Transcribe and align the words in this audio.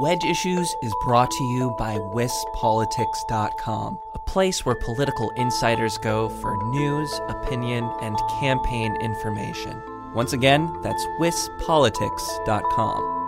Wedge 0.00 0.24
Issues 0.24 0.74
is 0.80 0.94
brought 1.02 1.30
to 1.30 1.44
you 1.44 1.72
by 1.72 1.98
WisPolitics.com, 1.98 3.98
a 4.14 4.18
place 4.20 4.64
where 4.64 4.76
political 4.76 5.28
insiders 5.36 5.98
go 5.98 6.30
for 6.40 6.56
news, 6.70 7.20
opinion, 7.28 7.84
and 8.00 8.16
campaign 8.40 8.96
information. 9.02 9.78
Once 10.14 10.32
again, 10.32 10.74
that's 10.80 11.04
WisPolitics.com. 11.20 13.19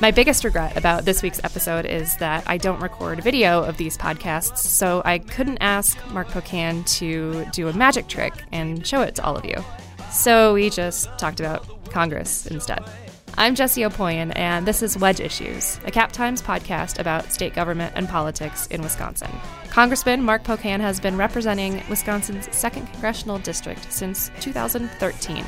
My 0.00 0.10
biggest 0.10 0.44
regret 0.44 0.78
about 0.78 1.04
this 1.04 1.22
week's 1.22 1.44
episode 1.44 1.84
is 1.84 2.16
that 2.16 2.44
I 2.46 2.56
don't 2.56 2.80
record 2.80 3.22
video 3.22 3.62
of 3.62 3.76
these 3.76 3.98
podcasts, 3.98 4.56
so 4.56 5.02
I 5.04 5.18
couldn't 5.18 5.58
ask 5.58 5.98
Mark 6.08 6.28
Pocan 6.28 6.86
to 6.98 7.44
do 7.52 7.68
a 7.68 7.74
magic 7.74 8.08
trick 8.08 8.32
and 8.50 8.86
show 8.86 9.02
it 9.02 9.14
to 9.16 9.24
all 9.24 9.36
of 9.36 9.44
you. 9.44 9.62
So 10.10 10.54
we 10.54 10.70
just 10.70 11.10
talked 11.18 11.38
about 11.38 11.66
Congress 11.90 12.46
instead. 12.46 12.82
I'm 13.36 13.54
Jesse 13.54 13.82
Opoien, 13.82 14.32
and 14.36 14.66
this 14.66 14.82
is 14.82 14.96
Wedge 14.96 15.20
Issues, 15.20 15.78
a 15.84 15.90
Cap 15.90 16.12
Times 16.12 16.40
podcast 16.40 16.98
about 16.98 17.30
state 17.30 17.52
government 17.52 17.92
and 17.94 18.08
politics 18.08 18.68
in 18.68 18.80
Wisconsin. 18.80 19.30
Congressman 19.68 20.22
Mark 20.22 20.44
Pocan 20.44 20.80
has 20.80 20.98
been 20.98 21.18
representing 21.18 21.82
Wisconsin's 21.90 22.48
2nd 22.48 22.90
Congressional 22.90 23.38
District 23.38 23.92
since 23.92 24.30
2013 24.40 25.44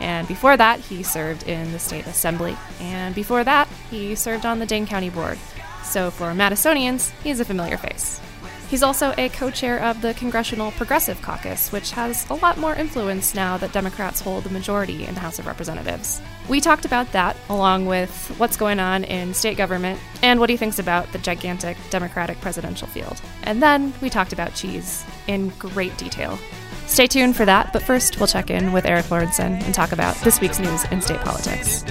and 0.00 0.26
before 0.26 0.56
that, 0.56 0.80
he 0.80 1.02
served 1.02 1.46
in 1.46 1.72
the 1.72 1.78
state 1.78 2.06
assembly. 2.06 2.56
And 2.80 3.14
before 3.14 3.44
that, 3.44 3.68
he 3.90 4.14
served 4.14 4.46
on 4.46 4.58
the 4.58 4.66
Dane 4.66 4.86
County 4.86 5.10
Board. 5.10 5.38
So 5.84 6.10
for 6.10 6.32
Madisonians, 6.32 7.10
he's 7.22 7.40
a 7.40 7.44
familiar 7.44 7.76
face. 7.76 8.20
He's 8.70 8.84
also 8.84 9.12
a 9.18 9.28
co 9.30 9.50
chair 9.50 9.82
of 9.82 10.00
the 10.00 10.14
Congressional 10.14 10.70
Progressive 10.70 11.20
Caucus, 11.22 11.72
which 11.72 11.90
has 11.90 12.28
a 12.30 12.34
lot 12.34 12.56
more 12.56 12.72
influence 12.76 13.34
now 13.34 13.56
that 13.56 13.72
Democrats 13.72 14.20
hold 14.20 14.44
the 14.44 14.50
majority 14.50 15.04
in 15.04 15.14
the 15.14 15.20
House 15.20 15.40
of 15.40 15.46
Representatives. 15.48 16.22
We 16.48 16.60
talked 16.60 16.84
about 16.84 17.10
that, 17.10 17.36
along 17.48 17.86
with 17.86 18.32
what's 18.38 18.56
going 18.56 18.78
on 18.78 19.02
in 19.02 19.34
state 19.34 19.56
government 19.56 19.98
and 20.22 20.38
what 20.38 20.50
he 20.50 20.56
thinks 20.56 20.78
about 20.78 21.10
the 21.10 21.18
gigantic 21.18 21.76
Democratic 21.90 22.40
presidential 22.40 22.86
field. 22.86 23.20
And 23.42 23.60
then 23.60 23.92
we 24.00 24.08
talked 24.08 24.32
about 24.32 24.54
cheese 24.54 25.04
in 25.26 25.48
great 25.58 25.96
detail. 25.96 26.38
Stay 26.90 27.06
tuned 27.06 27.36
for 27.36 27.44
that, 27.44 27.72
but 27.72 27.84
first 27.84 28.18
we'll 28.18 28.26
check 28.26 28.50
in 28.50 28.72
with 28.72 28.84
Erik 28.84 29.06
Lorenzsonn 29.06 29.62
and 29.62 29.72
talk 29.72 29.92
about 29.92 30.16
this 30.24 30.40
week's 30.40 30.58
news 30.58 30.84
in 30.86 31.00
state 31.00 31.20
politics. 31.20 31.84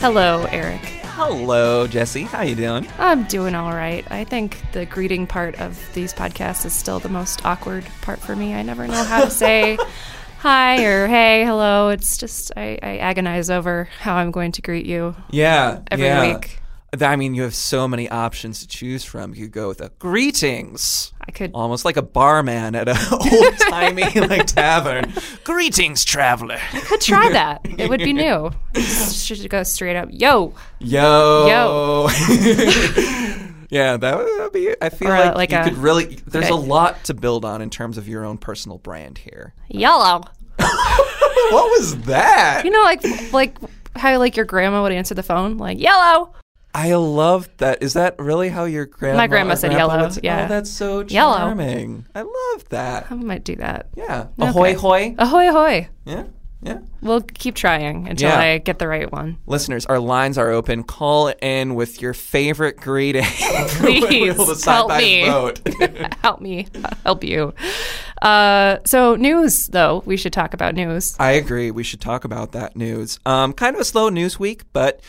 Hello, 0.00 0.44
Eric. 0.50 0.80
Hello, 1.16 1.86
Jesse. 1.86 2.24
How 2.24 2.42
you 2.42 2.54
doing? 2.56 2.86
I'm 2.98 3.24
doing 3.24 3.54
all 3.54 3.72
right. 3.72 4.06
I 4.10 4.24
think 4.24 4.60
the 4.72 4.84
greeting 4.84 5.26
part 5.26 5.58
of 5.58 5.80
these 5.94 6.12
podcasts 6.12 6.66
is 6.66 6.74
still 6.74 7.00
the 7.00 7.08
most 7.08 7.44
awkward 7.46 7.86
part 8.02 8.18
for 8.18 8.36
me. 8.36 8.54
I 8.54 8.60
never 8.60 8.86
know 8.86 9.02
how 9.02 9.24
to 9.24 9.30
say 9.30 9.78
hi 10.38 10.84
or 10.84 11.06
hey, 11.08 11.44
hello. 11.44 11.88
It's 11.88 12.16
just 12.16 12.52
I, 12.56 12.78
I 12.82 12.98
agonize 12.98 13.50
over 13.50 13.88
how 14.00 14.16
I'm 14.16 14.30
going 14.30 14.52
to 14.52 14.62
greet 14.62 14.86
you. 14.86 15.14
Yeah, 15.30 15.80
every 15.90 16.06
yeah. 16.06 16.34
week. 16.34 16.60
I 17.00 17.16
mean, 17.16 17.34
you 17.34 17.42
have 17.42 17.54
so 17.54 17.86
many 17.86 18.08
options 18.08 18.60
to 18.60 18.68
choose 18.68 19.04
from. 19.04 19.34
You 19.34 19.44
could 19.44 19.52
go 19.52 19.68
with 19.68 19.82
a 19.82 19.90
greetings. 19.98 21.12
I 21.20 21.32
could 21.32 21.50
almost 21.52 21.84
like 21.84 21.98
a 21.98 22.02
barman 22.02 22.74
at 22.74 22.88
a 22.88 22.96
old 23.12 23.58
timey 23.70 24.08
like 24.20 24.46
tavern. 24.46 25.12
greetings, 25.44 26.04
traveler. 26.04 26.58
I 26.72 26.80
could 26.80 27.02
try 27.02 27.28
that. 27.32 27.60
It 27.64 27.90
would 27.90 28.00
be 28.00 28.14
new. 28.14 28.50
Should 28.74 29.48
go 29.50 29.62
straight 29.64 29.96
up. 29.96 30.08
Yo. 30.10 30.54
Yo. 30.78 32.08
Yo. 32.08 33.44
Yeah, 33.70 33.96
that 33.98 34.16
would 34.18 34.52
be. 34.52 34.74
I 34.80 34.88
feel 34.88 35.08
Or, 35.08 35.18
like, 35.18 35.34
like 35.34 35.50
you 35.52 35.58
a- 35.58 35.64
could 35.64 35.76
really. 35.76 36.16
There's 36.26 36.46
okay. 36.46 36.52
a 36.54 36.56
lot 36.56 37.04
to 37.04 37.14
build 37.14 37.44
on 37.44 37.60
in 37.62 37.70
terms 37.70 37.98
of 37.98 38.08
your 38.08 38.24
own 38.24 38.38
personal 38.38 38.78
brand 38.78 39.18
here. 39.18 39.54
Yellow. 39.68 40.22
what 40.56 41.78
was 41.78 41.96
that? 42.02 42.62
You 42.64 42.70
know, 42.70 42.82
like 42.82 43.02
like 43.32 43.56
how 43.96 44.18
like 44.18 44.36
your 44.36 44.46
grandma 44.46 44.82
would 44.82 44.92
answer 44.92 45.14
the 45.14 45.22
phone, 45.22 45.58
like 45.58 45.78
yellow. 45.78 46.32
I 46.74 46.94
love 46.94 47.48
that. 47.58 47.82
Is 47.82 47.94
that 47.94 48.14
really 48.18 48.50
how 48.50 48.64
your 48.64 48.86
grandma? 48.86 49.16
My 49.18 49.26
grandma 49.26 49.54
or 49.54 49.56
said 49.56 49.68
grandpa 49.72 49.92
yellow, 49.94 50.02
would 50.04 50.12
say- 50.12 50.20
yeah. 50.24 50.44
Oh, 50.44 50.48
that's 50.48 50.70
so 50.70 51.00
Yellow. 51.08 51.36
charming. 51.38 52.06
I 52.14 52.22
love 52.22 52.68
that. 52.68 53.06
I 53.10 53.14
might 53.14 53.42
do 53.44 53.56
that. 53.56 53.88
Yeah. 53.96 54.26
Ahoy, 54.38 54.74
hoy. 54.74 55.14
Ahoy, 55.18 55.48
ahoy. 55.48 55.88
Yeah. 56.04 56.24
Yeah. 56.68 56.78
We'll 57.00 57.22
keep 57.22 57.54
trying 57.54 58.08
until 58.08 58.28
Yeah. 58.30 58.38
I 58.38 58.58
get 58.58 58.78
the 58.78 58.88
right 58.88 59.10
one. 59.10 59.38
Listeners, 59.46 59.86
our 59.86 59.98
lines 59.98 60.36
are 60.36 60.50
open. 60.50 60.82
Call 60.82 61.28
in 61.40 61.74
with 61.74 62.02
your 62.02 62.12
favorite 62.14 62.76
greeting. 62.76 63.24
Please 63.78 64.64
help 64.64 64.90
me. 64.90 65.20
Help 66.22 66.40
me, 66.40 66.66
help 67.04 67.24
you. 67.24 67.54
Uh, 68.20 68.78
so 68.84 69.14
news, 69.16 69.68
though, 69.68 70.02
we 70.04 70.16
should 70.16 70.32
talk 70.32 70.52
about 70.52 70.74
news. 70.74 71.16
I 71.18 71.32
agree. 71.32 71.70
We 71.70 71.82
should 71.84 72.00
talk 72.00 72.24
about 72.24 72.52
that 72.52 72.76
news. 72.76 73.18
Um, 73.24 73.52
kind 73.52 73.74
of 73.74 73.80
a 73.80 73.84
slow 73.84 74.08
news 74.08 74.38
week, 74.38 74.64
but 74.72 75.00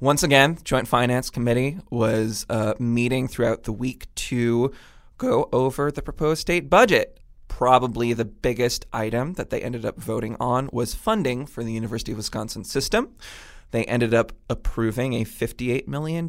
once 0.00 0.22
again, 0.22 0.58
Joint 0.64 0.88
Finance 0.88 1.30
Committee 1.30 1.78
was 1.90 2.46
uh, 2.48 2.74
meeting 2.78 3.28
throughout 3.28 3.64
the 3.64 3.72
week 3.72 4.06
to 4.14 4.72
go 5.18 5.48
over 5.52 5.90
the 5.90 6.02
proposed 6.02 6.40
state 6.40 6.70
budget. 6.70 7.18
Probably 7.56 8.12
the 8.12 8.24
biggest 8.24 8.84
item 8.92 9.34
that 9.34 9.50
they 9.50 9.60
ended 9.60 9.84
up 9.84 9.96
voting 9.96 10.36
on 10.40 10.68
was 10.72 10.92
funding 10.92 11.46
for 11.46 11.62
the 11.62 11.70
University 11.70 12.10
of 12.10 12.18
Wisconsin 12.18 12.64
system. 12.64 13.14
They 13.70 13.84
ended 13.84 14.12
up 14.12 14.32
approving 14.50 15.12
a 15.12 15.24
$58 15.24 15.86
million 15.86 16.28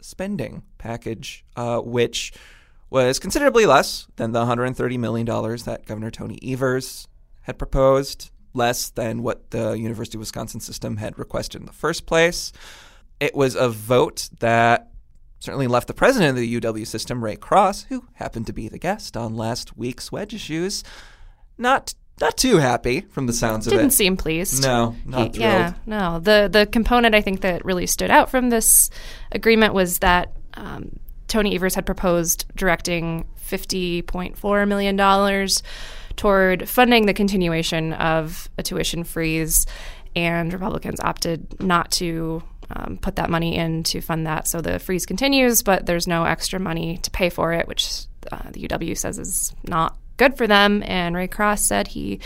spending 0.00 0.62
package, 0.78 1.44
uh, 1.56 1.80
which 1.80 2.32
was 2.88 3.18
considerably 3.18 3.66
less 3.66 4.06
than 4.16 4.32
the 4.32 4.46
$130 4.46 4.98
million 4.98 5.26
that 5.26 5.82
Governor 5.84 6.10
Tony 6.10 6.38
Evers 6.42 7.06
had 7.42 7.58
proposed, 7.58 8.30
less 8.54 8.88
than 8.88 9.22
what 9.22 9.50
the 9.50 9.72
University 9.72 10.16
of 10.16 10.20
Wisconsin 10.20 10.60
system 10.60 10.96
had 10.96 11.18
requested 11.18 11.60
in 11.60 11.66
the 11.66 11.72
first 11.74 12.06
place. 12.06 12.50
It 13.20 13.34
was 13.34 13.56
a 13.56 13.68
vote 13.68 14.30
that 14.40 14.90
certainly 15.38 15.66
left 15.66 15.86
the 15.88 15.94
president 15.94 16.30
of 16.30 16.36
the 16.36 16.60
UW 16.60 16.86
system, 16.86 17.22
Ray 17.22 17.36
Cross, 17.36 17.84
who 17.84 18.04
happened 18.14 18.46
to 18.46 18.52
be 18.52 18.68
the 18.68 18.78
guest 18.78 19.16
on 19.16 19.36
last 19.36 19.76
week's 19.76 20.10
Wedge 20.10 20.34
Issues, 20.34 20.82
not 21.58 21.94
not 22.20 22.36
too 22.38 22.56
happy 22.56 23.02
from 23.02 23.26
the 23.26 23.32
sounds 23.34 23.66
of 23.66 23.74
it. 23.74 23.76
Didn't 23.76 23.92
seem 23.92 24.16
pleased. 24.16 24.62
no, 24.62 24.96
not 25.04 25.34
He- 25.34 25.42
yeah, 25.42 25.74
no. 25.84 26.18
The 26.18 26.48
the 26.50 26.66
component 26.66 27.14
I 27.14 27.20
think 27.20 27.42
that 27.42 27.64
really 27.64 27.86
stood 27.86 28.10
out 28.10 28.30
from 28.30 28.48
this 28.48 28.88
agreement 29.32 29.74
was 29.74 29.98
that 29.98 30.32
um, 30.54 30.98
Tony 31.28 31.54
Evers 31.54 31.74
had 31.74 31.84
proposed 31.84 32.46
directing 32.56 33.26
fifty 33.36 34.00
point 34.02 34.38
four 34.38 34.64
million 34.64 34.96
dollars 34.96 35.62
toward 36.16 36.66
funding 36.66 37.04
the 37.04 37.12
continuation 37.12 37.92
of 37.92 38.48
a 38.56 38.62
tuition 38.62 39.04
freeze, 39.04 39.66
and 40.14 40.52
Republicans 40.52 40.98
opted 41.00 41.60
not 41.60 41.90
to. 41.92 42.42
Um, 42.74 42.98
put 43.00 43.16
that 43.16 43.30
money 43.30 43.56
in 43.56 43.82
to 43.84 44.00
fund 44.00 44.26
that, 44.26 44.48
so 44.48 44.60
the 44.60 44.78
freeze 44.80 45.06
continues, 45.06 45.62
but 45.62 45.86
there's 45.86 46.08
no 46.08 46.24
extra 46.24 46.58
money 46.58 46.98
to 46.98 47.10
pay 47.10 47.30
for 47.30 47.52
it, 47.52 47.68
which 47.68 48.06
uh, 48.32 48.50
the 48.50 48.66
UW 48.66 48.98
says 48.98 49.18
is 49.18 49.54
not 49.62 49.96
good 50.16 50.36
for 50.36 50.46
them. 50.48 50.82
And 50.84 51.14
Ray 51.14 51.28
Cross 51.28 51.62
said 51.64 51.86
he 51.88 52.18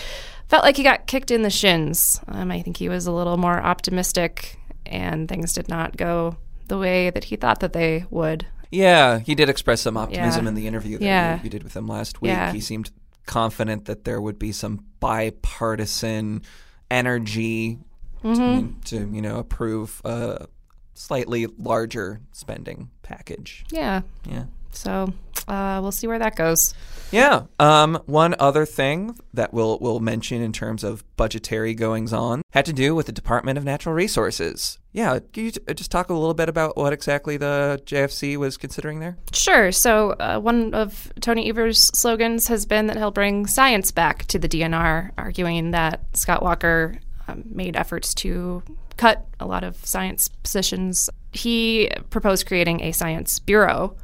felt 0.48 0.64
like 0.64 0.76
he 0.78 0.82
got 0.82 1.06
kicked 1.06 1.30
in 1.30 1.42
the 1.42 1.50
shins. 1.50 2.20
Um, 2.26 2.50
I 2.50 2.62
think 2.62 2.78
he 2.78 2.88
was 2.88 3.06
a 3.06 3.12
little 3.12 3.36
more 3.36 3.60
optimistic, 3.60 4.58
and 4.86 5.28
things 5.28 5.52
did 5.52 5.68
not 5.68 5.96
go 5.96 6.36
the 6.68 6.78
way 6.78 7.10
that 7.10 7.24
he 7.24 7.36
thought 7.36 7.60
that 7.60 7.72
they 7.74 8.06
would. 8.10 8.46
Yeah, 8.70 9.18
he 9.18 9.34
did 9.34 9.48
express 9.50 9.80
some 9.82 9.96
optimism 9.96 10.44
Yeah. 10.44 10.48
in 10.48 10.54
the 10.54 10.66
interview 10.68 10.98
that 10.98 11.04
Yeah. 11.04 11.36
you, 11.38 11.44
you 11.44 11.50
did 11.50 11.64
with 11.64 11.76
him 11.76 11.86
last 11.88 12.22
week. 12.22 12.30
Yeah. 12.30 12.52
He 12.52 12.60
seemed 12.60 12.90
confident 13.26 13.84
that 13.86 14.04
there 14.04 14.20
would 14.20 14.38
be 14.38 14.52
some 14.52 14.84
bipartisan 15.00 16.42
energy 16.90 17.78
Mm-hmm. 18.22 18.80
to, 18.80 18.98
to 18.98 19.14
you 19.14 19.22
know 19.22 19.38
approve 19.38 20.00
a 20.04 20.46
slightly 20.94 21.46
larger 21.46 22.20
spending 22.32 22.90
package. 23.02 23.64
Yeah. 23.70 24.02
Yeah. 24.28 24.44
So 24.72 25.12
uh, 25.48 25.80
we'll 25.82 25.92
see 25.92 26.06
where 26.06 26.18
that 26.18 26.36
goes. 26.36 26.74
Yeah. 27.10 27.44
Um, 27.58 28.00
one 28.06 28.36
other 28.38 28.64
thing 28.64 29.18
that 29.34 29.52
we'll 29.52 29.78
we'll 29.80 29.98
mention 30.00 30.42
in 30.42 30.52
terms 30.52 30.84
of 30.84 31.04
budgetary 31.16 31.74
goings 31.74 32.12
on 32.12 32.42
had 32.52 32.66
to 32.66 32.72
do 32.72 32.94
with 32.94 33.06
the 33.06 33.12
Department 33.12 33.58
of 33.58 33.64
Natural 33.64 33.94
Resources. 33.94 34.78
Yeah, 34.92 35.20
can 35.32 35.44
you 35.44 35.50
t- 35.52 35.74
just 35.74 35.90
talk 35.90 36.10
a 36.10 36.14
little 36.14 36.34
bit 36.34 36.48
about 36.48 36.76
what 36.76 36.92
exactly 36.92 37.36
the 37.36 37.80
JFC 37.86 38.36
was 38.36 38.56
considering 38.56 38.98
there? 38.98 39.16
Sure. 39.32 39.70
So, 39.70 40.10
uh, 40.12 40.40
one 40.40 40.74
of 40.74 41.12
Tony 41.20 41.48
Evers' 41.48 41.90
slogans 41.94 42.48
has 42.48 42.66
been 42.66 42.88
that 42.88 42.96
he'll 42.96 43.12
bring 43.12 43.46
science 43.46 43.92
back 43.92 44.24
to 44.26 44.38
the 44.38 44.48
DNR, 44.48 45.12
arguing 45.16 45.70
that 45.70 46.00
Scott 46.14 46.42
Walker 46.42 46.96
um, 47.30 47.44
made 47.46 47.76
efforts 47.76 48.14
to 48.14 48.62
cut 48.96 49.26
a 49.38 49.46
lot 49.46 49.64
of 49.64 49.84
science 49.84 50.28
positions. 50.28 51.08
He 51.32 51.90
proposed 52.10 52.46
creating 52.46 52.82
a 52.82 52.92
science 52.92 53.38
bureau 53.38 53.96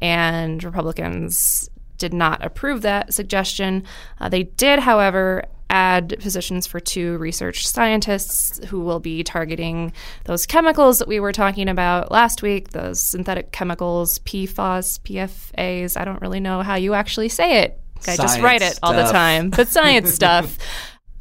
and 0.00 0.62
Republicans 0.62 1.70
did 1.98 2.12
not 2.12 2.44
approve 2.44 2.82
that 2.82 3.14
suggestion. 3.14 3.84
Uh, 4.20 4.28
they 4.28 4.42
did, 4.42 4.80
however, 4.80 5.44
add 5.70 6.16
positions 6.20 6.66
for 6.66 6.78
two 6.78 7.16
research 7.18 7.66
scientists 7.66 8.60
who 8.66 8.80
will 8.80 9.00
be 9.00 9.24
targeting 9.24 9.92
those 10.24 10.46
chemicals 10.46 10.98
that 10.98 11.08
we 11.08 11.20
were 11.20 11.32
talking 11.32 11.68
about 11.68 12.10
last 12.10 12.42
week, 12.42 12.70
those 12.70 13.00
synthetic 13.00 13.50
chemicals, 13.52 14.18
PFAS, 14.20 15.00
PFAs. 15.00 15.98
I 15.98 16.04
don't 16.04 16.20
really 16.20 16.40
know 16.40 16.62
how 16.62 16.74
you 16.74 16.94
actually 16.94 17.28
say 17.28 17.62
it. 17.62 17.80
I 18.06 18.16
just 18.16 18.40
write 18.40 18.60
it 18.60 18.78
all 18.82 18.92
the 18.92 19.10
time, 19.10 19.48
but 19.50 19.68
science 19.68 20.12
stuff. 20.14 20.58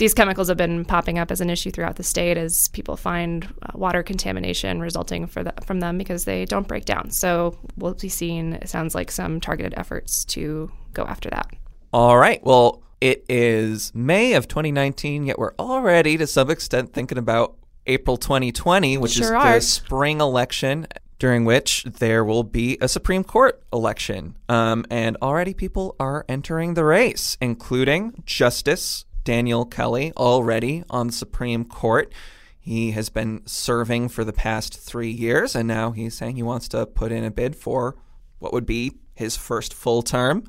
These 0.04 0.16
chemicals 0.16 0.50
have 0.50 0.58
been 0.58 0.84
popping 0.84 1.18
up 1.18 1.32
as 1.32 1.40
an 1.40 1.50
issue 1.50 1.72
throughout 1.72 1.96
the 1.96 2.04
state 2.04 2.36
as 2.36 2.68
people 2.68 2.98
find 2.98 3.48
uh, 3.62 3.70
water 3.74 4.04
contamination 4.04 4.82
resulting 4.82 5.28
the, 5.28 5.54
from 5.66 5.80
them 5.80 5.98
because 5.98 6.26
they 6.26 6.44
don't 6.44 6.68
break 6.68 6.84
down. 6.84 7.10
So 7.10 7.58
we'll 7.78 7.94
be 7.94 8.10
seeing, 8.10 8.52
it 8.52 8.68
sounds 8.68 8.94
like, 8.96 9.10
some 9.10 9.40
targeted 9.40 9.74
efforts 9.78 10.26
to 10.26 10.70
go 10.92 11.06
after 11.06 11.30
that. 11.30 11.48
All 11.94 12.18
right. 12.18 12.44
Well, 12.44 12.84
it 13.00 13.24
is 13.30 13.96
May 13.96 14.34
of 14.34 14.50
2019, 14.50 15.24
yet 15.24 15.40
we're 15.40 15.56
already 15.58 16.18
to 16.18 16.28
some 16.28 16.50
extent 16.50 16.92
thinking 16.92 17.18
about 17.18 17.56
April 17.88 18.18
2020, 18.18 18.98
which 18.98 19.14
sure 19.14 19.24
is 19.24 19.32
are. 19.32 19.54
the 19.54 19.62
spring 19.62 20.20
election 20.20 20.86
during 21.18 21.46
which 21.46 21.86
there 21.86 22.26
will 22.26 22.44
be 22.44 22.78
a 22.82 22.90
Supreme 22.90 23.24
Court 23.24 23.64
election. 23.72 24.38
Um, 24.50 24.86
and 24.90 25.16
already 25.22 25.54
people 25.54 25.96
are 25.98 26.26
entering 26.28 26.74
the 26.74 26.84
race, 26.84 27.38
including 27.40 28.22
Justice 28.26 29.06
Daniel 29.24 29.66
Kelly, 29.66 30.12
already 30.18 30.84
on 30.90 31.08
the 31.08 31.14
Supreme 31.14 31.66
Court. 31.66 32.14
He 32.60 32.92
has 32.92 33.10
been 33.10 33.42
serving 33.46 34.10
for 34.10 34.24
the 34.24 34.34
past 34.34 34.80
three 34.80 35.12
years, 35.12 35.56
and 35.56 35.68
now 35.68 35.92
he's 35.92 36.14
saying 36.14 36.38
he 36.38 36.44
wants 36.44 36.68
to 36.70 36.86
put 36.86 37.12
in 37.12 37.24
a 37.24 37.32
bid 37.32 37.56
for 37.56 37.98
what 38.40 38.54
would 38.54 38.66
be 38.66 38.94
his 39.14 39.36
first 39.36 39.74
full 39.74 40.02
term. 40.02 40.44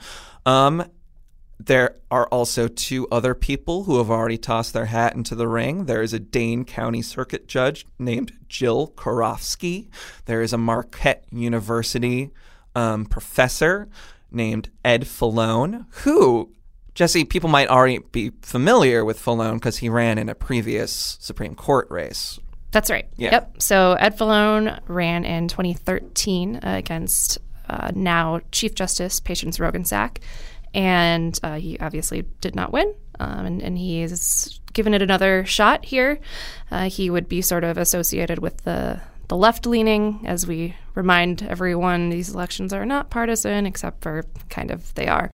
Um, 0.47 0.85
there 1.59 1.97
are 2.11 2.27
also 2.29 2.69
two 2.69 3.07
other 3.11 3.35
people 3.35 3.85
who 3.85 3.99
have 3.99 4.11
already 4.11 4.39
tossed 4.39 4.73
their 4.73 4.87
hat 4.87 5.15
into 5.15 5.35
the 5.35 5.49
ring. 5.49 5.87
There 5.87 6.03
is 6.03 6.13
a 6.13 6.19
Dane 6.19 6.65
County 6.65 7.03
Circuit 7.03 7.47
Judge 7.47 7.87
named 7.99 8.33
Jill 8.49 8.89
Karofsky. 8.97 9.89
There 10.27 10.43
is 10.43 10.53
a 10.53 10.59
Marquette 10.59 11.25
University 11.31 12.31
um, 12.75 13.07
professor 13.07 13.89
named 14.31 14.71
Ed 14.85 15.03
Fallone, 15.03 15.87
who, 16.03 16.53
Jesse, 16.95 17.25
people 17.25 17.51
might 17.51 17.69
already 17.69 17.99
be 17.99 18.31
familiar 18.43 19.05
with 19.05 19.21
Fallone 19.21 19.55
because 19.55 19.79
he 19.79 19.89
ran 19.89 20.19
in 20.19 20.29
a 20.29 20.35
previous 20.35 21.19
Supreme 21.21 21.55
Court 21.55 21.91
race. 21.91 22.39
That's 22.71 22.91
right. 22.91 23.09
Yeah. 23.17 23.33
Yep. 23.33 23.63
So 23.63 23.93
Ed 23.95 24.19
Fallone 24.19 24.81
ran 24.89 25.25
in 25.25 25.49
2013 25.49 26.57
uh, 26.57 26.61
against 26.65 27.39
uh, 27.69 27.91
now 27.95 28.41
Chief 28.53 28.75
Justice 28.75 29.21
Patience 29.21 29.59
Roggensack 29.59 30.19
and 30.75 31.39
uh, 31.43 31.55
he 31.55 31.79
obviously 31.79 32.23
did 32.41 32.55
not 32.55 32.73
win. 32.73 32.95
Um, 33.21 33.47
and, 33.47 33.63
and 33.63 33.79
he 33.79 34.03
is 34.03 34.61
given 34.73 34.93
it 34.93 35.03
another 35.03 35.45
shot 35.45 35.85
here. 35.85 36.19
Uh, 36.71 36.89
he 36.89 37.11
would 37.11 37.29
be 37.29 37.41
sort 37.41 37.65
of 37.65 37.79
associated 37.79 38.41
with 38.41 38.59
the 38.65 39.01
the 39.29 39.37
left 39.37 39.65
leaning, 39.65 40.21
as 40.27 40.47
we 40.47 40.77
remind 40.95 41.43
everyone, 41.43 42.11
these 42.11 42.35
elections 42.35 42.75
are 42.75 42.85
not 42.85 43.09
partisan, 43.09 43.65
except 43.65 44.03
for 44.03 44.25
kind 44.51 44.71
of 44.71 44.93
they 44.95 45.07
are. 45.07 45.31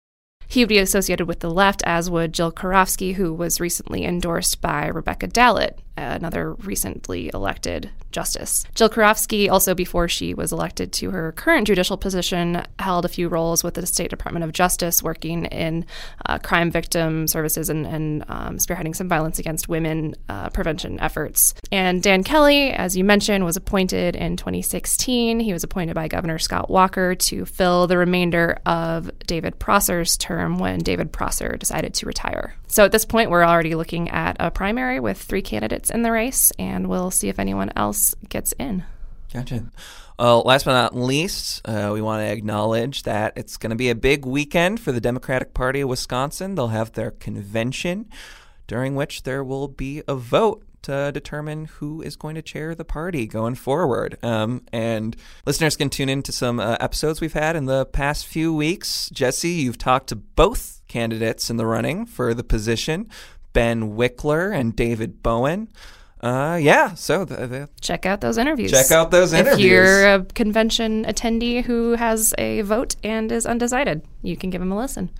He 0.50 0.62
would 0.62 0.68
be 0.68 0.78
associated 0.78 1.28
with 1.28 1.38
the 1.38 1.48
left, 1.48 1.80
as 1.86 2.10
would 2.10 2.34
Jill 2.34 2.50
Karofsky, 2.50 3.14
who 3.14 3.32
was 3.32 3.60
recently 3.60 4.04
endorsed 4.04 4.60
by 4.60 4.88
Rebecca 4.88 5.28
Dallet, 5.28 5.78
another 6.00 6.54
recently 6.54 7.30
elected 7.32 7.90
justice. 8.12 8.64
Jill 8.74 8.88
Karofsky, 8.88 9.48
also 9.50 9.74
before 9.74 10.08
she 10.08 10.34
was 10.34 10.52
elected 10.52 10.92
to 10.94 11.10
her 11.10 11.32
current 11.32 11.66
judicial 11.66 11.96
position, 11.96 12.62
held 12.78 13.04
a 13.04 13.08
few 13.08 13.28
roles 13.28 13.62
with 13.62 13.74
the 13.74 13.86
State 13.86 14.10
Department 14.10 14.44
of 14.44 14.52
Justice, 14.52 15.02
working 15.02 15.44
in 15.46 15.86
uh, 16.26 16.38
crime 16.38 16.70
victim 16.70 17.26
services 17.26 17.68
and, 17.68 17.86
and 17.86 18.24
um, 18.28 18.58
spearheading 18.58 18.94
some 18.94 19.08
violence 19.08 19.38
against 19.38 19.68
women 19.68 20.14
uh, 20.28 20.50
prevention 20.50 20.98
efforts. 21.00 21.54
And 21.70 22.02
Dan 22.02 22.24
Kelly, 22.24 22.70
as 22.70 22.96
you 22.96 23.04
mentioned, 23.04 23.44
was 23.44 23.56
appointed 23.56 24.16
in 24.16 24.36
2016. 24.36 25.40
He 25.40 25.52
was 25.52 25.64
appointed 25.64 25.94
by 25.94 26.08
Governor 26.08 26.38
Scott 26.38 26.70
Walker 26.70 27.14
to 27.14 27.44
fill 27.44 27.86
the 27.86 27.98
remainder 27.98 28.58
of 28.66 29.10
David 29.26 29.58
Prosser's 29.58 30.16
term 30.16 30.58
when 30.58 30.80
David 30.80 31.12
Prosser 31.12 31.56
decided 31.56 31.94
to 31.94 32.06
retire. 32.06 32.54
So 32.66 32.84
at 32.84 32.92
this 32.92 33.04
point, 33.04 33.30
we're 33.30 33.44
already 33.44 33.74
looking 33.74 34.10
at 34.10 34.36
a 34.38 34.50
primary 34.50 35.00
with 35.00 35.20
three 35.20 35.42
candidates 35.42 35.89
in 35.90 36.02
the 36.02 36.12
race, 36.12 36.52
and 36.58 36.88
we'll 36.88 37.10
see 37.10 37.28
if 37.28 37.38
anyone 37.38 37.70
else 37.76 38.14
gets 38.28 38.52
in. 38.52 38.84
Gotcha. 39.32 39.66
Well, 40.18 40.42
last 40.42 40.64
but 40.64 40.72
not 40.72 40.94
least, 40.94 41.66
uh, 41.66 41.90
we 41.92 42.02
want 42.02 42.20
to 42.20 42.30
acknowledge 42.30 43.04
that 43.04 43.32
it's 43.36 43.56
going 43.56 43.70
to 43.70 43.76
be 43.76 43.88
a 43.88 43.94
big 43.94 44.26
weekend 44.26 44.80
for 44.80 44.92
the 44.92 45.00
Democratic 45.00 45.54
Party 45.54 45.80
of 45.80 45.88
Wisconsin. 45.88 46.56
They'll 46.56 46.68
have 46.68 46.92
their 46.92 47.10
convention, 47.10 48.10
during 48.66 48.94
which 48.94 49.22
there 49.22 49.42
will 49.42 49.68
be 49.68 50.02
a 50.06 50.14
vote 50.14 50.64
to 50.82 51.12
determine 51.12 51.66
who 51.66 52.02
is 52.02 52.16
going 52.16 52.34
to 52.34 52.42
chair 52.42 52.74
the 52.74 52.84
party 52.84 53.26
going 53.26 53.54
forward. 53.54 54.18
Um, 54.22 54.62
and 54.72 55.16
listeners 55.46 55.76
can 55.76 55.90
tune 55.90 56.08
into 56.08 56.32
some 56.32 56.58
uh, 56.58 56.76
episodes 56.80 57.20
we've 57.20 57.32
had 57.32 57.56
in 57.56 57.66
the 57.66 57.86
past 57.86 58.26
few 58.26 58.54
weeks. 58.54 59.10
Jesse, 59.10 59.50
you've 59.50 59.78
talked 59.78 60.08
to 60.08 60.16
both 60.16 60.82
candidates 60.88 61.50
in 61.50 61.56
the 61.56 61.66
running 61.66 62.06
for 62.06 62.34
the 62.34 62.44
position, 62.44 63.08
Ben 63.52 63.96
Wikler 63.96 64.54
and 64.54 64.74
David 64.74 65.22
Bowen. 65.22 65.68
Uh, 66.20 66.58
yeah, 66.60 66.92
so 66.94 67.24
the, 67.24 67.46
the, 67.46 67.68
check 67.80 68.04
out 68.04 68.20
those 68.20 68.36
interviews. 68.36 68.70
Check 68.70 68.90
out 68.90 69.10
those 69.10 69.32
interviews. 69.32 69.58
If 69.58 69.64
you're 69.64 70.14
a 70.14 70.24
convention 70.24 71.04
attendee 71.06 71.64
who 71.64 71.92
has 71.92 72.34
a 72.36 72.60
vote 72.60 72.96
and 73.02 73.32
is 73.32 73.46
undecided, 73.46 74.02
you 74.22 74.36
can 74.36 74.50
give 74.50 74.60
them 74.60 74.70
a 74.70 74.76
listen. 74.76 75.10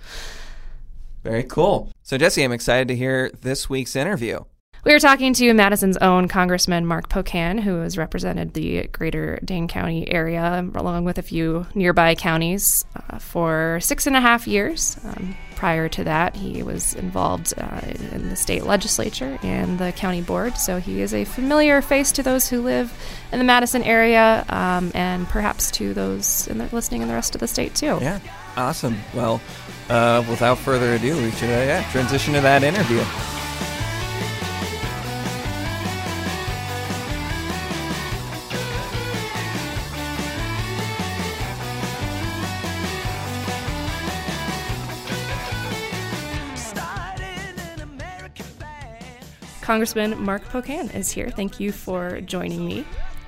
Very 1.23 1.43
cool. 1.45 1.91
So, 2.03 2.19
Jesse, 2.19 2.43
I'm 2.43 2.53
excited 2.53 2.89
to 2.89 2.97
hear 2.97 3.31
this 3.41 3.69
week's 3.69 3.97
interview. 3.97 4.41
We 4.83 4.95
were 4.95 4.99
talking 4.99 5.35
to 5.35 5.53
Madison's 5.53 5.99
own 5.99 6.27
Congressman 6.27 6.87
Mark 6.87 7.11
Pocan, 7.11 7.61
who 7.61 7.81
has 7.81 7.99
represented 7.99 8.55
the 8.55 8.87
greater 8.87 9.39
Dane 9.45 9.69
County 9.69 10.11
area, 10.11 10.67
along 10.75 11.05
with 11.05 11.19
a 11.19 11.23
few 11.23 11.67
nearby 11.75 12.15
counties, 12.15 12.87
uh, 12.97 13.19
for 13.19 13.79
six 13.83 14.07
and 14.07 14.17
a 14.17 14.23
half 14.23 14.47
years. 14.47 14.99
Um, 15.05 15.37
prior 15.55 15.91
to 15.91 16.05
that, 16.05 16.35
he 16.35 16.63
was 16.63 16.95
involved 16.95 17.53
uh, 17.59 17.81
in 18.13 18.31
the 18.31 18.37
state 18.37 18.65
legislature 18.65 19.39
and 19.43 19.79
the 19.79 19.93
county 19.93 20.23
board, 20.23 20.57
so 20.57 20.81
he 20.81 21.03
is 21.03 21.13
a 21.13 21.27
familiar 21.27 21.83
face 21.83 22.11
to 22.13 22.23
those 22.23 22.49
who 22.49 22.63
live 22.63 22.91
in 23.33 23.39
the 23.39 23.45
Madison 23.45 23.83
area 23.83 24.47
um, 24.49 24.93
and 24.95 25.29
perhaps 25.29 25.71
to 25.73 25.93
those 25.93 26.49
in 26.49 26.57
listening 26.71 27.03
in 27.03 27.09
the 27.09 27.15
rest 27.15 27.35
of 27.35 27.41
the 27.41 27.49
state, 27.49 27.75
too. 27.75 27.99
Yeah, 28.01 28.19
awesome. 28.57 28.97
Well, 29.13 29.43
uh, 29.91 30.25
without 30.31 30.57
further 30.57 30.95
ado, 30.95 31.23
we 31.23 31.33
should 31.33 31.51
uh, 31.51 31.65
yeah, 31.65 31.91
transition 31.93 32.33
to 32.33 32.41
that 32.41 32.63
interview. 32.63 33.05
Congressman 49.71 50.21
Mark 50.21 50.43
Pocan 50.47 50.93
is 50.97 51.13
here. 51.13 51.31
Thank 51.31 51.61
you 51.61 51.71
for 51.71 52.21
joining 52.23 52.67
me. 52.67 52.85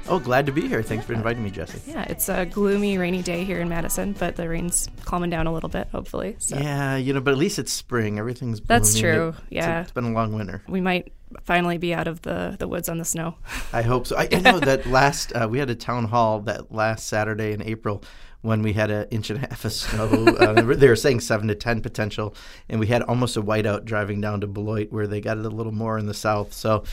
Oh, 0.09 0.19
glad 0.19 0.45
to 0.47 0.51
be 0.51 0.67
here. 0.67 0.83
Thanks 0.83 1.07
for 1.07 1.13
inviting 1.13 1.45
me, 1.45 1.51
Jesse. 1.51 1.81
Yeah, 1.89 2.03
it's 2.09 2.29
a 2.29 2.47
gloomy, 2.47 2.99
rainy 2.99 3.23
day 3.23 3.45
here 3.45 3.61
in 3.61 3.69
Madison, 3.69 4.13
but 4.15 4.35
the 4.35 4.49
rain's 4.49 4.89
calming 5.05 5.31
down 5.31 5.47
a 5.47 5.53
little 5.53 5.69
bit, 5.69 5.87
hopefully. 5.93 6.35
So. 6.41 6.57
Yeah, 6.57 6.97
you 6.97 7.13
know, 7.13 7.21
but 7.21 7.31
at 7.31 7.39
least 7.39 7.61
it's 7.61 7.73
spring. 7.73 8.19
Everything's 8.19 8.61
That's 8.61 8.99
true. 8.99 9.29
It, 9.29 9.55
yeah. 9.55 9.83
It's, 9.83 9.91
it's 9.91 9.95
been 9.95 10.07
a 10.07 10.11
long 10.11 10.33
winter. 10.33 10.65
We 10.67 10.81
might 10.81 11.13
finally 11.45 11.79
be 11.79 11.95
out 11.95 12.09
of 12.09 12.23
the, 12.23 12.57
the 12.59 12.67
woods 12.67 12.89
on 12.89 12.99
the 12.99 13.05
snow. 13.05 13.37
I 13.73 13.83
hope 13.83 14.09
so. 14.09 14.17
I, 14.17 14.29
I 14.33 14.41
know 14.41 14.59
that 14.59 14.85
last, 14.87 15.33
uh, 15.37 15.47
we 15.49 15.61
had 15.61 15.71
a 15.71 15.77
town 15.77 16.07
hall 16.07 16.41
that 16.41 16.73
last 16.73 17.07
Saturday 17.07 17.53
in 17.53 17.63
April 17.63 18.03
when 18.43 18.63
we 18.63 18.73
had 18.73 18.91
an 18.91 19.09
inch 19.11 19.31
and 19.31 19.43
a 19.43 19.49
half 19.49 19.65
of 19.65 19.73
snow. 19.73 20.05
uh, 20.39 20.75
they 20.75 20.89
were 20.89 20.97
saying 20.97 21.21
seven 21.21 21.49
to 21.49 21.55
ten 21.55 21.81
potential, 21.81 22.35
and 22.69 22.79
we 22.79 22.89
had 22.89 23.03
almost 23.03 23.37
a 23.37 23.43
whiteout 23.43 23.85
driving 23.85 24.21
down 24.21 24.41
to 24.43 24.47
Beloit, 24.47 24.93
where 24.93 25.07
they 25.07 25.21
got 25.21 25.39
it 25.39 25.47
a 25.47 25.51
little 25.51 25.73
more 25.73 25.99
in 25.99 26.07
the 26.07 26.15
south. 26.15 26.53
So 26.53 26.85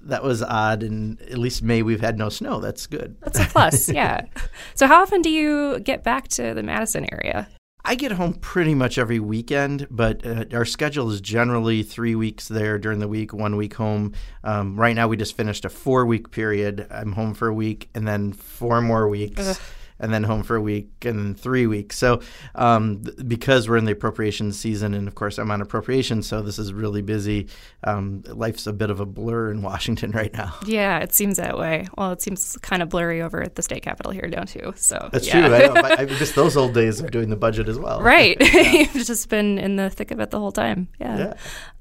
that 0.00 0.22
was 0.22 0.42
odd. 0.42 0.82
And 0.82 1.20
at 1.22 1.38
least 1.38 1.62
May 1.62 1.82
we've 1.82 2.00
had 2.00 2.18
no 2.18 2.28
snow. 2.28 2.60
That's 2.60 2.86
good. 2.86 3.16
That's 3.20 3.40
a 3.40 3.44
plus. 3.44 3.88
yeah. 3.92 4.22
So 4.74 4.86
how 4.86 5.02
often 5.02 5.22
do 5.22 5.30
you 5.30 5.80
get 5.80 6.02
back 6.02 6.28
to 6.28 6.54
the 6.54 6.62
Madison 6.62 7.06
area? 7.12 7.48
I 7.88 7.94
get 7.94 8.10
home 8.10 8.34
pretty 8.34 8.74
much 8.74 8.98
every 8.98 9.20
weekend, 9.20 9.86
but 9.92 10.26
uh, 10.26 10.46
our 10.52 10.64
schedule 10.64 11.08
is 11.08 11.20
generally 11.20 11.84
three 11.84 12.16
weeks 12.16 12.48
there 12.48 12.80
during 12.80 12.98
the 12.98 13.06
week, 13.06 13.32
one 13.32 13.54
week 13.54 13.74
home. 13.74 14.12
Um, 14.42 14.78
right 14.78 14.96
now, 14.96 15.06
we 15.06 15.16
just 15.16 15.36
finished 15.36 15.64
a 15.64 15.68
four 15.68 16.04
week 16.04 16.32
period. 16.32 16.88
I'm 16.90 17.12
home 17.12 17.32
for 17.32 17.46
a 17.46 17.54
week 17.54 17.88
and 17.94 18.06
then 18.06 18.32
four 18.32 18.80
more 18.82 19.08
weeks. 19.08 19.60
And 19.98 20.12
then 20.12 20.24
home 20.24 20.42
for 20.42 20.56
a 20.56 20.60
week 20.60 20.88
and 21.06 21.18
then 21.18 21.34
three 21.34 21.66
weeks. 21.66 21.96
So 21.96 22.20
um, 22.54 23.02
th- 23.02 23.16
because 23.26 23.66
we're 23.68 23.78
in 23.78 23.86
the 23.86 23.92
appropriations 23.92 24.58
season, 24.58 24.92
and 24.92 25.08
of 25.08 25.14
course 25.14 25.38
I'm 25.38 25.50
on 25.50 25.62
appropriations, 25.62 26.26
so 26.28 26.42
this 26.42 26.58
is 26.58 26.72
really 26.72 27.00
busy. 27.00 27.48
Um, 27.82 28.22
life's 28.26 28.66
a 28.66 28.72
bit 28.74 28.90
of 28.90 29.00
a 29.00 29.06
blur 29.06 29.50
in 29.50 29.62
Washington 29.70 30.10
right 30.10 30.32
now. 30.34 30.54
Yeah, 30.66 30.98
it 30.98 31.14
seems 31.14 31.38
that 31.38 31.56
way. 31.56 31.88
Well, 31.96 32.12
it 32.12 32.20
seems 32.20 32.58
kind 32.60 32.82
of 32.82 32.90
blurry 32.90 33.22
over 33.22 33.42
at 33.42 33.54
the 33.54 33.62
state 33.62 33.82
capitol 33.82 34.12
here, 34.12 34.28
don't 34.28 34.54
you? 34.54 34.74
So 34.76 35.08
That's 35.12 35.26
yeah. 35.26 35.46
true. 35.46 35.54
I, 35.54 35.80
I, 35.80 35.96
I 36.02 36.04
miss 36.20 36.32
those 36.32 36.56
old 36.58 36.74
days 36.74 37.00
of 37.00 37.10
doing 37.10 37.30
the 37.30 37.36
budget 37.36 37.68
as 37.68 37.78
well. 37.78 38.02
right. 38.02 38.36
You've 38.54 39.06
just 39.06 39.28
been 39.30 39.58
in 39.58 39.76
the 39.76 39.88
thick 39.88 40.10
of 40.10 40.20
it 40.20 40.30
the 40.30 40.38
whole 40.38 40.52
time. 40.52 40.88
Yeah. 41.00 41.18
Yeah. 41.18 41.34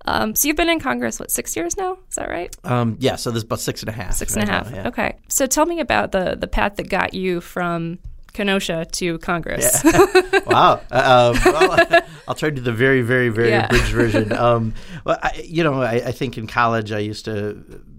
Um, 0.06 0.36
so 0.36 0.48
you've 0.48 0.58
been 0.58 0.70
in 0.70 0.80
Congress 0.80 1.20
what 1.20 1.32
six 1.32 1.56
years 1.56 1.78
now? 1.78 1.98
Is 2.10 2.16
that 2.16 2.30
right? 2.30 2.56
Um, 2.64 2.98
yeah. 3.00 3.16
So 3.16 3.32
there's 3.32 3.44
about 3.44 3.60
six 3.60 3.82
and 3.82 3.90
a 3.90 3.92
half. 3.92 4.14
Six 4.14 4.36
and 4.36 4.48
a 4.48 4.52
half. 4.52 4.72
now, 4.72 4.78
yeah. 4.78 4.88
Okay. 4.88 5.18
So 5.30 5.46
tell 5.48 5.66
me 5.66 5.80
about 5.80 6.12
the 6.12 6.36
the 6.40 6.48
path 6.48 6.76
that 6.78 6.90
got 6.90 7.14
you 7.14 7.42
from 7.42 8.00
Kenosha 8.36 8.86
to 8.92 9.18
Congress. 9.20 9.82
Yeah. 9.84 10.40
wow. 10.46 10.82
Uh, 10.92 11.34
um, 11.36 11.54
well, 11.54 12.02
I'll 12.28 12.36
try 12.36 12.50
to 12.50 12.56
do 12.56 12.62
the 12.62 12.72
very, 12.74 13.02
very, 13.02 13.30
very 13.30 13.50
Yeah. 13.50 13.66
abridged 13.66 13.92
version. 13.92 14.32
Um, 14.46 14.74
well, 15.06 15.18
I, 15.24 15.44
you 15.46 15.64
know, 15.64 15.82
I, 15.82 15.94
I 15.94 16.12
think 16.12 16.38
in 16.38 16.46
college 16.46 16.92
I 16.92 17.00
used 17.00 17.26
to 17.26 17.54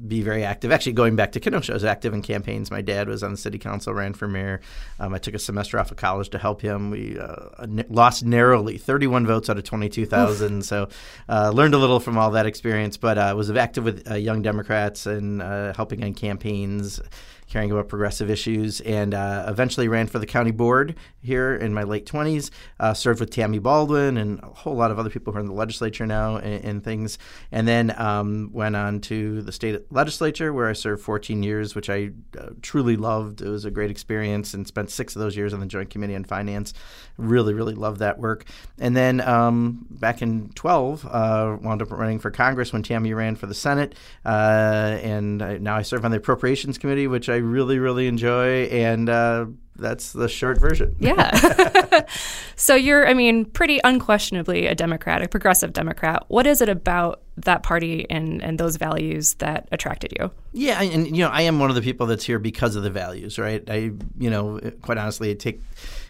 be 0.07 0.21
very 0.23 0.45
active. 0.45 0.71
Actually, 0.71 0.93
going 0.93 1.16
back 1.16 1.33
to 1.33 1.40
Kenosha, 1.40 1.73
I 1.73 1.75
was 1.75 1.85
active 1.85 2.12
in 2.14 2.21
campaigns. 2.23 2.71
My 2.71 2.83
dad 2.83 3.09
was 3.09 3.23
on 3.23 3.31
the 3.33 3.37
city 3.37 3.59
council, 3.59 3.95
ran 3.95 4.12
for 4.12 4.28
mayor. 4.28 4.61
Um, 5.00 5.14
I 5.14 5.19
took 5.19 5.35
a 5.35 5.38
semester 5.38 5.78
off 5.78 5.90
of 5.90 5.97
college 5.97 6.28
to 6.31 6.38
help 6.38 6.61
him. 6.61 6.90
We 6.90 7.19
uh, 7.19 7.49
n- 7.62 7.87
lost 7.88 8.25
narrowly, 8.25 8.76
31 8.78 9.26
votes 9.26 9.49
out 9.49 9.57
of 9.57 9.64
22,000. 9.64 10.64
So 10.64 10.88
uh, 11.28 11.50
learned 11.55 11.75
a 11.75 11.78
little 11.78 11.99
from 12.00 12.19
all 12.19 12.31
that 12.33 12.47
experience, 12.47 12.97
but 12.97 13.16
uh, 13.19 13.33
was 13.37 13.50
active 13.50 13.85
with 13.85 14.09
uh, 14.11 14.14
Young 14.14 14.43
Democrats 14.43 15.07
and 15.07 15.40
uh, 15.43 15.73
helping 15.75 16.05
on 16.05 16.12
campaigns 16.14 17.00
caring 17.49 17.71
about 17.71 17.87
progressive 17.88 18.28
issues, 18.28 18.81
and 18.81 19.14
uh, 19.14 19.45
eventually 19.47 19.87
ran 19.87 20.09
for 20.09 20.19
the 20.19 20.25
county 20.26 20.50
board 20.50 20.95
here 21.26 21.54
in 21.54 21.75
my 21.75 21.83
late 21.83 22.06
20s. 22.06 22.50
Uh, 22.78 22.95
served 22.95 23.21
with 23.21 23.30
Tammy 23.30 23.59
Baldwin 23.59 24.16
and 24.16 24.40
a 24.42 24.47
whole 24.47 24.75
lot 24.75 24.90
of 24.90 24.99
other 24.99 25.11
people 25.11 25.33
who 25.33 25.38
are 25.38 25.40
in 25.40 25.47
the 25.47 25.52
legislature 25.52 26.06
now 26.06 26.37
and, 26.37 26.64
and 26.64 26.85
things. 26.85 27.18
And 27.50 27.66
then 27.66 27.99
um, 27.99 28.50
went 28.52 28.76
on 28.76 29.00
to 29.02 29.42
the 29.42 29.52
state 29.52 29.90
legislature 29.92 30.52
where 30.52 30.68
I 30.68 30.73
served 30.73 31.02
14 31.02 31.42
years, 31.42 31.75
which 31.75 31.90
I 31.90 32.11
uh, 32.38 32.50
truly 32.62 32.97
loved. 32.97 33.40
It 33.40 33.49
was 33.49 33.64
a 33.64 33.71
great 33.71 33.90
experience 33.90 34.54
and 34.54 34.66
spent 34.66 34.90
six 34.90 35.16
of 35.16 35.21
those 35.21 35.37
years 35.37 35.52
on 35.52 35.61
the 35.61 35.66
Joint 35.66 35.90
Committee 35.90 36.14
on 36.14 36.25
Finance. 36.25 36.73
Really, 37.16 37.54
really 37.54 37.75
loved 37.75 38.00
that 38.00 38.18
work. 38.18 38.45
And 38.78 38.97
then 38.97 39.21
um, 39.21 39.87
back 39.90 40.23
in 40.23 40.50
12, 40.50 41.06
uh, 41.06 41.56
wound 41.61 41.83
up 41.83 41.90
running 41.90 42.18
for 42.18 42.30
Congress 42.30 42.73
when 42.73 42.83
Tammy 42.83 43.14
ran 43.14 43.37
for 43.37 43.47
the 43.47 43.54
Senate. 43.54 43.95
Uh, 44.25 44.99
and 45.02 45.42
I, 45.42 45.59
now 45.59 45.76
I 45.76 45.83
serve 45.83 46.04
on 46.04 46.11
the 46.11 46.18
Appropriations 46.18 46.78
Committee, 46.78 47.06
which 47.06 47.28
I 47.28 47.37
really, 47.37 47.78
really 47.78 48.06
enjoy. 48.06 48.64
And 48.64 49.09
uh, 49.09 49.47
that's 49.78 50.12
the 50.12 50.28
short 50.28 50.59
version. 50.59 50.97
Yeah. 50.99 52.04
so 52.56 52.75
you're, 52.75 53.06
I 53.06 53.14
mean, 53.14 53.45
pretty 53.45 53.80
unquestionably 53.85 54.66
a 54.66 54.75
Democrat, 54.75 55.23
a 55.23 55.28
progressive 55.28 55.73
Democrat. 55.73 56.25
What 56.28 56.47
is 56.47 56.61
it 56.61 56.68
about 56.68 57.23
that 57.37 57.62
party 57.62 58.06
and, 58.11 58.42
and 58.42 58.59
those 58.59 58.76
values 58.76 59.35
that 59.35 59.68
attracted 59.73 60.14
you? 60.18 60.30
Yeah, 60.52 60.80
and 60.80 61.06
you 61.06 61.23
know, 61.25 61.28
I 61.28 61.42
am 61.42 61.59
one 61.59 61.71
of 61.71 61.76
the 61.76 61.83
people 61.83 62.06
that's 62.06 62.25
here 62.25 62.38
because 62.38 62.76
of 62.76 62.83
the 62.83 62.90
values, 62.90 63.38
right? 63.38 63.62
I, 63.68 63.92
you 64.18 64.30
know, 64.30 64.61
quite 64.83 64.99
honestly, 64.99 65.30
it 65.30 65.40
take 65.40 65.62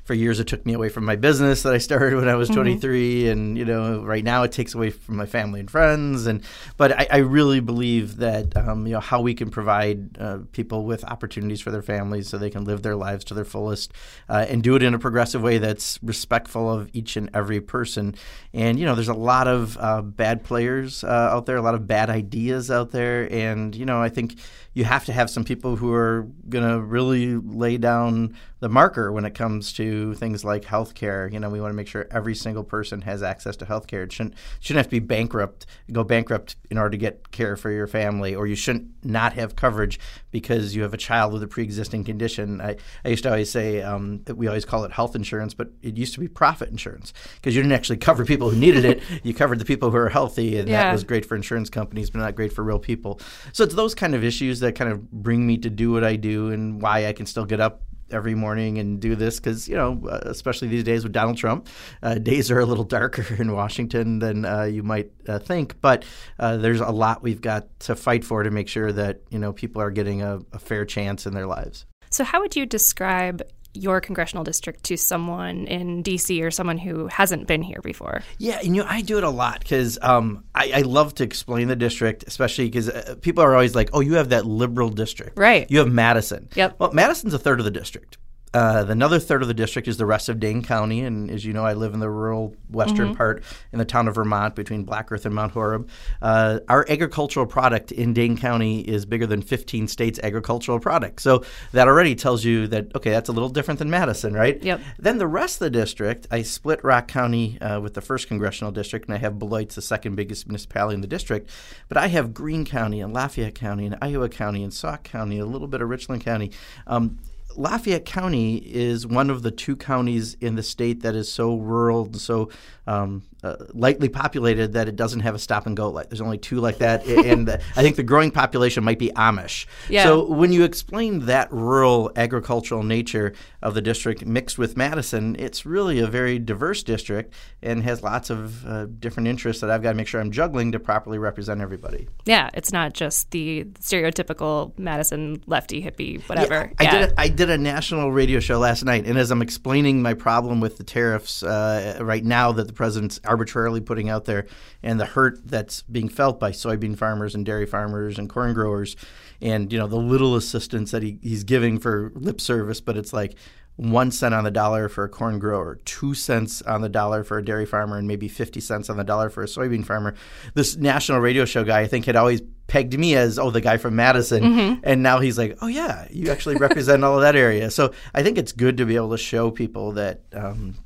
for 0.06 0.14
years 0.14 0.38
it 0.38 0.46
took 0.46 0.64
me 0.64 0.72
away 0.72 0.88
from 0.88 1.04
my 1.04 1.16
business 1.16 1.64
that 1.64 1.74
I 1.74 1.78
started 1.78 2.14
when 2.14 2.28
I 2.28 2.36
was 2.36 2.48
23, 2.48 3.28
and 3.28 3.58
you 3.58 3.64
know, 3.64 4.04
right 4.04 4.22
now 4.22 4.44
it 4.44 4.52
takes 4.52 4.72
away 4.72 4.90
from 4.90 5.16
my 5.16 5.26
family 5.26 5.58
and 5.58 5.70
friends, 5.70 6.26
and 6.26 6.42
but 6.76 6.92
I, 6.92 7.08
I 7.10 7.16
really 7.18 7.58
believe 7.58 8.18
that 8.18 8.56
um, 8.56 8.86
you 8.86 8.92
know 8.92 9.00
how 9.00 9.20
we 9.20 9.34
can 9.34 9.50
provide 9.50 10.16
uh, 10.18 10.38
people 10.52 10.84
with 10.84 11.04
opportunities 11.04 11.60
for 11.60 11.72
their 11.72 11.82
families 11.82 12.28
so 12.28 12.38
they 12.38 12.50
can 12.50 12.64
live 12.64 12.82
their 12.82 12.94
lives 12.94 13.24
to 13.24 13.34
their 13.34 13.44
fullest 13.44 13.92
uh, 14.28 14.46
and 14.48 14.62
do 14.62 14.76
it 14.76 14.82
in 14.84 14.94
a 14.94 14.98
progressive 14.98 15.42
way 15.42 15.58
that's 15.58 15.98
respectful 16.02 16.70
of 16.70 16.88
each 16.92 17.16
and 17.16 17.28
every 17.34 17.60
person. 17.60 18.14
And 18.54 18.78
you 18.78 18.86
know, 18.86 18.94
there's 18.94 19.08
a 19.08 19.14
lot 19.14 19.48
of 19.48 19.76
uh, 19.78 20.02
bad 20.02 20.44
players 20.44 21.02
uh, 21.02 21.08
out 21.32 21.46
there, 21.46 21.56
a 21.56 21.62
lot 21.62 21.74
of 21.74 21.88
bad 21.88 22.10
ideas 22.10 22.70
out 22.70 22.92
there, 22.92 23.30
and 23.32 23.74
you 23.74 23.84
know, 23.84 24.00
I 24.00 24.08
think 24.08 24.36
you 24.76 24.84
have 24.84 25.06
to 25.06 25.12
have 25.14 25.30
some 25.30 25.42
people 25.42 25.76
who 25.76 25.90
are 25.90 26.26
going 26.50 26.68
to 26.68 26.78
really 26.78 27.34
lay 27.34 27.78
down 27.78 28.36
the 28.60 28.68
marker 28.68 29.10
when 29.10 29.24
it 29.24 29.34
comes 29.34 29.72
to 29.72 30.12
things 30.14 30.44
like 30.44 30.64
healthcare. 30.64 31.32
You 31.32 31.40
know, 31.40 31.48
we 31.48 31.62
want 31.62 31.72
to 31.72 31.76
make 31.76 31.88
sure 31.88 32.06
every 32.10 32.34
single 32.34 32.62
person 32.62 33.00
has 33.02 33.22
access 33.22 33.56
to 33.56 33.64
healthcare. 33.64 34.04
It 34.04 34.12
shouldn't 34.12 34.34
shouldn't 34.60 34.78
have 34.78 34.86
to 34.86 34.90
be 34.90 34.98
bankrupt, 34.98 35.64
go 35.90 36.04
bankrupt 36.04 36.56
in 36.70 36.76
order 36.76 36.90
to 36.90 36.96
get 36.98 37.30
care 37.30 37.56
for 37.56 37.70
your 37.70 37.86
family, 37.86 38.34
or 38.34 38.46
you 38.46 38.54
shouldn't 38.54 38.88
not 39.02 39.32
have 39.32 39.56
coverage 39.56 39.98
because 40.30 40.76
you 40.76 40.82
have 40.82 40.92
a 40.92 40.98
child 40.98 41.32
with 41.32 41.42
a 41.42 41.46
pre-existing 41.46 42.04
condition. 42.04 42.60
I, 42.60 42.76
I 43.02 43.08
used 43.08 43.22
to 43.22 43.30
always 43.30 43.50
say 43.50 43.80
um, 43.80 44.20
that 44.24 44.34
we 44.34 44.46
always 44.46 44.66
call 44.66 44.84
it 44.84 44.92
health 44.92 45.16
insurance, 45.16 45.54
but 45.54 45.70
it 45.80 45.96
used 45.96 46.12
to 46.14 46.20
be 46.20 46.28
profit 46.28 46.68
insurance 46.68 47.14
because 47.36 47.56
you 47.56 47.62
didn't 47.62 47.72
actually 47.72 47.96
cover 47.96 48.26
people 48.26 48.50
who 48.50 48.58
needed 48.58 48.84
it. 48.84 49.02
you 49.22 49.32
covered 49.32 49.58
the 49.58 49.64
people 49.64 49.90
who 49.90 49.96
are 49.96 50.10
healthy, 50.10 50.58
and 50.58 50.68
Yeah. 50.68 50.82
that 50.82 50.92
was 50.92 51.02
great 51.04 51.24
for 51.24 51.34
insurance 51.34 51.70
companies, 51.70 52.10
but 52.10 52.18
not 52.18 52.34
great 52.34 52.52
for 52.52 52.62
real 52.62 52.78
people. 52.78 53.20
So 53.52 53.64
it's 53.64 53.74
those 53.74 53.94
kind 53.94 54.14
of 54.14 54.22
issues 54.22 54.60
that 54.60 54.65
kind 54.72 54.90
of 54.90 55.10
bring 55.10 55.46
me 55.46 55.58
to 55.58 55.70
do 55.70 55.92
what 55.92 56.04
I 56.04 56.16
do 56.16 56.50
and 56.50 56.80
why 56.80 57.06
I 57.06 57.12
can 57.12 57.26
still 57.26 57.44
get 57.44 57.60
up 57.60 57.82
every 58.10 58.34
morning 58.34 58.78
and 58.78 59.00
do 59.00 59.16
this 59.16 59.40
because 59.40 59.68
you 59.68 59.74
know 59.74 60.00
uh, 60.08 60.20
especially 60.26 60.68
these 60.68 60.84
days 60.84 61.02
with 61.02 61.12
donald 61.12 61.36
trump 61.36 61.66
uh, 62.04 62.14
days 62.18 62.52
are 62.52 62.60
a 62.60 62.64
little 62.64 62.84
darker 62.84 63.26
in 63.40 63.50
washington 63.52 64.20
than 64.20 64.44
uh, 64.44 64.62
you 64.62 64.82
might 64.82 65.10
uh, 65.28 65.38
think. 65.38 65.80
But 65.80 66.04
uh, 66.38 66.56
there's 66.56 66.80
a 66.80 66.90
lot 66.90 67.22
we've 67.22 67.40
got 67.40 67.78
to 67.80 67.96
fight 67.96 68.24
for 68.24 68.42
to 68.42 68.50
make 68.50 68.68
sure 68.68 68.92
that 68.92 69.22
you 69.30 69.38
know 69.38 69.52
people 69.52 69.82
are 69.82 69.90
getting 69.90 70.22
a, 70.22 70.40
a 70.52 70.58
fair 70.58 70.84
chance 70.84 71.26
in 71.26 71.34
their 71.34 71.46
lives. 71.46 71.86
So, 72.10 72.24
how 72.24 72.40
would 72.40 72.56
you 72.56 72.66
describe 72.66 73.42
your 73.76 74.00
congressional 74.00 74.44
district 74.44 74.84
to 74.84 74.96
someone 74.96 75.66
in 75.66 76.02
DC 76.02 76.42
or 76.42 76.50
someone 76.50 76.78
who 76.78 77.06
hasn't 77.08 77.46
been 77.46 77.62
here 77.62 77.80
before? 77.82 78.22
Yeah, 78.38 78.58
and 78.62 78.74
you 78.74 78.82
know, 78.82 78.88
I 78.88 79.02
do 79.02 79.18
it 79.18 79.24
a 79.24 79.30
lot 79.30 79.60
because 79.60 79.98
um, 80.02 80.44
I, 80.54 80.70
I 80.76 80.80
love 80.82 81.14
to 81.16 81.24
explain 81.24 81.68
the 81.68 81.76
district, 81.76 82.24
especially 82.26 82.66
because 82.66 82.88
uh, 82.88 83.16
people 83.20 83.44
are 83.44 83.54
always 83.54 83.74
like, 83.74 83.90
"Oh, 83.92 84.00
you 84.00 84.14
have 84.14 84.30
that 84.30 84.46
liberal 84.46 84.88
district, 84.88 85.38
Right. 85.38 85.70
You 85.70 85.78
have 85.78 85.90
Madison. 85.90 86.48
Yep. 86.54 86.76
Well, 86.78 86.92
Madison's 86.92 87.34
a 87.34 87.38
third 87.38 87.60
of 87.60 87.64
the 87.64 87.70
district. 87.70 88.18
Uh, 88.56 88.86
another 88.88 89.18
third 89.18 89.42
of 89.42 89.48
the 89.48 89.54
district 89.54 89.86
is 89.86 89.98
the 89.98 90.06
rest 90.06 90.30
of 90.30 90.40
Dane 90.40 90.62
County, 90.62 91.02
and 91.02 91.30
as 91.30 91.44
you 91.44 91.52
know, 91.52 91.62
I 91.62 91.74
live 91.74 91.92
in 91.92 92.00
the 92.00 92.08
rural 92.08 92.56
western 92.70 93.14
part 93.14 93.44
in 93.70 93.78
the 93.78 93.84
town 93.84 94.08
of 94.08 94.14
Vermont 94.14 94.54
between 94.54 94.84
Black 94.84 95.12
Earth 95.12 95.26
and 95.26 95.34
Mount 95.34 95.52
Horeb. 95.52 95.90
Uh, 96.22 96.60
our 96.66 96.86
agricultural 96.88 97.44
product 97.44 97.92
in 97.92 98.14
Dane 98.14 98.34
County 98.38 98.80
is 98.80 99.04
bigger 99.04 99.26
than 99.26 99.42
15 99.42 99.88
states' 99.88 100.18
agricultural 100.22 100.80
product. 100.80 101.20
So 101.20 101.44
that 101.72 101.86
already 101.86 102.14
tells 102.14 102.46
you 102.46 102.66
that 102.68 102.96
okay, 102.96 103.10
that's 103.10 103.28
a 103.28 103.32
little 103.32 103.50
different 103.50 103.78
than 103.78 103.90
Madison, 103.90 104.32
right? 104.32 104.62
Yep. 104.62 104.80
Then 104.98 105.18
the 105.18 105.26
rest 105.26 105.56
of 105.56 105.66
the 105.66 105.70
district, 105.78 106.26
I 106.30 106.40
split 106.40 106.82
Rock 106.82 107.08
County 107.08 107.60
uh, 107.60 107.80
with 107.80 107.92
the 107.92 108.00
first 108.00 108.26
congressional 108.26 108.72
district, 108.72 109.04
and 109.04 109.14
I 109.14 109.18
have 109.18 109.38
Beloit's 109.38 109.74
the 109.74 109.82
second 109.82 110.14
biggest 110.14 110.46
municipality 110.46 110.94
in 110.94 111.02
the 111.02 111.06
district. 111.06 111.50
But 111.88 111.98
I 111.98 112.06
have 112.06 112.32
Green 112.32 112.64
County 112.64 113.02
and 113.02 113.12
Lafayette 113.12 113.54
County 113.54 113.84
and 113.84 113.98
Iowa 114.00 114.30
County 114.30 114.62
and 114.62 114.72
Sauk 114.72 115.02
County, 115.02 115.38
a 115.38 115.44
little 115.44 115.68
bit 115.68 115.82
of 115.82 115.90
Richland 115.90 116.24
County. 116.24 116.52
Um, 116.86 117.18
Lafayette 117.56 118.04
County 118.04 118.56
is 118.56 119.06
one 119.06 119.30
of 119.30 119.42
the 119.42 119.50
two 119.50 119.76
counties 119.76 120.36
in 120.40 120.56
the 120.56 120.62
state 120.62 121.02
that 121.02 121.14
is 121.14 121.32
so 121.32 121.56
rural 121.56 122.12
so 122.14 122.50
um, 122.86 123.22
uh, 123.42 123.56
lightly 123.74 124.08
populated 124.08 124.72
that 124.72 124.88
it 124.88 124.96
doesn't 124.96 125.20
have 125.20 125.34
a 125.34 125.38
stop 125.38 125.66
and 125.66 125.76
go 125.76 125.90
light. 125.90 126.10
There's 126.10 126.20
only 126.20 126.38
two 126.38 126.60
like 126.60 126.78
that, 126.78 127.06
and 127.06 127.48
uh, 127.48 127.58
I 127.76 127.82
think 127.82 127.96
the 127.96 128.02
growing 128.02 128.30
population 128.30 128.84
might 128.84 128.98
be 128.98 129.10
Amish. 129.10 129.66
Yeah. 129.88 130.04
So 130.04 130.24
when 130.24 130.52
you 130.52 130.64
explain 130.64 131.26
that 131.26 131.52
rural 131.52 132.10
agricultural 132.16 132.82
nature 132.82 133.34
of 133.62 133.74
the 133.74 133.82
district 133.82 134.24
mixed 134.24 134.58
with 134.58 134.76
Madison, 134.76 135.36
it's 135.38 135.66
really 135.66 135.98
a 136.00 136.06
very 136.06 136.38
diverse 136.38 136.82
district 136.82 137.34
and 137.62 137.82
has 137.82 138.02
lots 138.02 138.30
of 138.30 138.66
uh, 138.66 138.86
different 138.86 139.28
interests 139.28 139.60
that 139.60 139.70
I've 139.70 139.82
got 139.82 139.90
to 139.90 139.96
make 139.96 140.08
sure 140.08 140.20
I'm 140.20 140.30
juggling 140.30 140.72
to 140.72 140.80
properly 140.80 141.18
represent 141.18 141.60
everybody. 141.60 142.08
Yeah, 142.24 142.50
it's 142.54 142.72
not 142.72 142.94
just 142.94 143.30
the 143.32 143.64
stereotypical 143.80 144.76
Madison 144.78 145.42
lefty 145.46 145.82
hippie, 145.82 146.22
whatever. 146.28 146.72
I 146.78 146.84
yeah. 146.84 146.98
did. 146.98 147.10
A, 147.10 147.20
I 147.20 147.28
did 147.28 147.50
a 147.50 147.58
national 147.58 148.12
radio 148.12 148.40
show 148.40 148.58
last 148.58 148.84
night, 148.84 149.06
and 149.06 149.18
as 149.18 149.30
I'm 149.30 149.42
explaining 149.42 150.02
my 150.02 150.14
problem 150.14 150.60
with 150.60 150.78
the 150.78 150.84
tariffs 150.84 151.42
uh, 151.42 151.98
right 152.00 152.24
now 152.24 152.52
that 152.52 152.66
the 152.66 152.72
president's 152.76 153.18
arbitrarily 153.24 153.80
putting 153.80 154.08
out 154.08 154.26
there, 154.26 154.46
and 154.82 155.00
the 155.00 155.06
hurt 155.06 155.46
that's 155.46 155.82
being 155.82 156.08
felt 156.08 156.38
by 156.38 156.52
soybean 156.52 156.96
farmers 156.96 157.34
and 157.34 157.44
dairy 157.44 157.66
farmers 157.66 158.18
and 158.18 158.28
corn 158.28 158.54
growers, 158.54 158.94
and 159.40 159.72
you 159.72 159.78
know 159.78 159.86
the 159.86 159.96
little 159.96 160.36
assistance 160.36 160.90
that 160.92 161.02
he, 161.02 161.18
he's 161.22 161.44
giving 161.44 161.78
for 161.78 162.12
lip 162.14 162.40
service, 162.40 162.80
but 162.80 162.96
it's 162.96 163.12
like 163.12 163.34
one 163.76 164.10
cent 164.10 164.34
on 164.34 164.44
the 164.44 164.50
dollar 164.50 164.88
for 164.88 165.04
a 165.04 165.08
corn 165.08 165.38
grower, 165.38 165.78
two 165.84 166.14
cents 166.14 166.62
on 166.62 166.80
the 166.80 166.88
dollar 166.88 167.22
for 167.22 167.38
a 167.38 167.44
dairy 167.44 167.66
farmer, 167.66 167.98
and 167.98 168.08
maybe 168.08 168.26
50 168.26 168.58
cents 168.60 168.88
on 168.88 168.96
the 168.96 169.04
dollar 169.04 169.28
for 169.28 169.42
a 169.42 169.46
soybean 169.46 169.84
farmer. 169.84 170.14
This 170.54 170.76
national 170.76 171.20
radio 171.20 171.44
show 171.44 171.62
guy, 171.62 171.80
I 171.80 171.86
think, 171.86 172.06
had 172.06 172.16
always 172.16 172.40
pegged 172.68 172.98
me 172.98 173.14
as, 173.14 173.38
oh, 173.38 173.50
the 173.50 173.60
guy 173.60 173.76
from 173.76 173.94
Madison. 173.94 174.42
And 174.82 175.02
now 175.02 175.20
he's 175.20 175.36
like, 175.36 175.58
oh, 175.60 175.66
yeah, 175.66 176.08
you 176.10 176.30
actually 176.30 176.56
represent 176.56 177.04
all 177.04 177.16
of 177.16 177.20
that 177.22 177.36
area. 177.36 177.70
So 177.70 177.92
I 178.14 178.22
think 178.22 178.38
it's 178.38 178.52
good 178.52 178.78
to 178.78 178.86
be 178.86 178.96
able 178.96 179.10
to 179.10 179.18
show 179.18 179.50
people 179.50 179.92
that. 179.92 180.22
Um, 180.32 180.76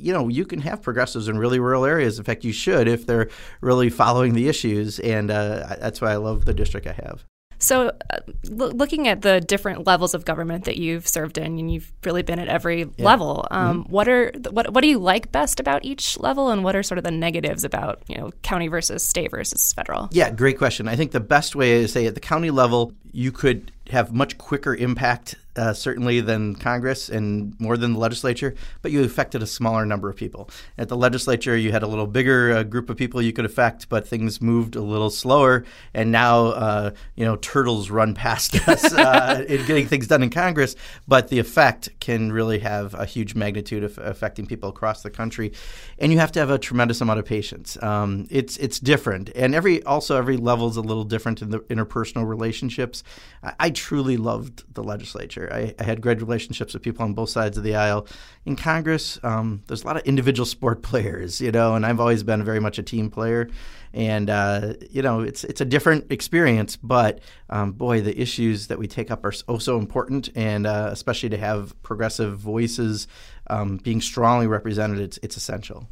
you 0.00 0.12
know, 0.12 0.28
you 0.28 0.44
can 0.44 0.60
have 0.60 0.82
progressives 0.82 1.28
in 1.28 1.38
really 1.38 1.60
rural 1.60 1.84
areas. 1.84 2.18
In 2.18 2.24
fact, 2.24 2.44
you 2.44 2.52
should 2.52 2.88
if 2.88 3.06
they're 3.06 3.28
really 3.60 3.90
following 3.90 4.34
the 4.34 4.48
issues, 4.48 4.98
and 5.00 5.30
uh, 5.30 5.76
that's 5.80 6.00
why 6.00 6.12
I 6.12 6.16
love 6.16 6.44
the 6.44 6.54
district 6.54 6.86
I 6.86 6.92
have. 6.92 7.24
So, 7.60 7.88
uh, 7.88 8.20
l- 8.50 8.72
looking 8.72 9.06
at 9.06 9.20
the 9.20 9.40
different 9.40 9.86
levels 9.86 10.14
of 10.14 10.24
government 10.24 10.64
that 10.64 10.78
you've 10.78 11.06
served 11.06 11.36
in, 11.36 11.58
and 11.58 11.70
you've 11.70 11.92
really 12.04 12.22
been 12.22 12.38
at 12.38 12.48
every 12.48 12.80
yeah. 12.96 13.04
level, 13.04 13.46
um, 13.50 13.82
mm-hmm. 13.82 13.92
what 13.92 14.08
are 14.08 14.32
what 14.50 14.72
what 14.72 14.80
do 14.80 14.88
you 14.88 14.98
like 14.98 15.30
best 15.30 15.60
about 15.60 15.84
each 15.84 16.18
level, 16.18 16.48
and 16.48 16.64
what 16.64 16.74
are 16.74 16.82
sort 16.82 16.96
of 16.96 17.04
the 17.04 17.10
negatives 17.10 17.62
about 17.62 18.02
you 18.08 18.16
know 18.16 18.30
county 18.42 18.68
versus 18.68 19.06
state 19.06 19.30
versus 19.30 19.74
federal? 19.74 20.08
Yeah, 20.10 20.30
great 20.30 20.56
question. 20.56 20.88
I 20.88 20.96
think 20.96 21.12
the 21.12 21.20
best 21.20 21.54
way 21.54 21.72
is 21.72 21.92
say 21.92 22.06
at 22.06 22.14
the 22.14 22.20
county 22.20 22.50
level, 22.50 22.94
you 23.12 23.30
could 23.30 23.70
have 23.92 24.12
much 24.12 24.38
quicker 24.38 24.74
impact, 24.74 25.36
uh, 25.56 25.72
certainly 25.72 26.20
than 26.20 26.54
Congress 26.54 27.08
and 27.08 27.58
more 27.58 27.76
than 27.76 27.94
the 27.94 27.98
legislature, 27.98 28.54
but 28.82 28.92
you 28.92 29.02
affected 29.02 29.42
a 29.42 29.46
smaller 29.46 29.84
number 29.84 30.08
of 30.08 30.16
people. 30.16 30.48
At 30.78 30.88
the 30.88 30.96
legislature, 30.96 31.56
you 31.56 31.72
had 31.72 31.82
a 31.82 31.86
little 31.86 32.06
bigger 32.06 32.52
uh, 32.52 32.62
group 32.62 32.88
of 32.88 32.96
people 32.96 33.20
you 33.20 33.32
could 33.32 33.44
affect, 33.44 33.88
but 33.88 34.06
things 34.06 34.40
moved 34.40 34.76
a 34.76 34.80
little 34.80 35.10
slower. 35.10 35.64
And 35.92 36.12
now, 36.12 36.46
uh, 36.46 36.90
you 37.16 37.24
know, 37.24 37.36
turtles 37.36 37.90
run 37.90 38.14
past 38.14 38.56
us 38.68 38.92
uh, 38.92 39.44
in 39.48 39.66
getting 39.66 39.86
things 39.86 40.06
done 40.06 40.22
in 40.22 40.30
Congress, 40.30 40.76
but 41.08 41.28
the 41.28 41.40
effect 41.40 41.88
can 41.98 42.30
really 42.32 42.60
have 42.60 42.94
a 42.94 43.04
huge 43.04 43.34
magnitude 43.34 43.82
of 43.82 43.98
affecting 43.98 44.46
people 44.46 44.68
across 44.68 45.02
the 45.02 45.10
country. 45.10 45.52
And 45.98 46.12
you 46.12 46.18
have 46.18 46.32
to 46.32 46.40
have 46.40 46.50
a 46.50 46.58
tremendous 46.58 47.00
amount 47.00 47.18
of 47.18 47.26
patience. 47.26 47.76
Um, 47.82 48.26
it's 48.30 48.56
it's 48.58 48.78
different, 48.78 49.30
and 49.34 49.54
every 49.54 49.82
also 49.82 50.16
every 50.16 50.36
level 50.36 50.68
is 50.68 50.76
a 50.76 50.80
little 50.80 51.04
different 51.04 51.42
in 51.42 51.50
the 51.50 51.60
interpersonal 51.60 52.26
relationships. 52.26 53.02
I, 53.42 53.54
I 53.58 53.70
truly 53.80 54.18
loved 54.18 54.62
the 54.74 54.84
legislature. 54.84 55.48
I, 55.50 55.74
I, 55.78 55.84
had 55.84 56.02
great 56.02 56.20
relationships 56.20 56.74
with 56.74 56.82
people 56.82 57.02
on 57.02 57.14
both 57.14 57.30
sides 57.30 57.56
of 57.56 57.64
the 57.64 57.76
aisle. 57.76 58.06
In 58.44 58.54
Congress, 58.54 59.18
um, 59.22 59.62
there's 59.66 59.84
a 59.84 59.86
lot 59.86 59.96
of 59.96 60.02
individual 60.02 60.44
sport 60.56 60.82
players, 60.82 61.40
you 61.40 61.50
know, 61.50 61.74
and 61.74 61.86
I've 61.86 61.98
always 61.98 62.22
been 62.22 62.44
very 62.44 62.60
much 62.60 62.78
a 62.78 62.82
team 62.82 63.10
player. 63.10 63.48
And 63.94 64.28
uh, 64.28 64.74
you 64.90 65.00
know, 65.00 65.20
it's 65.20 65.44
it's 65.44 65.62
a 65.62 65.64
different 65.64 66.12
experience, 66.12 66.76
but 66.76 67.20
um, 67.48 67.72
boy, 67.72 68.02
the 68.02 68.20
issues 68.20 68.66
that 68.66 68.78
we 68.78 68.86
take 68.86 69.10
up 69.10 69.24
are 69.24 69.32
so, 69.32 69.58
so 69.58 69.78
important, 69.78 70.28
and 70.36 70.66
uh, 70.66 70.90
especially 70.92 71.30
to 71.30 71.38
have 71.38 71.74
progressive 71.82 72.38
voices 72.38 73.08
um, 73.48 73.78
being 73.78 74.00
strongly 74.00 74.46
represented, 74.46 75.00
it's 75.00 75.18
it's 75.22 75.36
essential. 75.36 75.88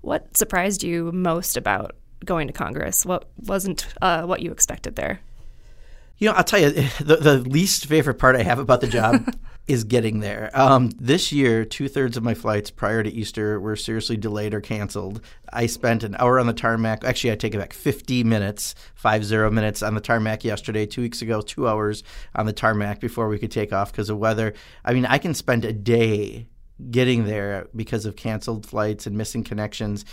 What 0.00 0.34
surprised 0.36 0.82
you 0.82 1.12
most 1.12 1.58
about 1.58 1.96
going 2.24 2.46
to 2.46 2.54
Congress? 2.54 3.04
What 3.04 3.28
wasn't 3.36 3.86
uh, 4.00 4.22
what 4.22 4.40
you 4.40 4.50
expected 4.50 4.96
there? 4.96 5.20
You 6.22 6.28
know, 6.28 6.34
I'll 6.34 6.44
tell 6.44 6.60
you, 6.60 6.70
the, 7.00 7.16
the 7.16 7.38
least 7.38 7.86
favorite 7.86 8.14
part 8.20 8.36
I 8.36 8.44
have 8.44 8.60
about 8.60 8.80
the 8.80 8.86
job 8.86 9.26
is 9.66 9.82
getting 9.82 10.20
there. 10.20 10.52
Um, 10.54 10.92
this 10.96 11.32
year, 11.32 11.64
two 11.64 11.88
thirds 11.88 12.16
of 12.16 12.22
my 12.22 12.32
flights 12.32 12.70
prior 12.70 13.02
to 13.02 13.10
Easter 13.10 13.58
were 13.58 13.74
seriously 13.74 14.16
delayed 14.16 14.54
or 14.54 14.60
canceled. 14.60 15.20
I 15.52 15.66
spent 15.66 16.04
an 16.04 16.14
hour 16.20 16.38
on 16.38 16.46
the 16.46 16.52
tarmac. 16.52 17.02
Actually, 17.02 17.32
I 17.32 17.34
take 17.34 17.56
it 17.56 17.58
back 17.58 17.72
50 17.72 18.22
minutes, 18.22 18.76
five 18.94 19.24
zero 19.24 19.50
minutes 19.50 19.82
on 19.82 19.96
the 19.96 20.00
tarmac 20.00 20.44
yesterday. 20.44 20.86
Two 20.86 21.02
weeks 21.02 21.22
ago, 21.22 21.40
two 21.40 21.66
hours 21.66 22.04
on 22.36 22.46
the 22.46 22.52
tarmac 22.52 23.00
before 23.00 23.26
we 23.26 23.40
could 23.40 23.50
take 23.50 23.72
off 23.72 23.90
because 23.90 24.08
of 24.08 24.16
weather. 24.16 24.54
I 24.84 24.94
mean, 24.94 25.06
I 25.06 25.18
can 25.18 25.34
spend 25.34 25.64
a 25.64 25.72
day 25.72 26.46
getting 26.88 27.24
there 27.24 27.66
because 27.74 28.06
of 28.06 28.14
canceled 28.14 28.64
flights 28.64 29.08
and 29.08 29.18
missing 29.18 29.42
connections. 29.42 30.04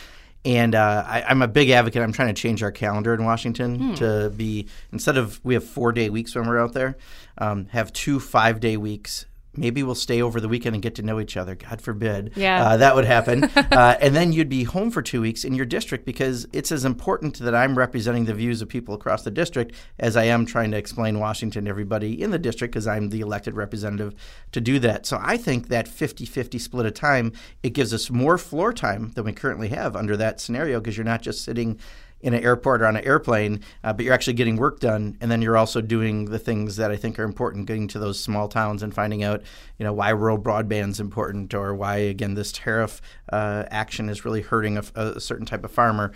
And 0.45 0.73
uh, 0.73 1.03
I, 1.05 1.31
am 1.31 1.41
a 1.41 1.47
big 1.47 1.69
advocate. 1.69 2.01
I'm 2.01 2.13
trying 2.13 2.33
to 2.33 2.41
change 2.41 2.63
our 2.63 2.71
calendar 2.71 3.13
in 3.13 3.25
Washington 3.25 3.79
hmm. 3.79 3.93
to 3.95 4.29
be 4.29 4.67
instead 4.93 5.17
of 5.17 5.39
we 5.43 5.53
have 5.53 5.65
four 5.65 5.91
day 5.91 6.09
weeks 6.09 6.33
when 6.33 6.47
we're 6.47 6.59
out 6.59 6.73
there, 6.73 6.97
um, 7.37 7.65
have 7.67 7.91
two 7.91 8.19
five 8.19 8.59
day 8.59 8.77
weeks 8.77 9.25
maybe 9.59 9.83
we'll 9.83 9.95
stay 9.95 10.21
over 10.21 10.39
the 10.39 10.47
weekend 10.47 10.75
and 10.75 10.81
get 10.81 10.95
to 10.95 11.01
know 11.01 11.19
each 11.19 11.37
other. 11.37 11.55
God 11.55 11.81
forbid. 11.81 12.31
Yeah. 12.35 12.63
Uh, 12.63 12.77
that 12.83 12.95
would 12.95 13.05
happen. 13.05 13.43
uh, 13.43 13.97
and 14.01 14.15
then 14.15 14.31
you'd 14.31 14.49
be 14.49 14.63
home 14.63 14.91
for 14.91 15.01
two 15.01 15.21
weeks 15.21 15.43
in 15.43 15.53
your 15.53 15.65
district 15.65 16.05
because 16.05 16.47
it's 16.53 16.71
as 16.71 16.85
important 16.85 17.39
that 17.39 17.53
I'm 17.53 17.77
representing 17.77 18.25
the 18.25 18.33
views 18.33 18.61
of 18.61 18.69
people 18.69 18.93
across 18.93 19.23
the 19.23 19.31
district 19.31 19.75
as 19.99 20.15
I 20.15 20.23
am 20.25 20.45
trying 20.45 20.71
to 20.71 20.77
explain 20.77 21.19
Washington 21.19 21.65
to 21.65 21.69
everybody 21.69 22.21
in 22.21 22.31
the 22.31 22.39
district 22.39 22.73
because 22.73 22.87
I'm 22.87 23.09
the 23.09 23.21
elected 23.21 23.55
representative 23.55 24.15
to 24.51 24.61
do 24.61 24.79
that. 24.79 25.05
So 25.05 25.19
I 25.21 25.37
think 25.37 25.67
that 25.67 25.87
50 25.87 26.25
50 26.25 26.59
split 26.59 26.85
of 26.85 26.93
time, 26.93 27.33
it 27.63 27.71
gives 27.71 27.93
us 27.93 28.09
more 28.09 28.37
floor 28.37 28.73
time 28.73 29.11
than 29.15 29.25
we 29.25 29.33
currently 29.33 29.69
have 29.69 29.95
under 29.95 30.15
that 30.17 30.39
scenario 30.39 30.79
because 30.79 30.97
you're 30.97 31.03
not 31.03 31.21
just 31.21 31.43
sitting 31.43 31.79
in 32.21 32.33
an 32.33 32.43
airport 32.43 32.81
or 32.81 32.85
on 32.85 32.95
an 32.95 33.05
airplane, 33.05 33.61
uh, 33.83 33.93
but 33.93 34.05
you're 34.05 34.13
actually 34.13 34.33
getting 34.33 34.57
work 34.57 34.79
done, 34.79 35.17
and 35.21 35.31
then 35.31 35.41
you're 35.41 35.57
also 35.57 35.81
doing 35.81 36.25
the 36.25 36.39
things 36.39 36.75
that 36.75 36.91
I 36.91 36.97
think 36.97 37.17
are 37.19 37.23
important, 37.23 37.65
getting 37.65 37.87
to 37.89 37.99
those 37.99 38.19
small 38.19 38.47
towns 38.47 38.83
and 38.83 38.93
finding 38.93 39.23
out, 39.23 39.41
you 39.77 39.85
know, 39.85 39.93
why 39.93 40.09
rural 40.09 40.37
broadband 40.37 40.91
is 40.91 40.99
important, 40.99 41.53
or 41.53 41.73
why 41.73 41.97
again 41.97 42.33
this 42.33 42.51
tariff 42.51 43.01
uh, 43.31 43.63
action 43.69 44.09
is 44.09 44.25
really 44.25 44.41
hurting 44.41 44.77
a, 44.77 44.83
a 44.95 45.19
certain 45.19 45.45
type 45.45 45.63
of 45.63 45.71
farmer 45.71 46.11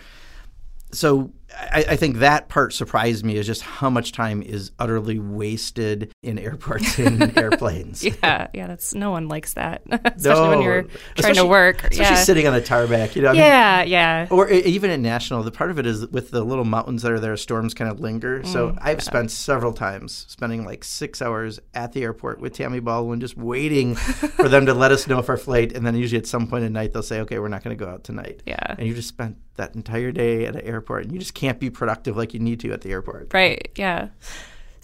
so 0.96 1.32
I, 1.56 1.84
I, 1.90 1.96
think 1.96 2.18
that 2.18 2.48
part 2.48 2.72
surprised 2.72 3.24
me 3.24 3.36
is 3.36 3.46
just 3.46 3.62
how 3.62 3.90
much 3.90 4.12
time 4.12 4.42
is 4.42 4.72
utterly 4.78 5.18
wasted 5.18 6.12
in 6.22 6.38
airports 6.38 6.98
and 6.98 7.36
airplanes. 7.38 8.04
Yeah, 8.04 8.48
yeah, 8.52 8.66
that's 8.66 8.94
no 8.94 9.10
one 9.10 9.28
likes 9.28 9.54
that, 9.54 9.82
especially 9.90 10.42
no, 10.42 10.48
when 10.50 10.62
you're 10.62 10.86
trying 11.16 11.34
to 11.34 11.46
work. 11.46 11.84
Especially 11.84 11.98
yeah. 11.98 12.14
sitting 12.22 12.46
on 12.46 12.54
the 12.54 12.60
tarmac, 12.60 13.16
you 13.16 13.22
know. 13.22 13.32
yeah, 13.32 13.78
I 13.78 13.82
mean, 13.82 13.92
yeah. 13.92 14.26
Or 14.30 14.50
even 14.50 14.90
in 14.90 15.02
national, 15.02 15.42
the 15.42 15.50
part 15.50 15.70
of 15.70 15.78
it 15.78 15.86
is 15.86 16.06
with 16.08 16.30
the 16.30 16.42
little 16.42 16.64
mountains 16.64 17.02
that 17.02 17.12
are 17.12 17.20
there, 17.20 17.36
storms 17.36 17.74
kind 17.74 17.90
of 17.90 18.00
linger. 18.00 18.40
Mm, 18.40 18.46
so 18.46 18.76
I've 18.80 18.98
yeah. 18.98 19.02
spent 19.02 19.30
several 19.30 19.72
times 19.72 20.26
spending 20.28 20.64
like 20.64 20.84
six 20.84 21.22
hours 21.22 21.60
at 21.74 21.92
the 21.92 22.02
airport 22.02 22.40
with 22.40 22.54
Tammy 22.54 22.80
Baldwin, 22.80 23.20
just 23.20 23.36
waiting 23.36 23.94
for 23.96 24.48
them 24.48 24.66
to 24.66 24.74
let 24.74 24.92
us 24.92 25.06
know 25.06 25.18
if 25.18 25.28
our 25.28 25.36
flight, 25.36 25.72
and 25.72 25.86
then 25.86 25.94
usually 25.94 26.18
at 26.18 26.26
some 26.26 26.46
point 26.46 26.64
at 26.64 26.72
night 26.72 26.92
they'll 26.92 27.02
say, 27.02 27.20
"Okay, 27.20 27.38
we're 27.38 27.48
not 27.48 27.62
going 27.62 27.76
to 27.76 27.84
go 27.84 27.90
out 27.90 28.04
tonight." 28.04 28.42
Yeah, 28.46 28.74
and 28.78 28.86
you 28.86 28.94
just 28.94 29.08
spent 29.08 29.36
that 29.56 29.74
entire 29.74 30.12
day 30.12 30.46
at 30.46 30.56
an 30.56 30.62
airport, 30.62 30.83
and 30.88 31.12
you 31.12 31.18
just 31.18 31.34
can't 31.34 31.58
be 31.58 31.70
productive 31.70 32.16
like 32.16 32.34
you 32.34 32.40
need 32.40 32.60
to 32.60 32.72
at 32.72 32.82
the 32.82 32.90
airport. 32.90 33.32
Right. 33.32 33.70
Yeah. 33.76 34.08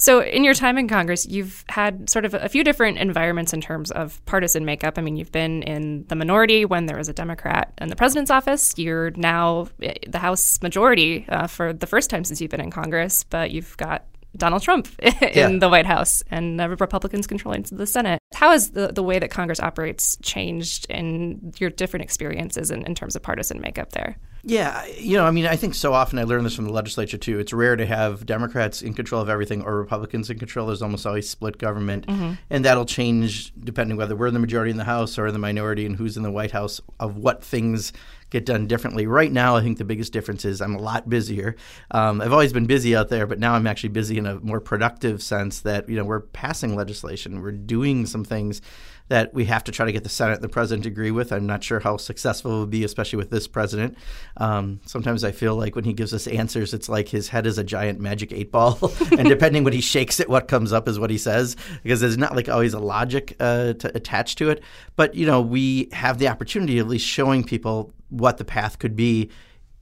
So, 0.00 0.22
in 0.22 0.44
your 0.44 0.54
time 0.54 0.78
in 0.78 0.88
Congress, 0.88 1.26
you've 1.26 1.62
had 1.68 2.08
sort 2.08 2.24
of 2.24 2.32
a 2.32 2.48
few 2.48 2.64
different 2.64 2.96
environments 2.96 3.52
in 3.52 3.60
terms 3.60 3.90
of 3.90 4.24
partisan 4.24 4.64
makeup. 4.64 4.94
I 4.96 5.02
mean, 5.02 5.16
you've 5.16 5.30
been 5.30 5.62
in 5.62 6.06
the 6.08 6.16
minority 6.16 6.64
when 6.64 6.86
there 6.86 6.96
was 6.96 7.10
a 7.10 7.12
Democrat 7.12 7.74
in 7.78 7.88
the 7.88 7.96
president's 7.96 8.30
office. 8.30 8.72
You're 8.78 9.10
now 9.10 9.68
eh, 9.82 9.92
the 10.08 10.18
House 10.18 10.62
majority 10.62 11.26
uh, 11.28 11.48
for 11.48 11.74
the 11.74 11.86
first 11.86 12.08
time 12.08 12.24
since 12.24 12.40
you've 12.40 12.50
been 12.50 12.62
in 12.62 12.70
Congress, 12.70 13.24
but 13.24 13.50
you've 13.50 13.76
got 13.76 14.06
Donald 14.34 14.62
Trump 14.62 14.88
in 15.00 15.12
yeah. 15.34 15.58
the 15.58 15.68
White 15.68 15.84
House 15.84 16.22
and 16.30 16.58
uh, 16.60 16.70
Republicans 16.70 17.26
controlling 17.26 17.66
the 17.70 17.86
Senate. 17.86 18.20
How 18.32 18.52
has 18.52 18.70
the, 18.70 18.88
the 18.88 19.02
way 19.02 19.18
that 19.18 19.30
Congress 19.30 19.60
operates 19.60 20.16
changed 20.22 20.86
in 20.88 21.52
your 21.58 21.68
different 21.68 22.04
experiences 22.04 22.70
in, 22.70 22.86
in 22.86 22.94
terms 22.94 23.16
of 23.16 23.22
partisan 23.22 23.60
makeup 23.60 23.92
there? 23.92 24.16
Yeah, 24.42 24.86
you 24.86 25.16
know, 25.16 25.26
I 25.26 25.30
mean, 25.30 25.46
I 25.46 25.56
think 25.56 25.74
so 25.74 25.92
often 25.92 26.18
I 26.18 26.24
learn 26.24 26.44
this 26.44 26.54
from 26.54 26.64
the 26.64 26.72
legislature 26.72 27.18
too. 27.18 27.38
It's 27.38 27.52
rare 27.52 27.76
to 27.76 27.84
have 27.84 28.24
Democrats 28.24 28.80
in 28.80 28.94
control 28.94 29.20
of 29.20 29.28
everything 29.28 29.62
or 29.62 29.76
Republicans 29.76 30.30
in 30.30 30.38
control. 30.38 30.68
There's 30.68 30.82
almost 30.82 31.06
always 31.06 31.28
split 31.28 31.58
government, 31.58 32.06
mm-hmm. 32.06 32.32
and 32.48 32.64
that'll 32.64 32.86
change 32.86 33.52
depending 33.62 33.96
whether 33.96 34.16
we're 34.16 34.28
in 34.28 34.34
the 34.34 34.40
majority 34.40 34.70
in 34.70 34.76
the 34.76 34.84
House 34.84 35.18
or 35.18 35.26
in 35.26 35.32
the 35.32 35.38
minority 35.38 35.84
and 35.84 35.96
who's 35.96 36.16
in 36.16 36.22
the 36.22 36.30
White 36.30 36.52
House 36.52 36.80
of 36.98 37.16
what 37.16 37.44
things 37.44 37.92
get 38.30 38.46
done 38.46 38.66
differently. 38.66 39.06
Right 39.06 39.30
now, 39.30 39.56
I 39.56 39.62
think 39.62 39.78
the 39.78 39.84
biggest 39.84 40.12
difference 40.12 40.44
is 40.44 40.60
I'm 40.60 40.74
a 40.74 40.80
lot 40.80 41.08
busier. 41.08 41.56
Um, 41.90 42.20
I've 42.20 42.32
always 42.32 42.52
been 42.52 42.66
busy 42.66 42.96
out 42.96 43.08
there, 43.08 43.26
but 43.26 43.38
now 43.38 43.54
I'm 43.54 43.66
actually 43.66 43.90
busy 43.90 44.18
in 44.18 44.26
a 44.26 44.38
more 44.40 44.60
productive 44.60 45.22
sense 45.22 45.60
that 45.60 45.88
you 45.88 45.96
know 45.96 46.04
we're 46.04 46.20
passing 46.20 46.76
legislation, 46.76 47.42
we're 47.42 47.52
doing 47.52 48.06
some 48.06 48.24
things 48.24 48.62
that 49.10 49.34
we 49.34 49.44
have 49.44 49.64
to 49.64 49.72
try 49.72 49.84
to 49.84 49.90
get 49.90 50.04
the 50.04 50.08
Senate 50.08 50.34
and 50.34 50.42
the 50.42 50.48
president 50.48 50.84
to 50.84 50.88
agree 50.88 51.10
with. 51.10 51.32
I'm 51.32 51.44
not 51.44 51.64
sure 51.64 51.80
how 51.80 51.96
successful 51.96 52.52
it 52.52 52.54
will 52.54 52.66
be, 52.66 52.84
especially 52.84 53.16
with 53.16 53.30
this 53.30 53.48
president. 53.48 53.98
Um, 54.36 54.80
sometimes 54.86 55.24
I 55.24 55.32
feel 55.32 55.56
like 55.56 55.74
when 55.74 55.84
he 55.84 55.92
gives 55.92 56.14
us 56.14 56.28
answers, 56.28 56.72
it's 56.72 56.88
like 56.88 57.08
his 57.08 57.26
head 57.26 57.44
is 57.44 57.58
a 57.58 57.64
giant 57.64 57.98
magic 57.98 58.32
eight 58.32 58.52
ball, 58.52 58.78
and 59.18 59.28
depending 59.28 59.64
when 59.64 59.72
he 59.72 59.80
shakes 59.80 60.20
it, 60.20 60.28
what 60.28 60.46
comes 60.46 60.72
up 60.72 60.86
is 60.86 61.00
what 61.00 61.10
he 61.10 61.18
says 61.18 61.56
because 61.82 62.00
there's 62.00 62.18
not 62.18 62.36
like 62.36 62.48
always 62.48 62.72
a 62.72 62.78
logic 62.78 63.34
uh, 63.40 63.72
to, 63.72 63.94
attached 63.96 64.38
to 64.38 64.48
it. 64.48 64.62
But 64.94 65.16
you 65.16 65.26
know, 65.26 65.40
we 65.40 65.88
have 65.90 66.18
the 66.18 66.28
opportunity 66.28 66.78
at 66.78 66.86
least 66.86 67.04
showing 67.04 67.42
people 67.42 67.92
what 68.10 68.38
the 68.38 68.44
path 68.44 68.78
could 68.78 68.94
be 68.94 69.28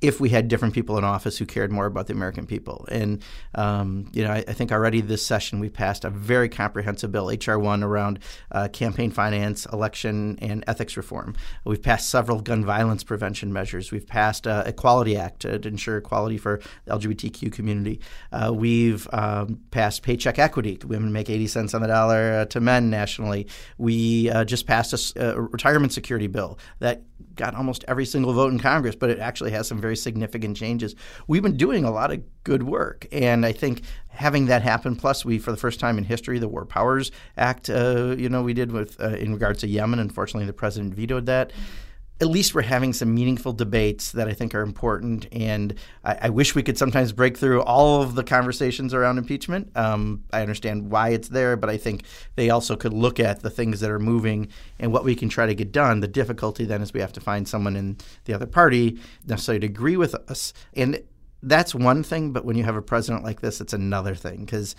if 0.01 0.21
we 0.21 0.29
had 0.29 0.47
different 0.47 0.75
people 0.75 0.97
in 0.97 1.03
office 1.05 1.39
who 1.39 1.47
cared 1.47 1.73
more 1.73 1.87
about 1.87 2.07
the 2.07 2.13
American 2.13 2.47
people. 2.47 2.87
And, 2.91 3.23
um, 3.57 4.09
you 4.13 4.23
know, 4.23 4.31
I, 4.31 4.45
I, 4.47 4.53
think 4.53 4.71
already 4.71 5.01
this 5.01 5.27
session 5.27 5.59
we 5.59 5.69
passed 5.69 6.05
a 6.05 6.11
very 6.11 6.49
comprehensive 6.49 7.11
bill, 7.11 7.31
H.R. 7.31 7.59
1, 7.59 7.83
around 7.83 8.21
uh, 8.53 8.69
campaign 8.69 9.11
finance, 9.11 9.67
election, 9.73 10.39
and 10.41 10.63
ethics 10.69 10.97
reform. 10.97 11.35
We've 11.65 11.83
passed 11.83 12.11
several 12.11 12.41
gun 12.41 12.65
violence 12.65 13.03
prevention 13.03 13.53
measures. 13.53 13.91
We've 13.91 14.07
passed 14.07 14.47
uh, 14.47 14.63
Equality 14.67 15.17
Act 15.17 15.41
to, 15.41 15.69
ensure 15.69 15.99
equality 15.99 16.39
for 16.39 16.61
the 16.85 16.97
LGBTQ 16.97 17.53
community. 17.53 18.01
Uh, 18.33 18.53
we've 18.55 19.09
um, 19.13 19.61
passed 19.71 20.03
paycheck 20.03 20.39
equity. 20.39 20.79
Women 20.85 21.13
make 21.13 21.29
80 21.29 21.47
cents 21.49 21.75
on 21.75 21.83
the 21.83 21.89
dollar 21.89 22.33
uh, 22.33 22.45
to 22.47 22.61
men 22.61 22.89
nationally. 22.89 23.49
We 23.77 24.31
uh, 24.31 24.45
just 24.45 24.67
passed 24.67 25.17
a, 25.17 25.31
a 25.37 25.41
retirement 25.41 25.93
security 25.93 26.29
bill 26.29 26.59
that 26.79 27.03
got 27.35 27.55
almost 27.55 27.85
every 27.89 28.05
single 28.05 28.33
vote 28.33 28.53
in 28.53 28.59
Congress, 28.59 28.95
but 28.95 29.11
it 29.11 29.19
actually 29.19 29.53
has 29.53 29.67
some 29.67 29.81
very 29.81 29.88
significant 29.96 30.57
changes. 30.57 30.94
We've 31.27 31.42
been 31.42 31.57
doing 31.57 31.85
a 31.85 31.90
lot 31.90 32.12
of 32.12 32.22
good 32.44 32.62
work, 32.62 33.07
and 33.12 33.44
I 33.44 33.53
think 33.53 33.83
having 34.09 34.46
that 34.46 34.62
happen, 34.62 34.96
plus 34.96 35.24
we, 35.24 35.38
for 35.38 35.51
the 35.51 35.57
first 35.57 35.81
time 35.81 35.98
in 35.98 36.05
history, 36.05 36.38
the 36.38 36.48
War 36.48 36.64
Powers 36.64 37.11
Act, 37.37 37.70
uh, 37.70 38.14
you 38.18 38.29
know, 38.29 38.42
we 38.42 38.55
did 38.55 38.72
with 38.72 39.01
uh, 39.01 39.11
in 39.11 39.33
regards 39.33 39.61
to 39.61 39.68
Yemen. 39.68 39.98
Unfortunately, 39.98 40.46
the 40.46 40.53
president 40.53 40.94
vetoed 40.94 41.27
that. 41.27 41.53
At 42.21 42.27
least 42.27 42.55
we're 42.55 42.63
having 42.63 42.93
some 42.93 43.15
meaningful 43.15 43.53
debates 43.53 44.11
that 44.13 44.27
I 44.27 44.33
think 44.33 44.55
are 44.55 44.63
important. 44.63 45.29
And 45.31 45.75
I, 46.05 46.19
I 46.23 46.29
wish 46.31 46.55
we 46.55 46.65
could 46.65 46.77
sometimes 46.77 47.13
break 47.13 47.37
through 47.37 47.63
all 47.63 48.03
of 48.03 48.17
the 48.17 48.25
conversations 48.25 48.93
around 48.93 49.19
impeachment. 49.19 49.71
Um, 49.77 50.25
I 50.33 50.43
understand 50.43 50.91
why 50.91 51.11
it's 51.11 51.29
there, 51.29 51.57
but 51.57 51.71
I 51.71 51.77
think 51.77 52.03
they 52.35 52.51
also 52.51 52.75
could 52.75 52.93
look 52.93 53.21
at 53.21 53.41
the 53.41 53.51
things 53.51 53.81
that 53.81 53.91
are 53.91 54.01
moving 54.01 54.49
and 54.81 54.93
what 54.93 55.05
we 55.05 55.15
can 55.15 55.29
try 55.29 55.47
to 55.47 55.55
get 55.55 55.71
done. 55.71 56.01
The 56.01 56.09
difficulty 56.09 56.65
then 56.65 56.83
is 56.83 56.93
we 56.93 57.01
have 57.01 57.13
to 57.13 57.21
find 57.21 57.47
someone 57.47 57.77
in 57.77 57.99
the 58.25 58.35
other 58.35 58.47
party 58.47 58.99
necessarily 59.27 59.61
to 59.61 59.67
agree 59.67 59.97
with 59.97 60.15
us. 60.29 60.53
And 60.75 61.01
that's 61.43 61.73
one 61.73 62.03
thing, 62.03 62.33
but 62.33 62.45
when 62.45 62.57
you 62.57 62.65
have 62.65 62.75
a 62.75 62.83
president 62.83 63.23
like 63.25 63.41
this, 63.41 63.61
it's 63.61 63.73
another 63.73 64.17
thing 64.17 64.45
because 64.45 64.75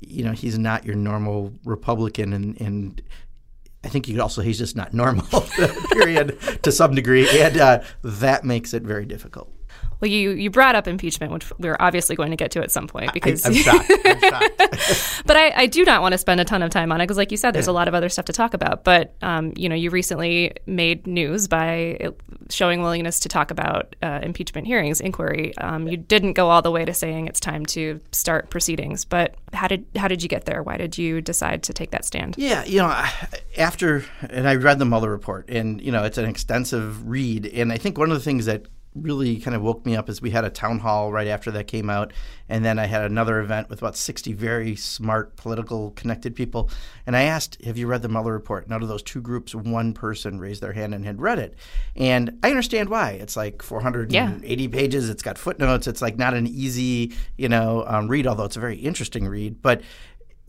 you 0.00 0.24
know 0.24 0.32
he's 0.32 0.58
not 0.58 0.84
your 0.84 0.96
normal 0.96 1.52
Republican, 1.64 2.32
and, 2.32 2.60
and 2.60 3.02
I 3.82 3.88
think 3.88 4.08
you 4.08 4.14
could 4.14 4.20
also 4.20 4.42
he's 4.42 4.58
just 4.58 4.76
not 4.76 4.92
normal. 4.92 5.26
period 5.92 6.38
to 6.62 6.72
some 6.72 6.94
degree, 6.94 7.28
and 7.40 7.56
uh, 7.56 7.82
that 8.02 8.44
makes 8.44 8.74
it 8.74 8.82
very 8.82 9.06
difficult. 9.06 9.52
Well, 10.00 10.10
you 10.10 10.30
you 10.30 10.50
brought 10.50 10.74
up 10.74 10.88
impeachment, 10.88 11.32
which 11.32 11.52
we're 11.58 11.76
obviously 11.78 12.16
going 12.16 12.30
to 12.30 12.36
get 12.36 12.50
to 12.52 12.62
at 12.62 12.70
some 12.70 12.86
point 12.86 13.12
because 13.12 13.44
I, 13.44 13.48
am 13.48 13.54
shocked. 13.54 13.92
I'm 14.04 14.20
shocked. 14.20 15.22
but 15.26 15.36
I, 15.36 15.52
I, 15.54 15.66
do 15.66 15.84
not 15.84 16.00
want 16.00 16.12
to 16.12 16.18
spend 16.18 16.40
a 16.40 16.44
ton 16.44 16.62
of 16.62 16.70
time 16.70 16.90
on 16.90 17.00
it 17.00 17.04
because, 17.04 17.16
like 17.16 17.30
you 17.30 17.36
said, 17.36 17.54
there's 17.54 17.66
yeah. 17.66 17.72
a 17.72 17.74
lot 17.74 17.88
of 17.88 17.94
other 17.94 18.08
stuff 18.08 18.24
to 18.26 18.32
talk 18.32 18.54
about. 18.54 18.82
But 18.82 19.14
um, 19.20 19.52
you 19.56 19.68
know, 19.68 19.74
you 19.74 19.90
recently 19.90 20.52
made 20.66 21.06
news 21.06 21.48
by 21.48 22.10
showing 22.48 22.80
willingness 22.80 23.20
to 23.20 23.28
talk 23.28 23.50
about 23.50 23.94
uh, 24.02 24.20
impeachment 24.22 24.66
hearings, 24.66 25.00
inquiry. 25.00 25.56
Um, 25.58 25.86
you 25.86 25.96
didn't 25.96 26.32
go 26.32 26.48
all 26.48 26.62
the 26.62 26.70
way 26.70 26.84
to 26.84 26.94
saying 26.94 27.28
it's 27.28 27.40
time 27.40 27.66
to 27.66 28.00
start 28.12 28.50
proceedings, 28.50 29.04
but 29.04 29.36
how 29.52 29.68
did 29.68 29.84
how 29.96 30.08
did 30.08 30.22
you 30.22 30.28
get 30.28 30.46
there? 30.46 30.62
Why 30.62 30.76
did 30.76 30.96
you 30.96 31.20
decide 31.20 31.62
to 31.64 31.72
take 31.72 31.90
that 31.90 32.04
stand? 32.04 32.36
Yeah, 32.38 32.64
you 32.64 32.78
know, 32.78 33.04
after 33.58 34.04
and 34.28 34.48
I 34.48 34.54
read 34.54 34.78
the 34.78 34.86
Mueller 34.86 35.10
report, 35.10 35.50
and 35.50 35.80
you 35.80 35.92
know, 35.92 36.04
it's 36.04 36.18
an 36.18 36.24
extensive 36.24 37.08
read, 37.08 37.46
and 37.46 37.72
I 37.72 37.76
think 37.76 37.98
one 37.98 38.10
of 38.10 38.16
the 38.16 38.24
things 38.24 38.46
that 38.46 38.66
really 38.94 39.38
kind 39.38 39.54
of 39.54 39.62
woke 39.62 39.86
me 39.86 39.94
up 39.94 40.08
as 40.08 40.20
we 40.20 40.30
had 40.30 40.44
a 40.44 40.50
town 40.50 40.80
hall 40.80 41.12
right 41.12 41.28
after 41.28 41.50
that 41.52 41.68
came 41.68 41.88
out 41.88 42.12
and 42.48 42.64
then 42.64 42.78
i 42.78 42.86
had 42.86 43.04
another 43.04 43.38
event 43.38 43.68
with 43.70 43.80
about 43.80 43.96
60 43.96 44.32
very 44.32 44.74
smart 44.74 45.36
political 45.36 45.92
connected 45.92 46.34
people 46.34 46.68
and 47.06 47.16
i 47.16 47.22
asked 47.22 47.60
have 47.64 47.78
you 47.78 47.86
read 47.86 48.02
the 48.02 48.08
mueller 48.08 48.32
report? 48.32 48.64
And 48.64 48.72
out 48.72 48.82
of 48.82 48.88
those 48.88 49.02
two 49.02 49.20
groups 49.20 49.54
one 49.54 49.92
person 49.92 50.38
raised 50.38 50.62
their 50.62 50.72
hand 50.72 50.94
and 50.94 51.04
had 51.04 51.20
read 51.20 51.38
it. 51.38 51.54
And 51.96 52.38
i 52.42 52.48
understand 52.48 52.88
why. 52.88 53.12
It's 53.12 53.36
like 53.36 53.62
480 53.62 54.14
yeah. 54.14 54.68
pages. 54.68 55.08
It's 55.08 55.22
got 55.22 55.38
footnotes. 55.38 55.86
It's 55.86 56.02
like 56.02 56.16
not 56.16 56.34
an 56.34 56.46
easy 56.46 57.12
you 57.36 57.48
know 57.48 57.84
um, 57.86 58.08
read 58.08 58.26
although 58.26 58.44
it's 58.44 58.56
a 58.56 58.60
very 58.60 58.76
interesting 58.76 59.26
read. 59.26 59.62
But 59.62 59.82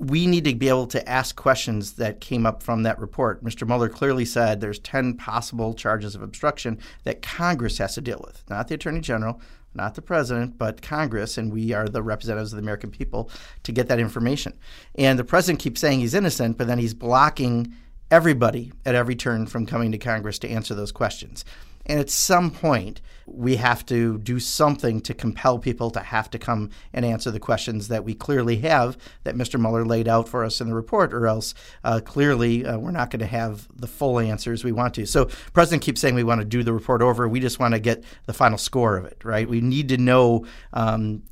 we 0.02 0.26
need 0.26 0.46
to 0.46 0.56
be 0.56 0.68
able 0.68 0.88
to 0.88 1.08
ask 1.08 1.36
questions 1.36 1.94
that 1.94 2.22
came 2.22 2.44
up 2.44 2.64
from 2.64 2.82
that 2.82 2.98
report. 2.98 3.44
Mr. 3.44 3.68
Mueller 3.68 3.88
clearly 3.88 4.26
said 4.26 4.60
there's 4.60 4.80
10 4.80 5.16
possible 5.16 5.76
charges 5.76 6.16
of 6.16 6.24
obstruction 6.24 6.80
that 7.04 7.22
Congress 7.22 7.78
has 7.78 7.94
to 7.94 8.02
deal 8.02 8.20
with, 8.26 8.44
not 8.50 8.68
the 8.68 8.74
Attorney 8.74 9.00
General, 9.00 9.40
not 9.76 9.94
the 9.94 10.02
President, 10.02 10.58
but 10.58 10.82
Congress, 10.82 11.38
and 11.38 11.54
we 11.54 11.72
are 11.72 11.88
the 11.88 12.02
representatives 12.02 12.52
of 12.52 12.58
the 12.58 12.64
American 12.64 12.90
people 12.90 13.30
to 13.62 13.72
get 13.72 13.88
that 13.90 14.00
information. 14.00 14.54
And 14.96 15.20
the 15.20 15.24
President 15.24 15.60
keeps 15.60 15.80
saying 15.80 16.00
he's 16.00 16.16
innocent, 16.16 16.58
but 16.58 16.66
then 16.66 16.80
he's 16.80 16.96
blocking 16.96 17.72
everybody 18.12 18.72
at 18.86 18.94
every 18.94 19.16
turn 19.16 19.48
from 19.48 19.66
coming 19.66 19.92
to 19.94 19.98
Congress 19.98 20.38
to 20.40 20.50
answer 20.50 20.76
those 20.76 20.92
questions. 20.92 21.44
And 21.86 22.00
at 22.00 22.10
some 22.10 22.52
point, 22.52 23.02
we 23.26 23.56
have 23.56 23.86
to 23.88 24.20
do 24.20 24.40
something 24.40 25.02
to 25.02 25.14
compel 25.14 25.58
people 25.58 25.90
to 25.92 26.00
have 26.00 26.30
to 26.32 26.38
come 26.38 26.70
and 26.94 27.04
answer 27.04 27.32
the 27.32 27.40
questions 27.40 27.88
that 27.88 28.04
we 28.04 28.14
clearly 28.14 28.58
have 28.58 28.98
that 29.24 29.36
Mr. 29.36 29.60
Mueller 29.60 29.86
laid 29.86 30.08
out 30.08 30.28
for 30.28 30.44
us 30.44 30.62
in 30.62 30.68
the 30.68 30.76
report, 30.76 31.14
or 31.14 31.26
else 31.26 31.54
uh, 31.84 32.00
clearly 32.04 32.66
uh, 32.66 32.78
we're 32.78 32.92
not 32.92 33.10
going 33.10 33.22
to 33.22 33.26
have 33.26 33.68
the 33.76 33.88
full 33.88 34.20
answers 34.20 34.64
we 34.64 34.72
want 34.72 34.94
to. 34.96 35.06
So, 35.06 35.26
President 35.54 35.82
keeps 35.82 36.02
saying 36.02 36.14
we 36.14 36.24
want 36.24 36.42
to 36.42 36.46
do 36.46 36.62
the 36.62 36.74
report 36.74 37.02
over. 37.02 37.28
We 37.28 37.40
just 37.40 37.60
want 37.60 37.74
to 37.74 37.80
get 37.80 38.04
the 38.26 38.34
final 38.34 38.58
score 38.58 38.98
of 38.98 39.06
it, 39.06 39.24
right? 39.24 39.50
We 39.50 39.62
need 39.62 39.90
to 39.90 39.98
know. 39.98 40.46
Um, 40.74 41.24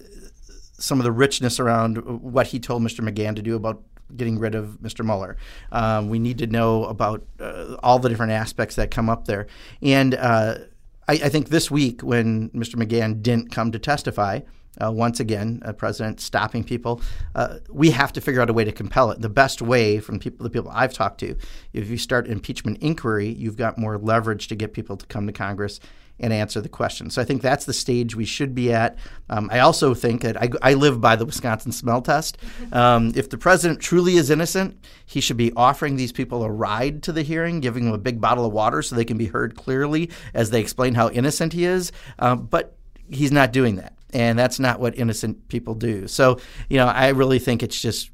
some 0.81 0.97
of 0.97 1.03
the 1.03 1.11
richness 1.11 1.59
around 1.59 1.97
what 2.21 2.47
he 2.47 2.57
told 2.57 2.81
Mr. 2.81 3.01
McGahn 3.01 3.35
to 3.35 3.41
do 3.41 3.57
about 3.57 3.83
getting 4.15 4.39
rid 4.39 4.55
of 4.55 4.79
Mr. 4.81 5.05
Mueller. 5.05 5.37
Um, 5.71 6.09
we 6.09 6.19
need 6.19 6.37
to 6.39 6.47
know 6.47 6.85
about 6.85 7.25
uh, 7.39 7.75
all 7.83 7.99
the 7.99 8.09
different 8.09 8.31
aspects 8.31 8.75
that 8.75 8.91
come 8.91 9.09
up 9.09 9.25
there. 9.25 9.47
And 9.81 10.15
uh, 10.15 10.55
I, 11.07 11.13
I, 11.13 11.29
think 11.29 11.49
this 11.49 11.69
week, 11.71 12.01
when 12.01 12.49
Mr. 12.49 12.75
McGahn 12.75 13.21
didn't 13.21 13.51
come 13.51 13.71
to 13.71 13.79
testify, 13.79 14.41
uh, 14.81 14.91
once 14.91 15.19
again, 15.19 15.61
a 15.65 15.73
president 15.73 16.19
stopping 16.21 16.63
people, 16.63 17.01
uh, 17.35 17.57
we 17.69 17.91
have 17.91 18.13
to 18.13 18.21
figure 18.21 18.41
out 18.41 18.49
a 18.49 18.53
way 18.53 18.63
to 18.63 18.71
compel 18.71 19.11
it. 19.11 19.21
The 19.21 19.29
best 19.29 19.61
way, 19.61 19.99
from 19.99 20.19
people, 20.19 20.43
the 20.43 20.49
people 20.49 20.71
I've 20.73 20.93
talked 20.93 21.19
to, 21.21 21.35
if 21.73 21.89
you 21.89 21.97
start 21.97 22.27
impeachment 22.27 22.77
inquiry, 22.79 23.29
you've 23.29 23.57
got 23.57 23.77
more 23.77 23.97
leverage 23.97 24.47
to 24.49 24.55
get 24.55 24.73
people 24.73 24.97
to 24.97 25.05
come 25.07 25.27
to 25.27 25.33
Congress 25.33 25.79
and 26.19 26.33
answer 26.33 26.61
the 26.61 26.69
question. 26.69 27.09
So 27.09 27.21
I 27.21 27.25
think 27.25 27.41
that's 27.41 27.65
the 27.65 27.73
stage 27.73 28.15
we 28.15 28.25
should 28.25 28.53
be 28.53 28.73
at. 28.73 28.97
Um, 29.29 29.49
I 29.51 29.59
also 29.59 29.93
think 29.93 30.21
that 30.21 30.41
I, 30.41 30.49
I, 30.61 30.73
live 30.73 30.99
by 30.99 31.15
the 31.15 31.25
Wisconsin 31.25 31.71
smell 31.71 32.01
test. 32.01 32.37
Um, 32.71 33.11
if 33.15 33.29
the 33.29 33.37
president 33.37 33.79
truly 33.79 34.15
is 34.15 34.29
innocent, 34.29 34.83
he 35.05 35.21
should 35.21 35.37
be 35.37 35.51
offering 35.53 35.95
these 35.95 36.11
people 36.11 36.43
a 36.43 36.51
ride 36.51 37.03
to 37.03 37.11
the 37.11 37.21
hearing, 37.21 37.59
giving 37.59 37.85
them 37.85 37.93
a 37.93 37.97
big 37.97 38.19
bottle 38.19 38.45
of 38.45 38.51
water 38.51 38.81
so 38.81 38.95
they 38.95 39.05
can 39.05 39.17
be 39.17 39.27
heard 39.27 39.55
clearly 39.55 40.09
as 40.33 40.49
they 40.49 40.61
explain 40.61 40.95
how 40.95 41.09
innocent 41.09 41.53
he 41.53 41.65
is. 41.65 41.91
Um, 42.17 42.45
but 42.45 42.75
he's 43.09 43.31
not 43.31 43.51
doing 43.51 43.77
that. 43.77 43.93
And 44.11 44.39
that's 44.39 44.59
not 44.59 44.79
what 44.79 44.97
innocent 44.97 45.47
people 45.49 45.75
do. 45.75 46.07
So, 46.07 46.39
you 46.69 46.77
know, 46.77 46.87
I 46.87 47.09
really 47.09 47.39
think 47.39 47.61
it's 47.61 47.79
just 47.79 48.09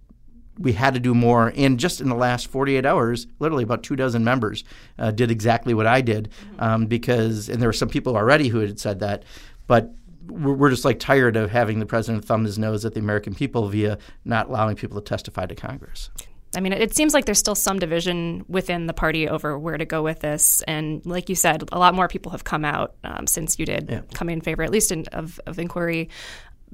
we 0.60 0.74
had 0.74 0.94
to 0.94 1.00
do 1.00 1.14
more. 1.14 1.52
And 1.56 1.80
just 1.80 2.02
in 2.02 2.10
the 2.10 2.16
last 2.16 2.48
48 2.48 2.86
hours, 2.86 3.28
literally 3.40 3.64
about 3.64 3.84
two 3.84 3.96
dozen 3.96 4.24
members 4.24 4.64
uh, 4.98 5.12
did 5.12 5.32
exactly 5.32 5.74
what 5.74 5.88
I 5.88 6.02
did 6.02 6.30
mm-hmm. 6.30 6.64
um, 6.64 6.86
because, 6.86 7.50
and 7.50 7.62
there 7.62 7.70
were 7.70 7.74
some 7.74 7.90
people 7.90 8.16
already 8.16 8.48
who 8.48 8.60
had 8.60 8.80
said 8.80 9.00
that, 9.00 9.24
but 9.68 9.94
we're, 10.28 10.54
we're 10.54 10.70
just 10.70 10.86
like 10.86 11.00
tired 11.00 11.36
of 11.36 11.52
having 11.52 11.80
the 11.80 11.86
president 11.86 12.26
thumb 12.26 12.46
his 12.46 12.58
nose 12.58 12.86
at 12.86 12.94
the 12.94 13.00
American 13.00 13.36
people 13.36 13.68
via 13.68 13.98
not 14.24 14.48
allowing 14.48 14.76
people 14.76 15.00
to 15.00 15.08
testify 15.08 15.46
to 15.46 15.56
Congress. 15.56 16.10
I 16.56 16.62
mean, 16.62 16.72
it 16.72 16.96
seems 16.96 17.14
like 17.14 17.26
there's 17.26 17.40
still 17.40 17.56
some 17.56 17.80
division 17.80 18.46
within 18.48 18.88
the 18.88 18.94
party 18.94 19.28
over 19.28 19.60
where 19.60 19.78
to 19.78 19.86
go 19.86 20.02
with 20.02 20.22
this. 20.22 20.62
And 20.64 21.06
like 21.06 21.28
you 21.28 21.36
said, 21.36 21.64
a 21.72 21.80
lot 21.80 21.94
more 21.94 22.08
people 22.08 22.32
have 22.32 22.46
come 22.46 22.64
out 22.64 22.96
um, 23.04 23.28
since 23.28 23.60
you 23.60 23.66
did 23.66 23.90
yeah. 23.90 24.02
come 24.14 24.30
in 24.30 24.40
favor, 24.40 24.64
at 24.64 24.70
least 24.70 24.92
in, 24.92 25.06
of, 25.12 25.40
of 25.46 25.60
inquiry. 25.60 26.10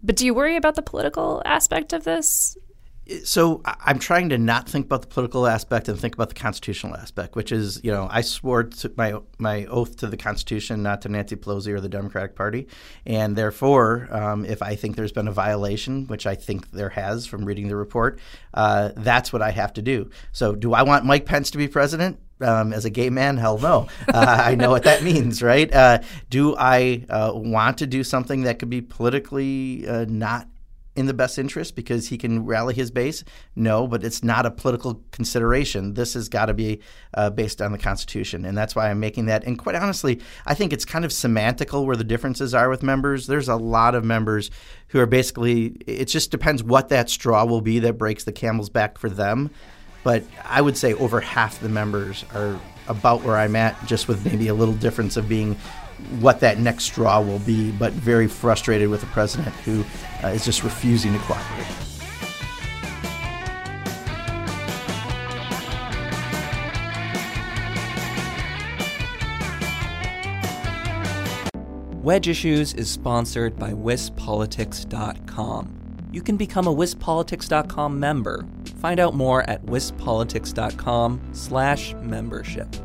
But 0.04 0.18
do 0.18 0.26
you 0.26 0.36
worry 0.36 0.56
about 0.56 0.76
the 0.76 0.84
political 0.84 1.42
aspect 1.46 1.94
of 1.94 2.04
this? 2.04 2.58
So 3.24 3.62
I'm 3.66 4.00
trying 4.00 4.30
to 4.30 4.38
not 4.38 4.68
think 4.68 4.86
about 4.86 5.02
the 5.02 5.08
political 5.08 5.48
aspect 5.48 5.88
and 5.88 6.00
think 6.00 6.16
about 6.16 6.30
the 6.30 6.36
constitutional 6.36 6.96
aspect, 6.96 7.36
which 7.36 7.52
is, 7.52 7.80
you 7.84 7.92
know, 7.92 8.08
I 8.12 8.22
swore 8.22 8.70
my 8.96 9.16
my 9.38 9.66
oath 9.66 9.98
to 9.98 10.08
the 10.08 10.18
Constitution, 10.18 10.84
not 10.84 11.02
to 11.04 11.10
Nancy 11.10 11.36
Pelosi 11.36 11.68
or 11.68 11.82
the 11.82 11.90
Democratic 11.90 12.36
Party, 12.36 12.68
and 13.06 13.36
therefore, 13.36 14.08
um, 14.12 14.46
if 14.46 14.62
I 14.62 14.76
think 14.76 14.96
there's 14.96 15.12
been 15.12 15.28
a 15.28 15.32
violation, 15.32 16.08
which 16.08 16.26
I 16.26 16.36
think 16.36 16.72
there 16.72 16.90
has 16.90 17.26
from 17.26 17.46
reading 17.46 17.68
the 17.68 17.76
report, 17.76 18.20
uh, 18.54 18.90
that's 18.96 19.34
what 19.34 19.42
I 19.42 19.52
have 19.52 19.74
to 19.74 19.82
do. 19.82 20.10
So, 20.32 20.56
do 20.56 20.74
I 20.74 20.84
want 20.84 21.06
Mike 21.06 21.26
Pence 21.26 21.52
to 21.52 21.58
be 21.58 21.68
president? 21.68 22.20
Um, 22.40 22.74
as 22.74 22.86
a 22.86 22.90
gay 22.90 23.12
man, 23.12 23.38
hell 23.38 23.60
no. 23.60 23.88
Uh, 24.12 24.44
I 24.46 24.56
know 24.56 24.72
what 24.72 24.84
that 24.84 25.04
means, 25.04 25.44
right? 25.44 25.72
Uh, 25.72 26.00
do 26.32 26.56
I 26.58 27.06
uh, 27.08 27.32
want 27.36 27.78
to 27.80 27.88
do 27.88 28.04
something 28.04 28.44
that 28.44 28.58
could 28.58 28.70
be 28.70 28.82
politically 28.82 29.88
uh, 29.88 30.06
not 30.10 30.48
in 30.96 31.06
the 31.06 31.14
best 31.14 31.40
interest 31.40 31.76
because 31.76 32.10
he 32.10 32.18
can 32.18 32.46
rally 32.46 32.74
his 32.74 32.92
base? 32.92 33.24
No, 33.56 33.88
but 33.88 34.04
it's 34.04 34.24
not 34.24 34.46
a 34.46 34.52
political 34.52 35.02
consideration. 35.12 35.94
This 35.94 36.14
has 36.16 36.30
got 36.30 36.48
to 36.48 36.54
be 36.54 36.82
uh, 37.14 37.30
based 37.30 37.62
on 37.62 37.72
the 37.72 37.78
Constitution, 37.78 38.46
and 38.46 38.58
that's 38.58 38.76
why 38.76 38.90
I'm 38.90 39.00
making 39.00 39.28
that. 39.28 39.44
And 39.46 39.58
quite 39.58 39.76
honestly, 39.76 40.22
I 40.46 40.54
think 40.54 40.74
it's 40.74 40.86
kind 40.86 41.06
of 41.06 41.12
semantical 41.12 41.86
where 41.86 41.96
the 41.96 42.04
differences 42.04 42.54
are 42.54 42.70
with 42.70 42.84
members. 42.84 43.28
There's 43.28 43.50
a 43.50 43.56
lot 43.56 43.96
of 43.96 44.04
members 44.04 44.52
who 44.88 45.00
are 45.00 45.06
basically, 45.06 45.78
it 45.88 46.06
just 46.06 46.32
depends 46.32 46.64
what 46.64 46.90
that 46.90 47.10
straw 47.10 47.46
will 47.46 47.62
be 47.62 47.80
that 47.80 47.98
breaks 47.98 48.24
the 48.26 48.34
camel's 48.34 48.70
back 48.70 48.98
for 48.98 49.10
them. 49.10 49.50
But 50.04 50.24
I 50.44 50.62
would 50.62 50.78
say 50.78 50.94
over 50.94 51.22
half 51.22 51.60
the 51.60 51.70
members 51.70 52.26
are 52.34 52.60
about 52.88 53.24
where 53.24 53.38
I'm 53.38 53.56
at, 53.56 53.86
just 53.86 54.08
with 54.08 54.26
maybe 54.26 54.48
a 54.48 54.54
little 54.54 54.74
difference 54.74 55.16
of 55.16 55.30
being 55.30 55.56
what 56.20 56.40
that 56.42 56.60
next 56.60 56.84
straw 56.86 57.22
will 57.22 57.40
be, 57.40 57.72
but 57.72 57.94
very 57.94 58.28
frustrated 58.28 58.90
with 58.90 59.02
the 59.02 59.08
president 59.08 59.56
who 59.58 59.84
uh, 60.24 60.28
is 60.28 60.46
just 60.46 60.64
refusing 60.64 61.14
to 61.14 61.20
cooperate. 61.20 61.68
Wedge 72.02 72.28
Issues 72.28 72.74
is 72.74 72.90
sponsored 72.90 73.60
by 73.60 73.74
WisPolitics.com. 73.74 75.78
You 76.12 76.24
can 76.24 76.36
become 76.36 76.68
a 76.68 76.74
WisPolitics.com 76.74 78.00
member. 78.00 78.44
Find 78.78 79.00
out 79.00 79.14
more 79.14 79.48
at 79.50 79.64
WisPolitics.com 79.66 81.22
slash 81.32 81.94
membership 82.02 82.76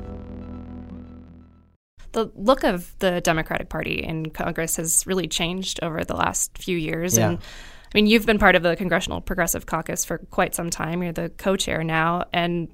the 2.16 2.32
look 2.34 2.64
of 2.64 2.98
the 3.00 3.20
Democratic 3.20 3.68
Party 3.68 4.02
in 4.02 4.30
Congress 4.30 4.76
has 4.76 5.06
really 5.06 5.28
changed 5.28 5.78
over 5.82 6.02
the 6.02 6.16
last 6.16 6.56
few 6.56 6.76
years. 6.78 7.18
Yeah. 7.18 7.28
And 7.28 7.38
I 7.38 7.90
mean, 7.94 8.06
you've 8.06 8.24
been 8.24 8.38
part 8.38 8.56
of 8.56 8.62
the 8.62 8.74
Congressional 8.74 9.20
Progressive 9.20 9.66
Caucus 9.66 10.06
for 10.06 10.16
quite 10.30 10.54
some 10.54 10.70
time. 10.70 11.02
You're 11.02 11.12
the 11.12 11.28
co 11.28 11.56
chair 11.56 11.84
now. 11.84 12.24
And 12.32 12.68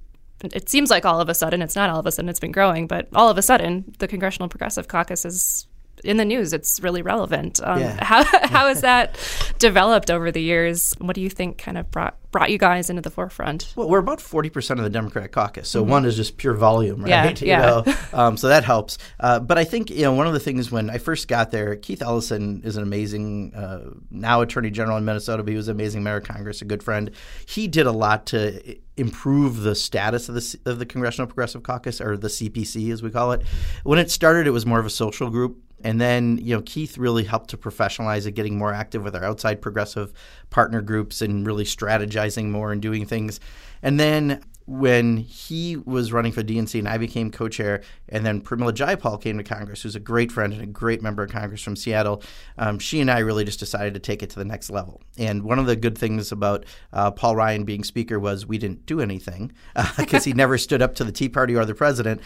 it 0.44 0.68
seems 0.68 0.90
like 0.90 1.04
all 1.04 1.20
of 1.20 1.28
a 1.28 1.34
sudden, 1.34 1.60
it's 1.60 1.74
not 1.74 1.90
all 1.90 1.98
of 1.98 2.06
a 2.06 2.12
sudden, 2.12 2.28
it's 2.28 2.38
been 2.38 2.52
growing, 2.52 2.86
but 2.86 3.08
all 3.16 3.28
of 3.28 3.36
a 3.36 3.42
sudden, 3.42 3.92
the 3.98 4.06
Congressional 4.06 4.48
Progressive 4.48 4.86
Caucus 4.86 5.24
is 5.24 5.66
in 6.04 6.16
the 6.16 6.24
news. 6.24 6.52
It's 6.52 6.80
really 6.80 7.02
relevant. 7.02 7.60
Um, 7.62 7.80
Yeah. 7.80 8.02
How 8.04 8.24
how 8.48 8.68
has 8.68 8.80
that 8.82 9.16
developed 9.58 10.10
over 10.10 10.30
the 10.32 10.42
years? 10.42 10.94
What 10.98 11.14
do 11.14 11.20
you 11.20 11.30
think 11.30 11.58
kind 11.58 11.78
of 11.78 11.90
brought 11.90 12.16
brought 12.30 12.50
you 12.50 12.56
guys 12.58 12.88
into 12.88 13.02
the 13.02 13.10
forefront? 13.10 13.74
Well, 13.76 13.90
we're 13.90 13.98
about 13.98 14.18
40% 14.18 14.70
of 14.78 14.84
the 14.84 14.88
Democratic 14.88 15.32
caucus. 15.32 15.68
So 15.68 15.82
one 15.82 16.06
is 16.06 16.16
just 16.16 16.38
pure 16.38 16.54
volume, 16.54 17.06
Yeah, 17.06 17.26
right? 17.26 17.40
You 17.42 17.48
yeah. 17.48 17.60
know, 17.60 17.94
um, 18.14 18.36
so 18.38 18.48
that 18.48 18.64
helps. 18.64 18.96
Uh, 19.20 19.38
but 19.38 19.58
I 19.58 19.64
think, 19.64 19.90
you 19.90 20.00
know, 20.00 20.14
one 20.14 20.26
of 20.26 20.32
the 20.32 20.40
things 20.40 20.70
when 20.72 20.88
I 20.88 20.96
first 20.96 21.28
got 21.28 21.50
there, 21.50 21.76
Keith 21.76 22.00
Ellison 22.00 22.62
is 22.64 22.76
an 22.78 22.82
amazing, 22.84 23.52
uh, 23.54 23.90
now 24.10 24.40
Attorney 24.40 24.70
General 24.70 24.96
in 24.96 25.04
Minnesota, 25.04 25.42
but 25.42 25.50
he 25.50 25.56
was 25.58 25.68
an 25.68 25.72
amazing 25.76 26.02
mayor 26.02 26.16
of 26.16 26.24
Congress, 26.24 26.62
a 26.62 26.64
good 26.64 26.82
friend. 26.82 27.10
He 27.46 27.68
did 27.68 27.84
a 27.86 27.92
lot 27.92 28.24
to 28.28 28.78
improve 28.96 29.60
the 29.60 29.74
status 29.74 30.30
of 30.30 30.34
the, 30.34 30.58
of 30.64 30.78
the 30.78 30.86
Congressional 30.86 31.26
Progressive 31.26 31.62
Caucus, 31.62 32.00
or 32.00 32.16
the 32.16 32.28
CPC 32.28 32.90
as 32.94 33.02
we 33.02 33.10
call 33.10 33.32
it. 33.32 33.42
When 33.84 33.98
it 33.98 34.10
started, 34.10 34.46
it 34.46 34.52
was 34.52 34.64
more 34.64 34.78
of 34.80 34.86
a 34.86 34.90
social 34.90 35.28
group. 35.28 35.58
And 35.84 36.00
then, 36.00 36.38
you 36.38 36.54
know, 36.54 36.62
Keith 36.62 36.98
really 36.98 37.24
helped 37.24 37.50
to 37.50 37.56
professionalize 37.56 38.26
it, 38.26 38.32
getting 38.32 38.58
more 38.58 38.72
active 38.72 39.02
with 39.02 39.16
our 39.16 39.24
outside 39.24 39.60
progressive 39.60 40.12
partner 40.50 40.80
groups 40.80 41.22
and 41.22 41.46
really 41.46 41.64
strategizing 41.64 42.50
more 42.50 42.72
and 42.72 42.80
doing 42.80 43.06
things. 43.06 43.40
And 43.82 43.98
then 43.98 44.42
when 44.66 45.16
he 45.16 45.76
was 45.76 46.12
running 46.12 46.32
for 46.32 46.42
DNC 46.42 46.78
and 46.78 46.88
I 46.88 46.98
became 46.98 47.30
co-chair, 47.30 47.82
and 48.08 48.24
then 48.24 48.40
Pramila 48.40 48.72
Jayapal 48.72 49.20
came 49.20 49.36
to 49.38 49.44
Congress, 49.44 49.82
who's 49.82 49.96
a 49.96 50.00
great 50.00 50.30
friend 50.30 50.52
and 50.52 50.62
a 50.62 50.66
great 50.66 51.02
member 51.02 51.22
of 51.22 51.30
Congress 51.30 51.62
from 51.62 51.76
Seattle, 51.76 52.22
um, 52.58 52.78
she 52.78 53.00
and 53.00 53.10
I 53.10 53.18
really 53.20 53.44
just 53.44 53.58
decided 53.58 53.94
to 53.94 54.00
take 54.00 54.22
it 54.22 54.30
to 54.30 54.38
the 54.38 54.44
next 54.44 54.70
level. 54.70 55.02
And 55.18 55.42
one 55.42 55.58
of 55.58 55.66
the 55.66 55.76
good 55.76 55.98
things 55.98 56.30
about 56.32 56.64
uh, 56.92 57.10
Paul 57.10 57.36
Ryan 57.36 57.64
being 57.64 57.84
Speaker 57.84 58.18
was 58.20 58.46
we 58.46 58.58
didn't 58.58 58.86
do 58.86 59.00
anything 59.00 59.52
because 59.96 60.24
he 60.24 60.32
never 60.32 60.56
stood 60.58 60.82
up 60.82 60.94
to 60.96 61.04
the 61.04 61.12
Tea 61.12 61.28
Party 61.28 61.56
or 61.56 61.64
the 61.64 61.74
president. 61.74 62.20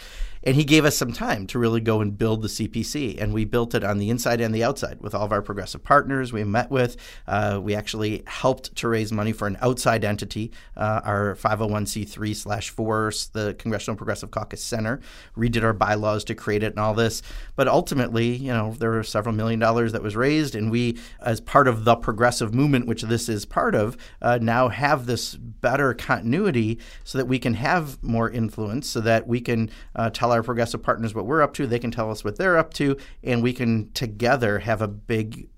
And 0.47 0.55
he 0.55 0.63
gave 0.63 0.85
us 0.85 0.95
some 0.95 1.11
time 1.11 1.45
to 1.47 1.59
really 1.59 1.81
go 1.81 1.99
and 1.99 2.17
build 2.17 2.41
the 2.41 2.47
CPC. 2.47 3.21
And 3.21 3.33
we 3.33 3.43
built 3.43 3.75
it 3.75 3.83
on 3.83 3.97
the 3.97 4.09
inside 4.09 4.39
and 4.39 4.55
the 4.55 4.63
outside 4.63 5.01
with 5.01 5.13
all 5.13 5.25
of 5.25 5.33
our 5.33 5.41
progressive 5.41 5.83
partners 5.83 6.31
we 6.31 6.45
met 6.45 6.71
with. 6.71 6.95
Uh, 7.27 7.59
we 7.61 7.75
actually 7.75 8.23
helped 8.25 8.73
to 8.77 8.87
raise 8.87 9.11
money 9.11 9.33
for 9.33 9.45
an 9.45 9.57
outside 9.59 10.05
entity, 10.05 10.53
uh, 10.77 11.01
our 11.03 11.35
501c3 11.35 12.33
slash 12.33 12.69
4, 12.69 13.11
the 13.33 13.55
Congressional 13.59 13.97
Progressive 13.97 14.31
Caucus 14.31 14.63
Center. 14.63 15.01
Redid 15.35 15.63
our 15.63 15.73
bylaws 15.73 16.23
to 16.23 16.33
create 16.33 16.63
it 16.63 16.71
and 16.71 16.79
all 16.79 16.93
this. 16.93 17.21
But 17.57 17.67
ultimately, 17.67 18.33
you 18.33 18.53
know, 18.53 18.73
there 18.79 18.91
were 18.91 19.03
several 19.03 19.35
million 19.35 19.59
dollars 19.59 19.91
that 19.91 20.01
was 20.01 20.15
raised. 20.15 20.55
And 20.55 20.71
we, 20.71 20.97
as 21.19 21.41
part 21.41 21.67
of 21.67 21.83
the 21.83 21.97
progressive 21.97 22.55
movement, 22.55 22.87
which 22.87 23.01
this 23.01 23.27
is 23.27 23.45
part 23.45 23.75
of, 23.75 23.97
uh, 24.21 24.39
now 24.41 24.69
have 24.69 25.07
this 25.07 25.35
better 25.35 25.93
continuity 25.93 26.79
so 27.03 27.17
that 27.17 27.25
we 27.25 27.37
can 27.37 27.55
have 27.55 28.01
more 28.01 28.29
influence, 28.29 28.87
so 28.87 29.01
that 29.01 29.27
we 29.27 29.41
can 29.41 29.69
uh, 29.93 30.09
tell 30.09 30.31
our 30.31 30.36
progressive 30.43 30.83
partners 30.83 31.13
what 31.13 31.25
we're 31.25 31.41
up 31.41 31.53
to, 31.55 31.67
they 31.67 31.79
can 31.79 31.91
tell 31.91 32.11
us 32.11 32.23
what 32.23 32.37
they're 32.37 32.57
up 32.57 32.73
to, 32.75 32.97
and 33.23 33.43
we 33.43 33.53
can 33.53 33.91
together 33.93 34.59
have 34.59 34.81
a 34.81 34.87
big 34.87 35.49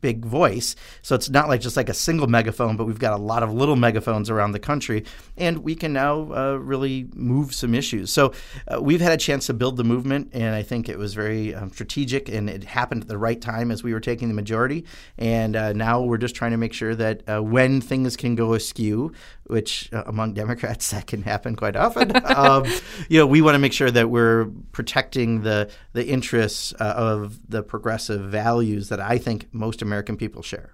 big 0.00 0.24
voice. 0.24 0.76
So 1.02 1.14
it's 1.14 1.28
not 1.30 1.48
like 1.48 1.60
just 1.60 1.76
like 1.76 1.88
a 1.88 1.94
single 1.94 2.26
megaphone, 2.26 2.76
but 2.76 2.84
we've 2.84 2.98
got 2.98 3.12
a 3.12 3.22
lot 3.22 3.42
of 3.42 3.52
little 3.52 3.76
megaphones 3.76 4.30
around 4.30 4.52
the 4.52 4.60
country, 4.60 5.04
and 5.36 5.58
we 5.58 5.74
can 5.74 5.92
now 5.92 6.32
uh, 6.32 6.54
really 6.54 7.08
move 7.14 7.54
some 7.54 7.74
issues. 7.74 8.12
So 8.12 8.32
uh, 8.68 8.80
we've 8.80 9.00
had 9.00 9.12
a 9.12 9.16
chance 9.16 9.46
to 9.46 9.54
build 9.54 9.76
the 9.76 9.84
movement, 9.84 10.30
and 10.32 10.54
I 10.54 10.62
think 10.62 10.88
it 10.88 10.98
was 10.98 11.14
very 11.14 11.54
um, 11.54 11.70
strategic, 11.70 12.28
and 12.28 12.48
it 12.48 12.62
happened 12.62 13.02
at 13.02 13.08
the 13.08 13.18
right 13.18 13.40
time 13.40 13.70
as 13.70 13.82
we 13.82 13.92
were 13.92 14.00
taking 14.00 14.28
the 14.28 14.34
majority. 14.34 14.84
And 15.18 15.56
uh, 15.56 15.72
now 15.72 16.02
we're 16.02 16.18
just 16.18 16.34
trying 16.34 16.52
to 16.52 16.56
make 16.56 16.72
sure 16.72 16.94
that 16.94 17.22
uh, 17.28 17.42
when 17.42 17.80
things 17.80 18.16
can 18.16 18.36
go 18.36 18.54
askew, 18.54 19.12
which 19.48 19.92
uh, 19.92 20.04
among 20.06 20.34
Democrats 20.34 20.90
that 20.92 21.06
can 21.06 21.22
happen 21.22 21.56
quite 21.56 21.76
often, 21.76 22.12
um, 22.36 22.64
you 23.08 23.18
know, 23.18 23.26
we 23.26 23.42
want 23.42 23.54
to 23.54 23.58
make 23.58 23.72
sure 23.72 23.90
that 23.90 24.10
we're 24.10 24.46
protecting 24.72 25.42
the 25.42 25.68
the 25.92 26.06
interests 26.06 26.74
uh, 26.78 26.94
of 26.96 27.50
the 27.50 27.62
progressive 27.62 28.20
values 28.20 28.88
that 28.88 29.00
I 29.00 29.18
think 29.18 29.45
most 29.52 29.82
American 29.82 30.16
people 30.16 30.42
share. 30.42 30.72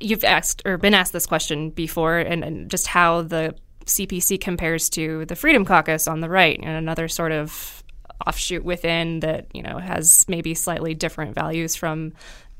You've 0.00 0.24
asked 0.24 0.62
or 0.64 0.78
been 0.78 0.94
asked 0.94 1.12
this 1.12 1.26
question 1.26 1.70
before, 1.70 2.18
and, 2.18 2.44
and 2.44 2.70
just 2.70 2.86
how 2.86 3.22
the 3.22 3.54
CPC 3.86 4.40
compares 4.40 4.88
to 4.90 5.24
the 5.26 5.34
Freedom 5.34 5.64
Caucus 5.64 6.06
on 6.06 6.20
the 6.20 6.28
right, 6.28 6.58
and 6.62 6.76
another 6.76 7.08
sort 7.08 7.32
of 7.32 7.82
offshoot 8.26 8.64
within 8.64 9.20
that 9.20 9.46
you 9.52 9.62
know 9.62 9.78
has 9.78 10.24
maybe 10.28 10.54
slightly 10.54 10.94
different 10.94 11.34
values 11.34 11.74
from 11.74 12.12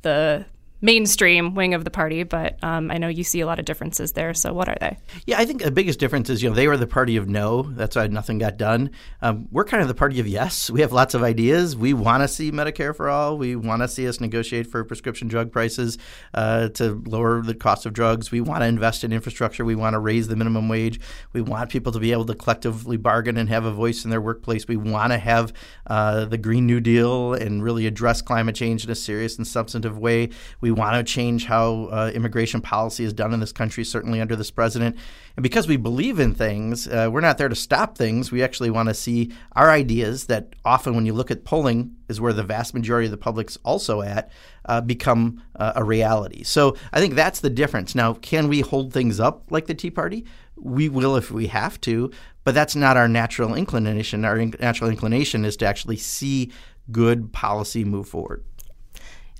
the 0.02 0.44
mainstream 0.82 1.54
wing 1.54 1.72
of 1.72 1.84
the 1.84 1.90
party, 1.90 2.24
but 2.24 2.62
um, 2.62 2.90
I 2.90 2.98
know 2.98 3.08
you 3.08 3.24
see 3.24 3.40
a 3.40 3.46
lot 3.46 3.58
of 3.58 3.64
differences 3.64 4.12
there. 4.12 4.34
So, 4.34 4.52
what 4.52 4.68
are 4.68 4.76
they? 4.80 4.98
Yeah, 5.26 5.38
I 5.38 5.46
think 5.46 5.62
the 5.62 5.70
biggest 5.70 5.98
difference 5.98 6.28
is 6.28 6.42
you 6.42 6.50
know 6.50 6.56
they 6.56 6.68
were 6.68 6.76
the 6.76 6.86
party 6.86 7.16
of 7.16 7.28
no. 7.28 7.62
That's 7.62 7.96
why 7.96 8.08
nothing 8.08 8.38
got 8.38 8.56
done. 8.58 8.90
Um, 9.22 9.48
we're 9.50 9.64
kind 9.64 9.80
of 9.80 9.88
the 9.88 9.94
party 9.94 10.20
of 10.20 10.26
yes. 10.26 10.68
We 10.68 10.80
have 10.80 10.92
lots 10.92 11.14
of 11.14 11.22
ideas. 11.22 11.76
We 11.76 11.94
want 11.94 12.22
to 12.22 12.28
see 12.28 12.50
Medicare 12.50 12.94
for 12.94 13.08
all. 13.08 13.38
We 13.38 13.56
want 13.56 13.82
to 13.82 13.88
see 13.88 14.06
us 14.06 14.20
negotiate 14.20 14.66
for 14.66 14.84
prescription 14.84 15.28
drug 15.28 15.52
prices 15.52 15.96
uh, 16.34 16.68
to 16.70 17.02
lower 17.06 17.42
the 17.42 17.54
cost 17.54 17.86
of 17.86 17.92
drugs. 17.92 18.30
We 18.30 18.40
want 18.40 18.62
to 18.62 18.66
invest 18.66 19.04
in 19.04 19.12
infrastructure. 19.12 19.64
We 19.64 19.76
want 19.76 19.94
to 19.94 20.00
raise 20.00 20.28
the 20.28 20.36
minimum 20.36 20.68
wage. 20.68 21.00
We 21.32 21.40
want 21.40 21.70
people 21.70 21.92
to 21.92 22.00
be 22.00 22.10
able 22.10 22.26
to 22.26 22.34
collectively 22.34 22.96
bargain 22.96 23.36
and 23.36 23.48
have 23.48 23.64
a 23.64 23.72
voice 23.72 24.04
in 24.04 24.10
their 24.10 24.20
workplace. 24.20 24.66
We 24.66 24.76
want 24.76 25.12
to 25.12 25.18
have 25.18 25.52
uh, 25.86 26.24
the 26.24 26.38
Green 26.38 26.66
New 26.66 26.80
Deal 26.80 27.34
and 27.34 27.62
really 27.62 27.86
address 27.86 28.20
climate 28.20 28.56
change 28.56 28.84
in 28.84 28.90
a 28.90 28.94
serious 28.94 29.36
and 29.36 29.46
substantive 29.46 29.98
way. 29.98 30.30
We 30.60 30.71
want 30.72 30.94
to 30.96 31.12
change 31.12 31.44
how 31.44 31.84
uh, 31.86 32.10
immigration 32.14 32.60
policy 32.60 33.04
is 33.04 33.12
done 33.12 33.32
in 33.32 33.40
this 33.40 33.52
country, 33.52 33.84
certainly 33.84 34.20
under 34.20 34.36
this 34.36 34.50
president. 34.50 34.96
And 35.36 35.42
because 35.42 35.68
we 35.68 35.76
believe 35.76 36.18
in 36.18 36.34
things, 36.34 36.88
uh, 36.88 37.08
we're 37.12 37.20
not 37.20 37.38
there 37.38 37.48
to 37.48 37.54
stop 37.54 37.96
things. 37.96 38.30
We 38.30 38.42
actually 38.42 38.70
want 38.70 38.88
to 38.88 38.94
see 38.94 39.32
our 39.52 39.70
ideas 39.70 40.26
that 40.26 40.54
often, 40.64 40.94
when 40.94 41.06
you 41.06 41.14
look 41.14 41.30
at 41.30 41.44
polling, 41.44 41.96
is 42.08 42.20
where 42.20 42.32
the 42.32 42.42
vast 42.42 42.74
majority 42.74 43.06
of 43.06 43.12
the 43.12 43.16
public's 43.16 43.56
also 43.64 44.02
at, 44.02 44.30
uh, 44.66 44.80
become 44.80 45.42
uh, 45.56 45.72
a 45.76 45.84
reality. 45.84 46.42
So 46.42 46.76
I 46.92 47.00
think 47.00 47.14
that's 47.14 47.40
the 47.40 47.50
difference. 47.50 47.94
Now, 47.94 48.14
can 48.14 48.48
we 48.48 48.60
hold 48.60 48.92
things 48.92 49.20
up 49.20 49.50
like 49.50 49.66
the 49.66 49.74
Tea 49.74 49.90
Party? 49.90 50.24
We 50.56 50.88
will 50.88 51.16
if 51.16 51.30
we 51.30 51.46
have 51.48 51.80
to, 51.82 52.10
but 52.44 52.54
that's 52.54 52.76
not 52.76 52.96
our 52.96 53.08
natural 53.08 53.54
inclination. 53.54 54.24
Our 54.24 54.38
in- 54.38 54.54
natural 54.60 54.90
inclination 54.90 55.44
is 55.44 55.56
to 55.58 55.66
actually 55.66 55.96
see 55.96 56.52
good 56.90 57.32
policy 57.32 57.84
move 57.84 58.08
forward. 58.08 58.44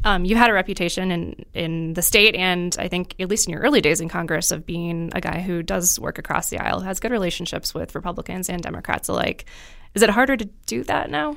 Um, 0.04 0.24
you 0.24 0.34
had 0.36 0.50
a 0.50 0.52
reputation 0.52 1.10
in, 1.10 1.44
in 1.54 1.94
the 1.94 2.02
state, 2.02 2.34
and 2.34 2.74
I 2.78 2.88
think 2.88 3.14
at 3.20 3.28
least 3.28 3.46
in 3.46 3.52
your 3.52 3.62
early 3.62 3.80
days 3.80 4.00
in 4.00 4.08
Congress, 4.08 4.50
of 4.50 4.66
being 4.66 5.10
a 5.14 5.20
guy 5.20 5.40
who 5.40 5.62
does 5.62 5.98
work 5.98 6.18
across 6.18 6.50
the 6.50 6.58
aisle, 6.58 6.80
has 6.80 6.98
good 6.98 7.12
relationships 7.12 7.72
with 7.72 7.94
Republicans 7.94 8.48
and 8.48 8.62
Democrats 8.62 9.08
alike. 9.08 9.44
Is 9.94 10.02
it 10.02 10.10
harder 10.10 10.36
to 10.36 10.44
do 10.66 10.82
that 10.84 11.10
now? 11.10 11.36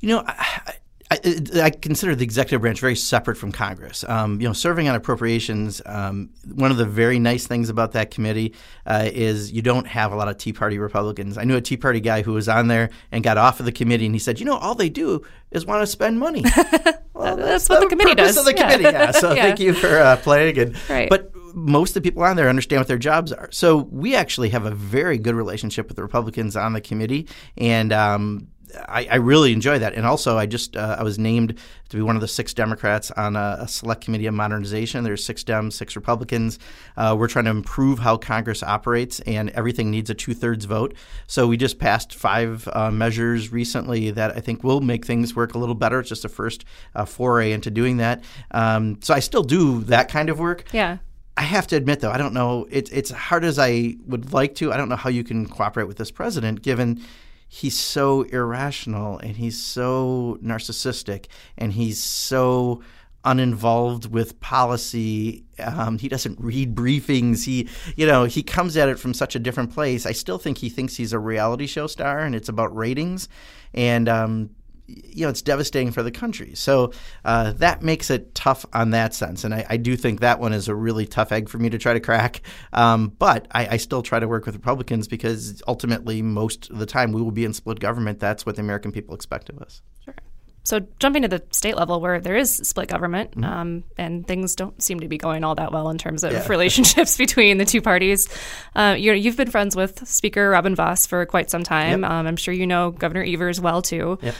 You 0.00 0.08
know, 0.10 0.24
I, 0.26 0.74
I, 1.08 1.18
I 1.62 1.70
consider 1.70 2.16
the 2.16 2.24
executive 2.24 2.60
branch 2.62 2.80
very 2.80 2.96
separate 2.96 3.36
from 3.36 3.52
Congress. 3.52 4.04
Um, 4.08 4.40
you 4.40 4.46
know, 4.48 4.52
serving 4.52 4.88
on 4.88 4.96
appropriations, 4.96 5.80
um, 5.86 6.30
one 6.52 6.72
of 6.72 6.78
the 6.78 6.84
very 6.84 7.20
nice 7.20 7.46
things 7.46 7.68
about 7.68 7.92
that 7.92 8.10
committee 8.10 8.54
uh, 8.86 9.08
is 9.12 9.52
you 9.52 9.62
don't 9.62 9.86
have 9.86 10.10
a 10.12 10.16
lot 10.16 10.26
of 10.28 10.36
Tea 10.36 10.52
Party 10.52 10.78
Republicans. 10.78 11.38
I 11.38 11.44
knew 11.44 11.56
a 11.56 11.60
Tea 11.60 11.76
Party 11.76 12.00
guy 12.00 12.22
who 12.22 12.32
was 12.32 12.48
on 12.48 12.66
there 12.66 12.90
and 13.12 13.22
got 13.22 13.38
off 13.38 13.60
of 13.60 13.66
the 13.66 13.72
committee, 13.72 14.06
and 14.06 14.14
he 14.14 14.18
said, 14.18 14.40
"You 14.40 14.46
know, 14.46 14.56
all 14.56 14.74
they 14.74 14.88
do 14.88 15.22
is 15.52 15.64
want 15.64 15.82
to 15.82 15.86
spend 15.86 16.18
money." 16.18 16.42
well, 17.14 17.36
that's 17.36 17.68
what 17.68 17.80
the 17.80 17.86
committee 17.86 18.14
does. 18.16 18.36
Of 18.36 18.44
the 18.44 18.54
Yeah. 18.54 18.62
committee, 18.72 18.82
yeah. 18.84 19.10
So 19.12 19.32
Yeah. 19.34 19.42
thank 19.42 19.60
you 19.60 19.74
for 19.74 19.98
uh, 19.98 20.16
playing. 20.16 20.58
And 20.58 20.76
Right. 20.90 21.08
but 21.08 21.30
most 21.54 21.90
of 21.96 22.02
the 22.02 22.10
people 22.10 22.22
on 22.24 22.36
there 22.36 22.48
understand 22.48 22.80
what 22.80 22.88
their 22.88 22.98
jobs 22.98 23.32
are. 23.32 23.48
So 23.52 23.76
we 23.90 24.14
actually 24.14 24.50
have 24.50 24.66
a 24.66 24.72
very 24.72 25.16
good 25.18 25.34
relationship 25.34 25.86
with 25.88 25.96
the 25.96 26.02
Republicans 26.02 26.56
on 26.56 26.72
the 26.72 26.80
committee, 26.80 27.28
and 27.56 27.92
um, 27.92 28.48
I, 28.88 29.06
I 29.10 29.14
really 29.16 29.52
enjoy 29.52 29.78
that. 29.78 29.94
And 29.94 30.06
also, 30.06 30.36
I 30.36 30.46
just 30.46 30.76
uh, 30.76 30.96
I 30.98 31.02
was 31.02 31.18
named 31.18 31.58
to 31.88 31.96
be 31.96 32.02
one 32.02 32.16
of 32.16 32.20
the 32.20 32.28
six 32.28 32.52
Democrats 32.52 33.10
on 33.12 33.36
a, 33.36 33.58
a 33.60 33.68
select 33.68 34.04
committee 34.04 34.26
of 34.26 34.34
modernization. 34.34 35.04
There's 35.04 35.24
six 35.24 35.44
Dems, 35.44 35.74
six 35.74 35.96
Republicans. 35.96 36.58
Uh, 36.96 37.16
we're 37.18 37.28
trying 37.28 37.44
to 37.44 37.50
improve 37.50 38.00
how 38.00 38.16
Congress 38.16 38.62
operates, 38.62 39.20
and 39.20 39.50
everything 39.50 39.90
needs 39.90 40.10
a 40.10 40.14
two 40.14 40.34
thirds 40.34 40.64
vote. 40.64 40.94
So 41.26 41.46
we 41.46 41.56
just 41.56 41.78
passed 41.78 42.14
five 42.14 42.68
uh, 42.72 42.90
measures 42.90 43.52
recently 43.52 44.10
that 44.10 44.36
I 44.36 44.40
think 44.40 44.64
will 44.64 44.80
make 44.80 45.06
things 45.06 45.36
work 45.36 45.54
a 45.54 45.58
little 45.58 45.74
better. 45.74 46.00
It's 46.00 46.08
just 46.08 46.24
a 46.24 46.28
first 46.28 46.64
uh, 46.94 47.04
foray 47.04 47.52
into 47.52 47.70
doing 47.70 47.98
that. 47.98 48.24
Um, 48.50 48.98
so 49.02 49.14
I 49.14 49.20
still 49.20 49.42
do 49.42 49.82
that 49.84 50.08
kind 50.08 50.28
of 50.28 50.38
work. 50.38 50.64
Yeah. 50.72 50.98
I 51.38 51.42
have 51.42 51.66
to 51.66 51.76
admit, 51.76 52.00
though, 52.00 52.10
I 52.10 52.16
don't 52.16 52.32
know. 52.32 52.66
It's 52.70 52.90
it's 52.90 53.10
hard 53.10 53.44
as 53.44 53.58
I 53.58 53.96
would 54.06 54.32
like 54.32 54.54
to. 54.56 54.72
I 54.72 54.78
don't 54.78 54.88
know 54.88 54.96
how 54.96 55.10
you 55.10 55.22
can 55.22 55.46
cooperate 55.46 55.86
with 55.86 55.98
this 55.98 56.10
president, 56.10 56.62
given 56.62 57.02
he's 57.48 57.76
so 57.76 58.22
irrational 58.22 59.18
and 59.18 59.36
he's 59.36 59.62
so 59.62 60.38
narcissistic 60.42 61.26
and 61.56 61.72
he's 61.72 62.02
so 62.02 62.82
uninvolved 63.24 64.10
with 64.10 64.38
policy. 64.40 65.44
Um, 65.58 65.98
he 65.98 66.08
doesn't 66.08 66.38
read 66.40 66.74
briefings. 66.74 67.44
He, 67.44 67.68
you 67.96 68.06
know, 68.06 68.24
he 68.24 68.42
comes 68.42 68.76
at 68.76 68.88
it 68.88 68.98
from 68.98 69.14
such 69.14 69.34
a 69.34 69.38
different 69.38 69.72
place. 69.72 70.06
I 70.06 70.12
still 70.12 70.38
think 70.38 70.58
he 70.58 70.68
thinks 70.68 70.96
he's 70.96 71.12
a 71.12 71.18
reality 71.18 71.66
show 71.66 71.88
star 71.88 72.20
and 72.20 72.34
it's 72.34 72.48
about 72.48 72.74
ratings. 72.74 73.28
And 73.74 74.08
um, 74.08 74.50
you 74.86 75.24
know, 75.24 75.30
it's 75.30 75.42
devastating 75.42 75.90
for 75.92 76.02
the 76.02 76.10
country. 76.10 76.54
So 76.54 76.92
uh, 77.24 77.52
that 77.54 77.82
makes 77.82 78.10
it 78.10 78.34
tough 78.34 78.64
on 78.72 78.90
that 78.90 79.14
sense. 79.14 79.44
And 79.44 79.54
I, 79.54 79.66
I, 79.68 79.76
do 79.76 79.96
think 79.96 80.20
that 80.20 80.38
one 80.38 80.52
is 80.52 80.68
a 80.68 80.74
really 80.74 81.06
tough 81.06 81.32
egg 81.32 81.48
for 81.48 81.58
me 81.58 81.70
to 81.70 81.78
try 81.78 81.92
to 81.92 82.00
crack. 82.00 82.42
Um, 82.72 83.08
but 83.18 83.48
I, 83.50 83.66
I, 83.68 83.76
still 83.78 84.02
try 84.02 84.20
to 84.20 84.28
work 84.28 84.46
with 84.46 84.54
Republicans 84.54 85.08
because 85.08 85.62
ultimately, 85.66 86.22
most 86.22 86.70
of 86.70 86.78
the 86.78 86.86
time, 86.86 87.12
we 87.12 87.20
will 87.20 87.32
be 87.32 87.44
in 87.44 87.52
split 87.52 87.80
government. 87.80 88.20
That's 88.20 88.46
what 88.46 88.56
the 88.56 88.62
American 88.62 88.92
people 88.92 89.14
expect 89.14 89.48
of 89.48 89.58
us. 89.58 89.82
Sure. 90.04 90.14
So 90.62 90.80
jumping 90.98 91.22
to 91.22 91.28
the 91.28 91.42
state 91.52 91.76
level, 91.76 92.00
where 92.00 92.20
there 92.20 92.36
is 92.36 92.52
split 92.56 92.88
government, 92.88 93.32
mm-hmm. 93.32 93.44
um, 93.44 93.84
and 93.96 94.26
things 94.26 94.56
don't 94.56 94.80
seem 94.82 95.00
to 95.00 95.08
be 95.08 95.16
going 95.16 95.44
all 95.44 95.54
that 95.54 95.72
well 95.72 95.90
in 95.90 95.98
terms 95.98 96.24
of 96.24 96.32
yeah. 96.32 96.46
relationships 96.48 97.16
between 97.18 97.58
the 97.58 97.64
two 97.64 97.80
parties. 97.80 98.28
Uh, 98.74 98.96
you 98.98 99.22
have 99.22 99.36
been 99.36 99.50
friends 99.50 99.76
with 99.76 100.06
Speaker 100.08 100.50
Robin 100.50 100.74
Vos 100.74 101.06
for 101.06 101.24
quite 101.26 101.50
some 101.50 101.62
time. 101.62 102.02
Yep. 102.02 102.10
Um, 102.10 102.26
I'm 102.26 102.36
sure 102.36 102.52
you 102.52 102.66
know 102.66 102.90
Governor 102.90 103.24
Evers 103.24 103.60
well 103.60 103.80
too. 103.80 104.18
Yep. 104.22 104.34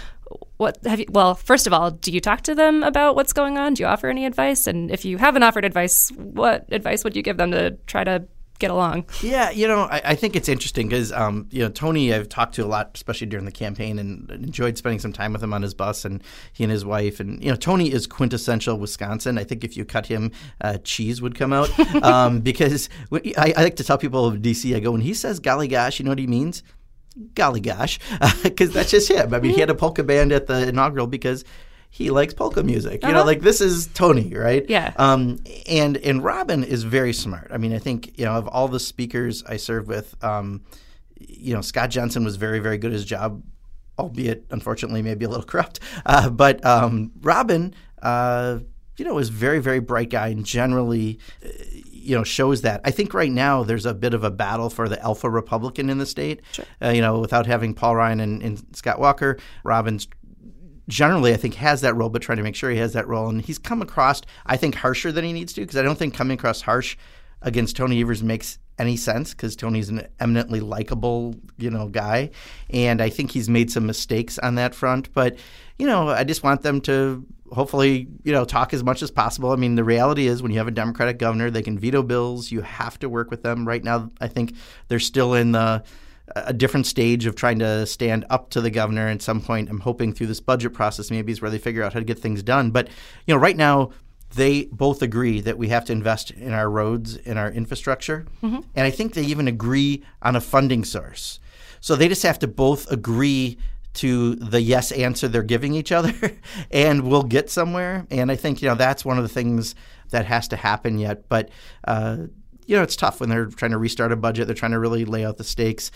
What 0.56 0.78
have 0.84 1.00
you? 1.00 1.06
Well, 1.10 1.34
first 1.34 1.66
of 1.66 1.72
all, 1.72 1.90
do 1.90 2.10
you 2.10 2.20
talk 2.20 2.42
to 2.42 2.54
them 2.54 2.82
about 2.82 3.14
what's 3.14 3.32
going 3.32 3.58
on? 3.58 3.74
Do 3.74 3.82
you 3.82 3.86
offer 3.86 4.08
any 4.08 4.24
advice? 4.24 4.66
And 4.66 4.90
if 4.90 5.04
you 5.04 5.18
haven't 5.18 5.42
offered 5.42 5.64
advice, 5.64 6.10
what 6.16 6.66
advice 6.70 7.04
would 7.04 7.14
you 7.14 7.22
give 7.22 7.36
them 7.36 7.50
to 7.52 7.72
try 7.86 8.04
to 8.04 8.26
get 8.58 8.70
along. 8.70 9.04
Yeah, 9.22 9.50
you 9.50 9.68
know, 9.68 9.82
I, 9.82 10.02
I 10.04 10.14
think 10.14 10.36
it's 10.36 10.48
interesting 10.48 10.88
because, 10.88 11.12
um, 11.12 11.46
you 11.50 11.62
know, 11.62 11.68
Tony 11.68 12.12
I've 12.12 12.28
talked 12.28 12.54
to 12.56 12.64
a 12.64 12.66
lot, 12.66 12.92
especially 12.94 13.26
during 13.26 13.44
the 13.44 13.52
campaign, 13.52 13.98
and 13.98 14.30
enjoyed 14.30 14.78
spending 14.78 14.98
some 14.98 15.12
time 15.12 15.32
with 15.32 15.42
him 15.42 15.52
on 15.52 15.62
his 15.62 15.74
bus 15.74 16.04
and 16.04 16.22
he 16.52 16.64
and 16.64 16.70
his 16.70 16.84
wife. 16.84 17.20
And, 17.20 17.42
you 17.42 17.50
know, 17.50 17.56
Tony 17.56 17.92
is 17.92 18.06
quintessential 18.06 18.78
Wisconsin. 18.78 19.38
I 19.38 19.44
think 19.44 19.64
if 19.64 19.76
you 19.76 19.84
cut 19.84 20.06
him, 20.06 20.32
uh, 20.60 20.78
cheese 20.78 21.20
would 21.20 21.34
come 21.34 21.52
out 21.52 21.68
um, 22.02 22.40
because 22.40 22.88
I, 23.12 23.54
I, 23.56 23.62
like 23.62 23.76
to 23.76 23.84
tell 23.84 23.98
people 23.98 24.26
of 24.26 24.42
D.C., 24.42 24.74
I 24.74 24.80
go, 24.80 24.92
when 24.92 25.00
he 25.00 25.14
says 25.14 25.40
golly 25.40 25.68
gosh, 25.68 25.98
you 25.98 26.04
know 26.04 26.10
what 26.10 26.18
he 26.18 26.26
means? 26.26 26.62
Golly 27.34 27.60
gosh, 27.60 27.98
because 28.42 28.72
that's 28.72 28.90
just 28.90 29.10
him. 29.10 29.32
I 29.32 29.40
mean, 29.40 29.54
he 29.54 29.60
had 29.60 29.70
a 29.70 29.74
polka 29.74 30.04
band 30.04 30.32
at 30.32 30.46
the 30.46 30.68
inaugural 30.68 31.06
because 31.06 31.44
he 31.96 32.10
likes 32.10 32.34
polka 32.34 32.62
music. 32.62 33.02
You 33.02 33.08
uh-huh. 33.08 33.18
know, 33.20 33.24
like 33.24 33.40
this 33.40 33.62
is 33.62 33.86
Tony, 33.88 34.34
right? 34.34 34.68
Yeah. 34.68 34.92
Um, 34.96 35.38
and 35.66 35.96
and 35.96 36.22
Robin 36.22 36.62
is 36.62 36.84
very 36.84 37.14
smart. 37.14 37.50
I 37.50 37.56
mean, 37.56 37.72
I 37.72 37.78
think 37.78 38.18
you 38.18 38.26
know 38.26 38.34
of 38.34 38.46
all 38.48 38.68
the 38.68 38.80
speakers 38.80 39.42
I 39.44 39.56
served 39.56 39.88
with, 39.88 40.14
um, 40.22 40.60
you 41.18 41.54
know, 41.54 41.62
Scott 41.62 41.88
Jensen 41.88 42.22
was 42.22 42.36
very 42.36 42.58
very 42.58 42.76
good 42.76 42.88
at 42.88 42.94
his 42.94 43.06
job, 43.06 43.42
albeit 43.98 44.44
unfortunately 44.50 45.00
maybe 45.00 45.24
a 45.24 45.28
little 45.30 45.46
corrupt. 45.46 45.80
Uh, 46.04 46.28
but 46.28 46.62
um, 46.66 47.12
Robin, 47.22 47.74
uh, 48.02 48.58
you 48.98 49.06
know, 49.06 49.16
is 49.16 49.30
very 49.30 49.60
very 49.60 49.80
bright 49.80 50.10
guy 50.10 50.28
and 50.28 50.44
generally. 50.44 51.18
You 52.06 52.16
know, 52.16 52.24
shows 52.24 52.62
that. 52.62 52.80
I 52.84 52.90
think 52.90 53.14
right 53.14 53.30
now 53.30 53.62
there's 53.62 53.86
a 53.86 53.94
bit 53.94 54.14
of 54.14 54.24
a 54.24 54.30
battle 54.30 54.70
for 54.70 54.88
the 54.88 55.00
alpha 55.02 55.28
Republican 55.28 55.90
in 55.90 55.98
the 55.98 56.06
state. 56.06 56.40
Sure. 56.52 56.64
Uh, 56.82 56.90
you 56.90 57.00
know, 57.00 57.18
without 57.18 57.46
having 57.46 57.74
Paul 57.74 57.96
Ryan 57.96 58.20
and, 58.20 58.42
and 58.42 58.62
Scott 58.72 59.00
Walker, 59.00 59.38
Robin's 59.64 60.08
generally, 60.88 61.32
I 61.32 61.36
think, 61.36 61.54
has 61.54 61.80
that 61.80 61.94
role, 61.94 62.08
but 62.08 62.22
trying 62.22 62.38
to 62.38 62.44
make 62.44 62.54
sure 62.54 62.70
he 62.70 62.78
has 62.78 62.92
that 62.92 63.08
role. 63.08 63.28
And 63.28 63.42
he's 63.42 63.58
come 63.58 63.82
across, 63.82 64.22
I 64.46 64.56
think, 64.56 64.76
harsher 64.76 65.10
than 65.10 65.24
he 65.24 65.32
needs 65.32 65.52
to 65.54 65.62
because 65.62 65.76
I 65.76 65.82
don't 65.82 65.98
think 65.98 66.14
coming 66.14 66.38
across 66.38 66.62
harsh 66.62 66.96
against 67.42 67.76
Tony 67.76 68.00
Evers 68.00 68.22
makes 68.22 68.58
any 68.78 68.96
sense 68.96 69.32
because 69.32 69.56
Tony's 69.56 69.88
an 69.88 70.06
eminently 70.20 70.60
likable, 70.60 71.34
you 71.56 71.70
know, 71.70 71.88
guy, 71.88 72.30
and 72.70 73.00
I 73.00 73.08
think 73.08 73.30
he's 73.30 73.48
made 73.48 73.70
some 73.70 73.86
mistakes 73.86 74.38
on 74.38 74.56
that 74.56 74.74
front. 74.74 75.12
But 75.12 75.38
you 75.78 75.86
know, 75.86 76.08
I 76.08 76.24
just 76.24 76.42
want 76.42 76.62
them 76.62 76.80
to 76.82 77.24
hopefully, 77.52 78.08
you 78.24 78.32
know, 78.32 78.44
talk 78.44 78.74
as 78.74 78.82
much 78.82 79.02
as 79.02 79.10
possible. 79.10 79.52
I 79.52 79.56
mean, 79.56 79.74
the 79.74 79.84
reality 79.84 80.26
is 80.26 80.42
when 80.42 80.52
you 80.52 80.58
have 80.58 80.68
a 80.68 80.72
Democratic 80.72 81.18
governor, 81.18 81.50
they 81.50 81.62
can 81.62 81.78
veto 81.78 82.02
bills. 82.02 82.50
You 82.50 82.60
have 82.62 82.98
to 83.00 83.08
work 83.08 83.30
with 83.30 83.42
them. 83.42 83.66
Right 83.66 83.82
now, 83.82 84.10
I 84.20 84.28
think 84.28 84.54
they're 84.88 84.98
still 85.00 85.34
in 85.34 85.52
the 85.52 85.84
a 86.34 86.52
different 86.52 86.86
stage 86.86 87.24
of 87.26 87.36
trying 87.36 87.58
to 87.60 87.86
stand 87.86 88.24
up 88.30 88.50
to 88.50 88.60
the 88.60 88.70
governor 88.70 89.08
at 89.08 89.22
some 89.22 89.40
point. 89.40 89.70
I'm 89.70 89.80
hoping 89.80 90.12
through 90.12 90.26
this 90.26 90.40
budget 90.40 90.74
process 90.74 91.10
maybe 91.10 91.30
is 91.30 91.40
where 91.40 91.50
they 91.50 91.58
figure 91.58 91.84
out 91.84 91.92
how 91.92 92.00
to 92.00 92.04
get 92.04 92.18
things 92.18 92.42
done. 92.42 92.70
But 92.70 92.88
you 93.26 93.34
know, 93.34 93.40
right 93.40 93.56
now 93.56 93.90
they 94.34 94.64
both 94.66 95.02
agree 95.02 95.40
that 95.40 95.56
we 95.56 95.68
have 95.68 95.84
to 95.84 95.92
invest 95.92 96.32
in 96.32 96.52
our 96.52 96.68
roads 96.68 97.16
in 97.16 97.38
our 97.38 97.50
infrastructure, 97.50 98.26
mm-hmm. 98.42 98.60
and 98.74 98.86
I 98.86 98.90
think 98.90 99.14
they 99.14 99.22
even 99.22 99.46
agree 99.46 100.02
on 100.20 100.34
a 100.34 100.40
funding 100.40 100.84
source. 100.84 101.38
So 101.80 101.94
they 101.94 102.08
just 102.08 102.24
have 102.24 102.40
to 102.40 102.48
both 102.48 102.90
agree 102.90 103.58
to 103.96 104.34
the 104.36 104.60
yes 104.60 104.92
answer 104.92 105.28
they're 105.28 105.42
giving 105.42 105.74
each 105.74 105.92
other, 105.92 106.14
and 106.70 107.02
we'll 107.02 107.22
get 107.22 107.50
somewhere. 107.50 108.06
And 108.10 108.30
I 108.30 108.36
think 108.36 108.62
you 108.62 108.68
know 108.68 108.74
that's 108.74 109.04
one 109.04 109.16
of 109.18 109.22
the 109.22 109.28
things 109.28 109.74
that 110.10 110.26
has 110.26 110.48
to 110.48 110.56
happen 110.56 110.98
yet. 110.98 111.28
But 111.28 111.50
uh, 111.84 112.18
you 112.66 112.76
know, 112.76 112.82
it's 112.82 112.96
tough 112.96 113.20
when 113.20 113.28
they're 113.28 113.46
trying 113.46 113.70
to 113.70 113.78
restart 113.78 114.12
a 114.12 114.16
budget. 114.16 114.46
They're 114.46 114.54
trying 114.54 114.72
to 114.72 114.78
really 114.78 115.04
lay 115.04 115.24
out 115.24 115.36
the 115.36 115.44
stakes. 115.44 115.90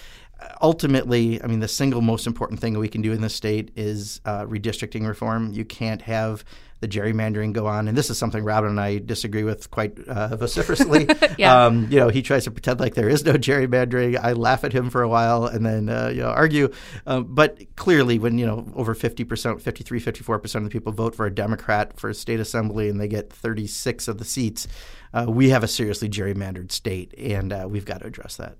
Ultimately, 0.63 1.43
I 1.43 1.47
mean, 1.47 1.61
the 1.61 1.69
single 1.69 2.01
most 2.01 2.27
important 2.27 2.61
thing 2.61 2.79
we 2.79 2.89
can 2.89 3.03
do 3.03 3.13
in 3.13 3.21
this 3.21 3.35
state 3.35 3.73
is 3.77 4.21
uh, 4.25 4.47
redistricting 4.47 5.07
reform. 5.07 5.53
You 5.53 5.65
can't 5.65 6.03
have 6.03 6.45
the 6.81 6.89
gerrymandering 6.89 7.53
go 7.53 7.67
on, 7.67 7.89
and 7.89 7.97
this 7.97 8.11
is 8.11 8.19
something 8.19 8.43
Robin 8.43 8.71
and 8.71 8.81
I 8.81 8.99
disagree 8.99 9.45
with 9.45 9.71
quite 9.71 9.99
uh, 10.09 10.37
vociferously. 10.37 11.07
yeah. 11.39 11.65
um, 11.65 11.89
you 11.91 11.99
know, 11.99 12.09
he 12.09 12.23
tries 12.23 12.45
to 12.45 12.51
pretend 12.51 12.81
like 12.81 12.95
there 12.95 13.09
is 13.09 13.25
no 13.25 13.35
gerrymandering. 13.35 14.19
I 14.19 14.33
laugh 14.33 14.65
at 14.65 14.73
him 14.73 14.91
for 14.91 15.03
a 15.03 15.09
while 15.09 15.47
and 15.47 15.65
then 15.65 15.89
uh, 15.89 16.09
you 16.09 16.23
know 16.23 16.31
argue. 16.31 16.73
Um, 17.07 17.27
but 17.29 17.77
clearly, 17.77 18.19
when 18.19 18.39
you 18.39 18.47
know 18.47 18.71
over 18.75 18.95
fifty 18.95 19.25
percent, 19.25 19.63
53, 19.63 20.01
54 20.01 20.39
percent 20.39 20.65
of 20.65 20.71
the 20.71 20.73
people 20.73 20.93
vote 20.93 21.15
for 21.15 21.27
a 21.27 21.35
Democrat 21.35 21.99
for 21.99 22.11
a 22.11 22.15
state 22.15 22.41
assembly, 22.41 22.89
and 22.89 23.01
they 23.01 23.09
get 23.09 23.33
thirty 23.33 23.67
six 23.67 24.09
of 24.09 24.19
the 24.19 24.25
seats 24.25 24.67
uh, 25.13 25.27
we 25.29 25.51
have 25.51 25.65
a 25.65 25.69
seriously 25.69 26.09
gerrymandered 26.09 26.73
state, 26.73 27.15
and 27.19 27.53
uh, 27.53 27.67
we've 27.69 27.85
got 27.85 28.01
to 28.01 28.07
address 28.07 28.37
that. 28.37 28.57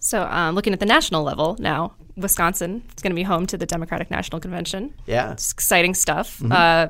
So, 0.00 0.22
um, 0.24 0.54
looking 0.54 0.72
at 0.72 0.80
the 0.80 0.86
national 0.86 1.22
level 1.22 1.56
now, 1.58 1.94
Wisconsin 2.16 2.82
is 2.96 3.02
going 3.02 3.10
to 3.10 3.16
be 3.16 3.22
home 3.22 3.46
to 3.46 3.56
the 3.56 3.66
Democratic 3.66 4.10
National 4.10 4.40
Convention. 4.40 4.94
Yeah, 5.06 5.32
it's 5.32 5.52
exciting 5.52 5.94
stuff. 5.94 6.38
Mm-hmm. 6.38 6.52
Uh, 6.52 6.86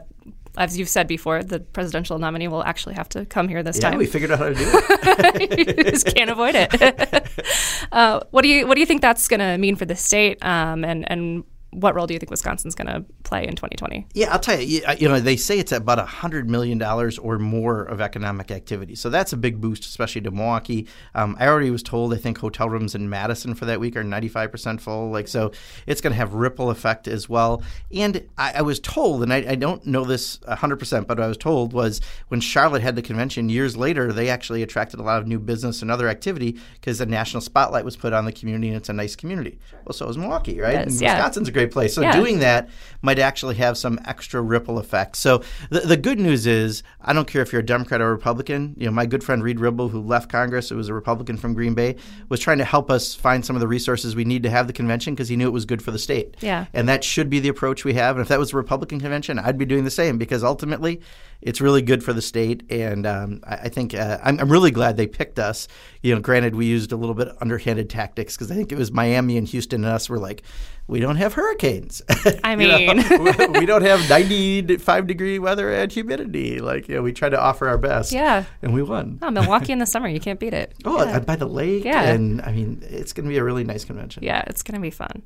as 0.59 0.77
you've 0.77 0.88
said 0.88 1.07
before, 1.07 1.42
the 1.42 1.61
presidential 1.61 2.18
nominee 2.18 2.49
will 2.49 2.64
actually 2.64 2.97
have 2.97 3.09
to 3.11 3.25
come 3.25 3.49
here 3.49 3.62
this 3.62 3.77
yeah, 3.77 3.90
time. 3.90 3.99
we 3.99 4.07
figured 4.07 4.33
out 4.33 4.40
how 4.40 4.49
to 4.49 4.55
do 4.55 4.64
it. 4.71 5.79
you 5.79 5.85
just 5.85 6.07
can't 6.07 6.31
avoid 6.31 6.55
it. 6.57 7.29
uh, 7.92 8.21
what 8.31 8.42
do 8.42 8.49
you 8.49 8.66
What 8.66 8.75
do 8.75 8.81
you 8.81 8.87
think 8.87 9.01
that's 9.01 9.29
going 9.29 9.40
to 9.40 9.57
mean 9.57 9.77
for 9.77 9.85
the 9.85 9.97
state? 9.97 10.44
Um, 10.44 10.85
and 10.85 11.11
and 11.11 11.44
what 11.71 11.95
role 11.95 12.07
do 12.07 12.15
you 12.15 12.19
think 12.19 12.31
Wisconsin's 12.31 12.75
going 12.75 12.87
to 12.87 13.05
play 13.25 13.47
in 13.47 13.55
2020? 13.55 14.07
Yeah, 14.15 14.33
I'll 14.33 14.39
tell 14.39 14.59
you. 14.59 14.81
You 14.99 15.09
know, 15.09 15.21
they 15.21 15.37
say 15.37 15.59
it's 15.59 15.73
about 15.73 15.99
hundred 16.09 16.49
million 16.49 16.79
dollars 16.79 17.19
or 17.19 17.39
more 17.39 17.83
of 17.83 18.01
economic 18.01 18.51
activity, 18.51 18.95
so 18.95 19.11
that's 19.11 19.35
a 19.35 19.37
big 19.37 19.61
boost, 19.61 19.85
especially 19.85 20.23
to 20.23 20.31
Milwaukee. 20.31 20.87
Um, 21.15 21.37
I 21.39 21.47
already 21.47 21.71
was 21.71 21.83
told 21.83 22.15
I 22.15 22.17
think 22.17 22.39
hotel 22.39 22.71
rooms 22.71 22.95
in 22.95 23.11
Madison 23.11 23.55
for 23.55 23.67
that 23.67 23.81
week 23.81 23.97
are 23.97 24.05
95 24.05 24.51
percent 24.51 24.81
full. 24.81 25.11
Like, 25.11 25.29
so 25.29 25.53
it's 25.87 26.01
going 26.01 26.13
to 26.13 26.17
have 26.17 26.33
ripple 26.33 26.71
effect 26.71 27.07
as 27.07 27.29
well. 27.29 27.63
And 27.95 28.27
I, 28.39 28.55
I 28.57 28.63
was 28.63 28.81
told, 28.81 29.23
and 29.23 29.33
I, 29.33 29.45
I 29.49 29.55
don't 29.55 29.87
know 29.87 30.05
this 30.05 30.41
100 30.45 30.77
percent, 30.77 31.07
but 31.07 31.19
what 31.19 31.25
I 31.25 31.29
was 31.29 31.37
told 31.37 31.73
was 31.73 32.01
when 32.29 32.41
Charlotte 32.41 32.83
had 32.83 32.97
the 32.97 33.03
convention 33.03 33.49
years 33.49 33.77
later, 33.77 34.13
they 34.13 34.31
actually 34.31 34.63
attracted 34.63 35.01
a 35.01 35.03
lot 35.03 35.21
of 35.21 35.27
new 35.27 35.39
business 35.39 35.83
and 35.83 35.91
other 35.91 36.09
activity 36.09 36.59
because 36.75 36.99
the 36.99 37.07
national 37.07 37.41
spotlight 37.43 37.85
was 37.85 37.97
put 37.97 38.13
on 38.13 38.25
the 38.25 38.33
community, 38.33 38.69
and 38.69 38.77
it's 38.77 38.89
a 38.89 38.93
nice 38.93 39.15
community. 39.15 39.59
Well, 39.85 39.93
so 39.93 40.09
is 40.09 40.17
Milwaukee, 40.17 40.61
right? 40.61 40.87
Yes, 40.87 41.01
yeah. 41.01 41.17
Wisconsin's 41.17 41.49
a 41.49 41.53
great 41.59 41.73
place. 41.73 41.94
So 41.94 42.03
yeah. 42.03 42.12
doing 42.12 42.38
that 42.40 42.68
might 43.03 43.18
actually 43.18 43.55
have 43.57 43.79
some 43.79 44.01
extra 44.05 44.40
ripple 44.40 44.79
effect. 44.79 45.16
So 45.16 45.42
the, 45.71 45.81
the 45.81 45.97
good 45.97 46.18
news 46.18 46.47
is, 46.47 46.83
I 47.01 47.12
don't 47.12 47.29
care 47.29 47.42
if 47.42 47.53
you're 47.53 47.61
a 47.61 47.66
Democrat 47.66 48.01
or 48.01 48.09
a 48.09 48.12
Republican. 48.12 48.75
You 48.77 48.87
know, 48.87 48.92
my 48.92 49.07
good 49.07 49.23
friend 49.23 49.42
Reid 49.42 49.61
Ribble, 49.61 49.88
who 49.88 50.01
left 50.01 50.31
Congress, 50.31 50.68
who 50.68 50.77
was 50.77 50.88
a 50.88 50.94
Republican 50.94 51.37
from 51.37 51.55
Green 51.55 51.75
Bay, 51.75 51.97
was 52.29 52.40
trying 52.40 52.59
to 52.59 52.64
help 52.64 52.90
us 52.90 53.14
find 53.14 53.44
some 53.44 53.55
of 53.57 53.61
the 53.61 53.68
resources 53.68 54.16
we 54.16 54.25
need 54.25 54.42
to 54.42 54.51
have 54.51 54.66
the 54.66 54.73
convention 54.73 55.14
because 55.14 55.29
he 55.29 55.37
knew 55.37 55.47
it 55.47 55.53
was 55.53 55.64
good 55.64 55.83
for 55.83 55.90
the 55.90 55.99
state. 55.99 56.37
Yeah. 56.40 56.66
And 56.73 56.88
that 56.88 57.05
should 57.05 57.31
be 57.31 57.40
the 57.40 57.49
approach 57.49 57.85
we 57.85 57.94
have. 57.94 58.16
And 58.16 58.23
if 58.23 58.29
that 58.29 58.38
was 58.38 58.53
a 58.53 58.57
Republican 58.57 59.01
convention, 59.01 59.38
I'd 59.38 59.59
be 59.59 59.64
doing 59.64 59.85
the 59.85 59.90
same 59.90 60.18
because 60.18 60.42
ultimately 60.42 61.01
it's 61.40 61.61
really 61.61 61.83
good 61.83 62.03
for 62.03 62.12
the 62.12 62.23
state. 62.23 62.64
And 62.71 63.07
um, 63.07 63.40
I, 63.44 63.55
I, 63.55 63.68
think 63.68 63.94
uh, 63.94 64.18
I'm, 64.23 64.40
I'm, 64.40 64.51
really 64.51 64.73
glad 64.73 64.97
they 64.97 65.07
picked 65.07 65.38
us. 65.38 65.68
You 66.03 66.14
know, 66.14 66.21
granted, 66.21 66.57
we 66.57 66.66
used 66.66 66.90
a 66.90 66.97
little 66.97 67.14
bit 67.14 67.29
underhanded 67.40 67.88
tactics 67.88 68.37
because 68.37 68.51
I 68.51 68.55
think 68.55 68.73
it 68.73 68.79
was 68.79 68.90
Miami 68.90 69.37
and 69.37 69.47
Houston 69.47 69.85
and 69.85 69.92
us 69.92 70.09
were 70.09 70.18
like, 70.18 70.42
we 70.88 71.01
don't 71.01 71.16
have 71.16 71.35
hurricanes. 71.49 72.03
I 72.45 72.57
mean, 72.57 73.53
we 73.53 73.67
don't 73.67 73.83
have 73.83 74.09
95 74.09 75.07
degree 75.07 75.39
weather 75.39 75.73
and 75.73 75.91
humidity. 75.91 76.61
Like, 76.61 76.89
you 76.89 76.97
know, 76.97 77.03
we 77.03 77.13
try 77.13 77.29
to 77.29 77.41
offer 77.41 77.69
our 77.69 77.79
best. 77.79 78.13
Yeah. 78.13 78.45
And 78.63 78.75
we 78.75 78.83
won. 78.83 79.19
Oh, 79.23 79.31
Milwaukee 79.31 79.73
in 79.73 79.79
the 79.79 79.87
summer, 79.87 80.09
you 80.09 80.21
can't 80.21 80.39
beat 80.39 80.55
it. 80.55 80.75
Oh, 80.85 81.03
yeah. 81.05 81.19
by 81.21 81.37
the 81.37 81.47
lake. 81.47 81.85
Yeah. 81.85 82.03
And 82.03 82.43
I 82.43 82.53
mean, 82.53 82.83
it's 82.89 83.13
going 83.13 83.25
to 83.25 83.31
be 83.31 83.39
a 83.39 83.45
really 83.45 83.65
nice 83.65 83.85
convention. 83.85 84.23
Yeah, 84.23 84.43
it's 84.47 84.63
going 84.63 84.75
to 84.75 84.81
be 84.81 84.91
fun. 84.91 85.23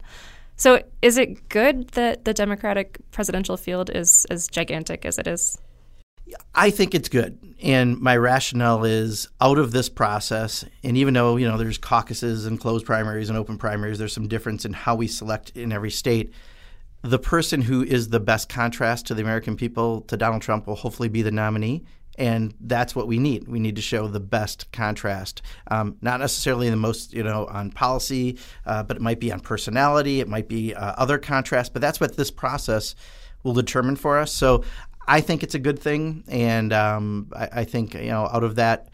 So, 0.56 0.82
is 1.00 1.16
it 1.16 1.48
good 1.48 1.88
that 1.90 2.24
the 2.24 2.34
Democratic 2.34 2.98
presidential 3.10 3.56
field 3.56 3.90
is 3.92 4.26
as 4.30 4.46
gigantic 4.48 5.04
as 5.04 5.18
it 5.18 5.26
is? 5.26 5.58
I 6.54 6.70
think 6.70 6.94
it's 6.94 7.08
good. 7.08 7.38
And 7.62 8.00
my 8.00 8.16
rationale 8.16 8.84
is 8.84 9.28
out 9.40 9.58
of 9.58 9.70
this 9.70 9.88
process, 9.88 10.64
and 10.82 10.96
even 10.96 11.14
though, 11.14 11.36
you 11.36 11.46
know, 11.46 11.56
there's 11.56 11.78
caucuses 11.78 12.44
and 12.46 12.58
closed 12.58 12.84
primaries 12.84 13.28
and 13.28 13.38
open 13.38 13.56
primaries, 13.56 13.98
there's 13.98 14.12
some 14.12 14.28
difference 14.28 14.64
in 14.64 14.72
how 14.72 14.96
we 14.96 15.06
select 15.06 15.50
in 15.56 15.72
every 15.72 15.90
state. 15.90 16.32
The 17.02 17.18
person 17.18 17.62
who 17.62 17.82
is 17.82 18.08
the 18.08 18.20
best 18.20 18.48
contrast 18.48 19.06
to 19.06 19.14
the 19.14 19.22
American 19.22 19.56
people, 19.56 20.00
to 20.02 20.16
Donald 20.16 20.42
Trump, 20.42 20.66
will 20.66 20.74
hopefully 20.74 21.08
be 21.08 21.22
the 21.22 21.30
nominee. 21.30 21.84
and 22.18 22.54
that's 22.60 22.94
what 22.94 23.06
we 23.06 23.18
need. 23.18 23.48
We 23.48 23.58
need 23.58 23.76
to 23.76 23.82
show 23.82 24.06
the 24.06 24.20
best 24.20 24.70
contrast, 24.72 25.42
um, 25.68 25.96
not 26.02 26.20
necessarily 26.20 26.68
the 26.68 26.76
most, 26.76 27.12
you 27.12 27.22
know, 27.22 27.46
on 27.46 27.70
policy, 27.70 28.38
uh, 28.66 28.82
but 28.82 28.96
it 28.96 29.02
might 29.02 29.20
be 29.20 29.32
on 29.32 29.40
personality, 29.40 30.20
it 30.20 30.28
might 30.28 30.48
be 30.48 30.74
uh, 30.74 30.94
other 30.98 31.18
contrasts. 31.18 31.70
But 31.70 31.80
that's 31.80 32.00
what 32.00 32.16
this 32.16 32.30
process 32.30 32.94
will 33.42 33.54
determine 33.54 33.96
for 33.96 34.18
us. 34.18 34.32
So 34.32 34.62
I 35.06 35.20
think 35.20 35.42
it's 35.42 35.54
a 35.54 35.58
good 35.58 35.78
thing, 35.78 36.24
and 36.28 36.72
um, 36.72 37.28
I, 37.34 37.48
I 37.52 37.64
think 37.64 37.94
you 37.94 38.10
know, 38.10 38.28
out 38.32 38.44
of 38.44 38.56
that 38.56 38.88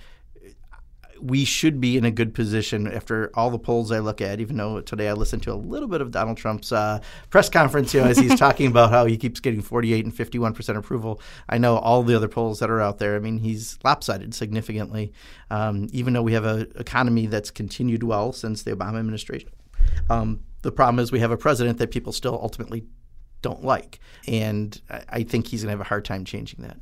we 1.20 1.44
should 1.44 1.80
be 1.80 1.96
in 1.96 2.04
a 2.04 2.11
good 2.11 2.34
position 2.34 2.86
after 2.86 3.30
all 3.34 3.50
the 3.50 3.59
polls 3.59 3.90
I 3.92 3.98
look 3.98 4.20
at. 4.20 4.40
Even 4.40 4.56
though 4.56 4.80
today 4.80 5.09
I 5.09 5.12
listened 5.12 5.42
to 5.44 5.52
a 5.52 5.56
little 5.56 5.88
bit 5.88 6.00
of 6.00 6.11
Donald 6.11 6.36
Trump's 6.36 6.72
uh, 6.72 7.00
press 7.30 7.48
conference, 7.48 7.92
you 7.94 8.00
know, 8.00 8.06
as 8.06 8.18
he's 8.18 8.38
talking 8.38 8.68
about 8.68 8.90
how 8.90 9.06
he 9.06 9.16
keeps 9.16 9.40
getting 9.40 9.62
48 9.62 10.04
and 10.04 10.14
51 10.14 10.54
percent 10.54 10.78
approval. 10.78 11.20
I 11.48 11.59
know 11.59 11.76
all 11.78 12.02
the 12.02 12.14
other 12.14 12.28
polls 12.28 12.61
that 12.61 12.70
are 12.70 12.80
out 12.80 12.98
there. 12.98 13.16
I 13.16 13.18
mean, 13.18 13.38
he's 13.38 13.78
lopsided 13.84 14.34
significantly. 14.34 15.12
Um, 15.50 15.88
even 15.92 16.12
though 16.12 16.22
we 16.22 16.32
have 16.32 16.44
an 16.44 16.72
economy 16.76 17.26
that's 17.26 17.50
continued 17.50 18.02
well 18.02 18.32
since 18.32 18.62
the 18.62 18.74
Obama 18.74 18.98
administration, 18.98 19.50
um, 20.11 20.40
the 20.62 20.72
problem 20.72 20.98
is 20.98 21.12
we 21.12 21.20
have 21.20 21.30
a 21.30 21.36
president 21.36 21.78
that 21.78 21.90
people 21.90 22.12
still 22.12 22.38
ultimately 22.40 22.84
don't 23.43 23.64
like, 23.64 24.01
and 24.26 24.80
I, 25.09 25.22
think 25.22 25.47
he's 25.47 25.62
going 25.62 25.68
to 25.68 25.78
have 25.78 25.80
a 25.80 25.89
hard 25.89 26.05
time 26.05 26.24
changing 26.24 26.62
that. 26.62 26.76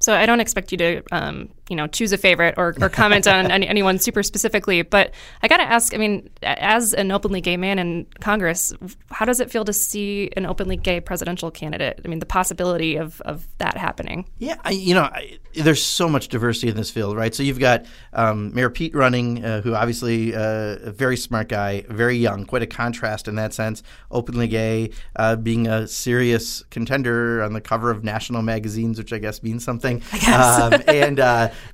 So 0.00 0.14
I 0.14 0.26
don't 0.26 0.40
expect 0.40 0.72
you 0.72 0.78
to, 0.78 1.02
um, 1.12 1.48
you 1.72 1.76
know, 1.76 1.86
choose 1.86 2.12
a 2.12 2.18
favorite 2.18 2.54
or, 2.56 2.74
or 2.80 2.88
comment 2.88 3.26
on 3.26 3.50
any, 3.50 3.66
anyone 3.66 3.98
super 3.98 4.22
specifically. 4.22 4.82
But 4.82 5.12
I 5.42 5.48
got 5.48 5.56
to 5.56 5.64
ask. 5.64 5.94
I 5.94 5.96
mean, 5.96 6.30
as 6.42 6.94
an 6.94 7.10
openly 7.10 7.40
gay 7.40 7.56
man 7.56 7.80
in 7.80 8.06
Congress, 8.20 8.72
how 9.10 9.24
does 9.24 9.40
it 9.40 9.50
feel 9.50 9.64
to 9.64 9.72
see 9.72 10.30
an 10.36 10.46
openly 10.46 10.76
gay 10.76 11.00
presidential 11.00 11.50
candidate? 11.50 12.00
I 12.04 12.08
mean, 12.08 12.20
the 12.20 12.26
possibility 12.26 12.96
of, 12.96 13.20
of 13.22 13.48
that 13.58 13.76
happening. 13.76 14.28
Yeah, 14.38 14.56
I, 14.64 14.70
you 14.70 14.94
know, 14.94 15.02
I, 15.02 15.38
there's 15.54 15.82
so 15.82 16.08
much 16.08 16.28
diversity 16.28 16.68
in 16.68 16.76
this 16.76 16.90
field, 16.90 17.16
right? 17.16 17.34
So 17.34 17.42
you've 17.42 17.58
got 17.58 17.86
um, 18.12 18.54
Mayor 18.54 18.70
Pete 18.70 18.94
running, 18.94 19.44
uh, 19.44 19.60
who 19.62 19.74
obviously 19.74 20.34
uh, 20.34 20.76
a 20.82 20.92
very 20.92 21.16
smart 21.16 21.48
guy, 21.48 21.84
very 21.88 22.16
young, 22.16 22.44
quite 22.44 22.62
a 22.62 22.66
contrast 22.66 23.28
in 23.28 23.34
that 23.34 23.52
sense. 23.52 23.82
Openly 24.10 24.46
gay, 24.46 24.90
uh, 25.16 25.36
being 25.36 25.66
a 25.66 25.88
serious 25.88 26.62
contender 26.70 27.42
on 27.42 27.52
the 27.52 27.60
cover 27.60 27.90
of 27.90 28.04
national 28.04 28.42
magazines, 28.42 28.98
which 28.98 29.12
I 29.12 29.18
guess 29.18 29.42
means 29.42 29.64
something 29.64 29.72
something. 29.72 30.02
Um, 30.32 30.82
and 30.86 31.20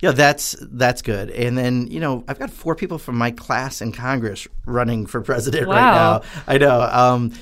know 0.02 0.12
that's 0.12 0.56
that's 0.60 1.02
good. 1.02 1.30
And 1.30 1.56
then 1.56 1.86
you 1.88 2.00
know 2.00 2.24
I've 2.28 2.38
got 2.38 2.50
four 2.50 2.74
people 2.74 2.98
from 2.98 3.16
my 3.16 3.30
class 3.30 3.80
in 3.80 3.92
Congress 3.92 4.46
running 4.66 5.06
for 5.06 5.20
president 5.20 5.66
wow. 5.66 5.74
right 5.74 5.82
now. 5.82 6.42
I 6.46 6.58
know. 6.58 6.80
Um, 6.80 7.32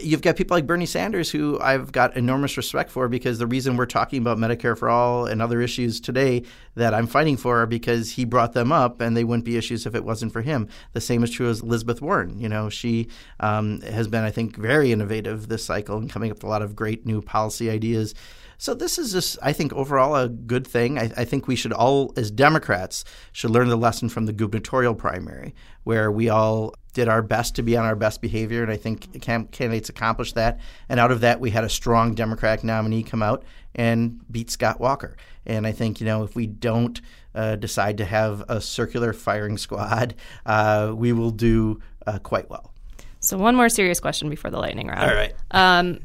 you've 0.00 0.22
got 0.22 0.36
people 0.36 0.56
like 0.56 0.66
Bernie 0.66 0.86
Sanders 0.86 1.30
who 1.30 1.58
I've 1.60 1.92
got 1.92 2.16
enormous 2.16 2.56
respect 2.56 2.90
for 2.90 3.08
because 3.08 3.38
the 3.38 3.46
reason 3.46 3.76
we're 3.76 3.86
talking 3.86 4.20
about 4.20 4.38
Medicare 4.38 4.76
for 4.76 4.88
all 4.88 5.26
and 5.26 5.40
other 5.40 5.60
issues 5.60 6.00
today 6.00 6.42
that 6.74 6.94
I'm 6.94 7.06
fighting 7.06 7.36
for 7.36 7.62
are 7.62 7.66
because 7.66 8.12
he 8.12 8.24
brought 8.24 8.52
them 8.52 8.72
up 8.72 9.00
and 9.00 9.16
they 9.16 9.24
wouldn't 9.24 9.44
be 9.44 9.56
issues 9.56 9.86
if 9.86 9.94
it 9.94 10.04
wasn't 10.04 10.32
for 10.32 10.42
him. 10.42 10.68
The 10.92 11.00
same 11.00 11.22
is 11.22 11.30
true 11.30 11.48
as 11.48 11.60
Elizabeth 11.60 12.02
Warren. 12.02 12.38
You 12.38 12.48
know, 12.48 12.68
she 12.68 13.08
um, 13.40 13.80
has 13.82 14.08
been 14.08 14.24
I 14.24 14.30
think 14.30 14.56
very 14.56 14.92
innovative 14.92 15.48
this 15.48 15.64
cycle 15.64 15.98
and 15.98 16.10
coming 16.10 16.30
up 16.30 16.38
with 16.38 16.44
a 16.44 16.48
lot 16.48 16.62
of 16.62 16.76
great 16.76 17.06
new 17.06 17.22
policy 17.22 17.70
ideas. 17.70 18.14
So 18.62 18.74
this 18.74 18.96
is 18.96 19.10
just, 19.10 19.38
I 19.42 19.52
think, 19.52 19.72
overall 19.72 20.14
a 20.14 20.28
good 20.28 20.64
thing. 20.64 20.96
I, 20.96 21.10
I, 21.16 21.24
think 21.24 21.48
we 21.48 21.56
should 21.56 21.72
all, 21.72 22.12
as 22.16 22.30
Democrats, 22.30 23.04
should 23.32 23.50
learn 23.50 23.68
the 23.68 23.76
lesson 23.76 24.08
from 24.08 24.26
the 24.26 24.32
gubernatorial 24.32 24.94
primary, 24.94 25.52
where 25.82 26.12
we 26.12 26.28
all 26.28 26.76
did 26.92 27.08
our 27.08 27.22
best 27.22 27.56
to 27.56 27.64
be 27.64 27.76
on 27.76 27.84
our 27.84 27.96
best 27.96 28.22
behavior, 28.22 28.62
and 28.62 28.70
I 28.70 28.76
think 28.76 29.20
candidates 29.20 29.88
accomplished 29.88 30.36
that. 30.36 30.60
And 30.88 31.00
out 31.00 31.10
of 31.10 31.22
that, 31.22 31.40
we 31.40 31.50
had 31.50 31.64
a 31.64 31.68
strong 31.68 32.14
Democratic 32.14 32.62
nominee 32.64 33.02
come 33.02 33.20
out 33.20 33.42
and 33.74 34.20
beat 34.30 34.48
Scott 34.48 34.78
Walker. 34.78 35.16
And 35.44 35.66
I 35.66 35.72
think 35.72 36.00
you 36.00 36.06
know 36.06 36.22
if 36.22 36.36
we 36.36 36.46
don't 36.46 37.00
uh, 37.34 37.56
decide 37.56 37.98
to 37.98 38.04
have 38.04 38.44
a 38.48 38.60
circular 38.60 39.12
firing 39.12 39.58
squad, 39.58 40.14
uh, 40.46 40.92
we 40.94 41.12
will 41.12 41.32
do 41.32 41.80
uh, 42.06 42.20
quite 42.20 42.48
well. 42.48 42.72
So 43.18 43.36
one 43.36 43.56
more 43.56 43.68
serious 43.68 43.98
question 43.98 44.30
before 44.30 44.52
the 44.52 44.58
lightning 44.58 44.86
round. 44.86 45.10
All 45.10 45.16
right. 45.16 45.34
Um, 45.50 45.98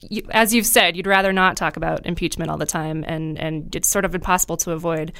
you, 0.00 0.22
as 0.30 0.54
you've 0.54 0.66
said, 0.66 0.96
you'd 0.96 1.06
rather 1.06 1.32
not 1.32 1.56
talk 1.56 1.76
about 1.76 2.06
impeachment 2.06 2.50
all 2.50 2.58
the 2.58 2.66
time, 2.66 3.04
and 3.06 3.38
and 3.38 3.74
it's 3.74 3.88
sort 3.88 4.04
of 4.04 4.14
impossible 4.14 4.56
to 4.58 4.72
avoid, 4.72 5.12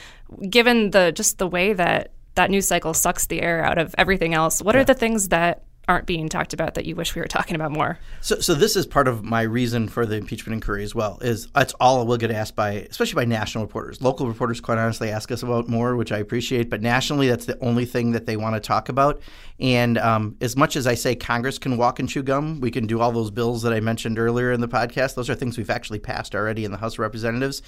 given 0.48 0.90
the 0.90 1.12
just 1.12 1.38
the 1.38 1.48
way 1.48 1.72
that 1.72 2.12
that 2.34 2.50
news 2.50 2.66
cycle 2.66 2.94
sucks 2.94 3.26
the 3.26 3.42
air 3.42 3.64
out 3.64 3.78
of 3.78 3.94
everything 3.98 4.34
else. 4.34 4.62
What 4.62 4.74
yeah. 4.74 4.82
are 4.82 4.84
the 4.84 4.94
things 4.94 5.28
that 5.28 5.64
aren't 5.88 6.06
being 6.06 6.28
talked 6.28 6.52
about 6.52 6.74
that 6.74 6.84
you 6.84 6.94
wish 6.94 7.14
we 7.14 7.22
were 7.22 7.26
talking 7.26 7.56
about 7.56 7.72
more? 7.72 7.98
So, 8.20 8.38
so 8.40 8.54
this 8.54 8.76
is 8.76 8.86
part 8.86 9.08
of 9.08 9.24
my 9.24 9.42
reason 9.42 9.88
for 9.88 10.04
the 10.04 10.16
impeachment 10.16 10.54
inquiry 10.54 10.84
as 10.84 10.94
well. 10.94 11.18
Is 11.22 11.48
that's 11.48 11.72
all 11.80 12.06
we'll 12.06 12.18
get 12.18 12.30
asked 12.30 12.54
by, 12.54 12.72
especially 12.72 13.16
by 13.16 13.24
national 13.24 13.64
reporters. 13.64 14.02
Local 14.02 14.28
reporters, 14.28 14.60
quite 14.60 14.78
honestly, 14.78 15.10
ask 15.10 15.32
us 15.32 15.42
about 15.42 15.68
more, 15.68 15.96
which 15.96 16.12
I 16.12 16.18
appreciate. 16.18 16.68
But 16.68 16.82
nationally, 16.82 17.28
that's 17.28 17.46
the 17.46 17.58
only 17.60 17.86
thing 17.86 18.12
that 18.12 18.26
they 18.26 18.36
want 18.36 18.54
to 18.54 18.60
talk 18.60 18.88
about. 18.88 19.20
And 19.58 19.98
um, 19.98 20.36
as 20.40 20.56
much 20.56 20.76
as 20.76 20.86
I 20.86 20.94
say 20.94 21.16
Congress 21.16 21.58
can 21.58 21.76
walk 21.76 21.98
and 21.98 22.08
chew 22.08 22.22
gum, 22.22 22.60
we 22.60 22.70
can 22.70 22.86
do 22.86 23.00
all 23.00 23.10
those 23.10 23.30
bills 23.30 23.62
that 23.62 23.72
I 23.72 23.80
mentioned 23.80 24.18
earlier 24.18 24.52
in 24.52 24.60
the 24.60 24.68
podcast. 24.68 25.14
Those 25.14 25.30
are 25.30 25.34
things 25.34 25.56
we've 25.56 25.70
actually 25.70 25.98
passed 25.98 26.34
already 26.34 26.64
in 26.64 26.70
the 26.70 26.78
House 26.78 26.94
of 26.94 27.00
Representatives, 27.00 27.62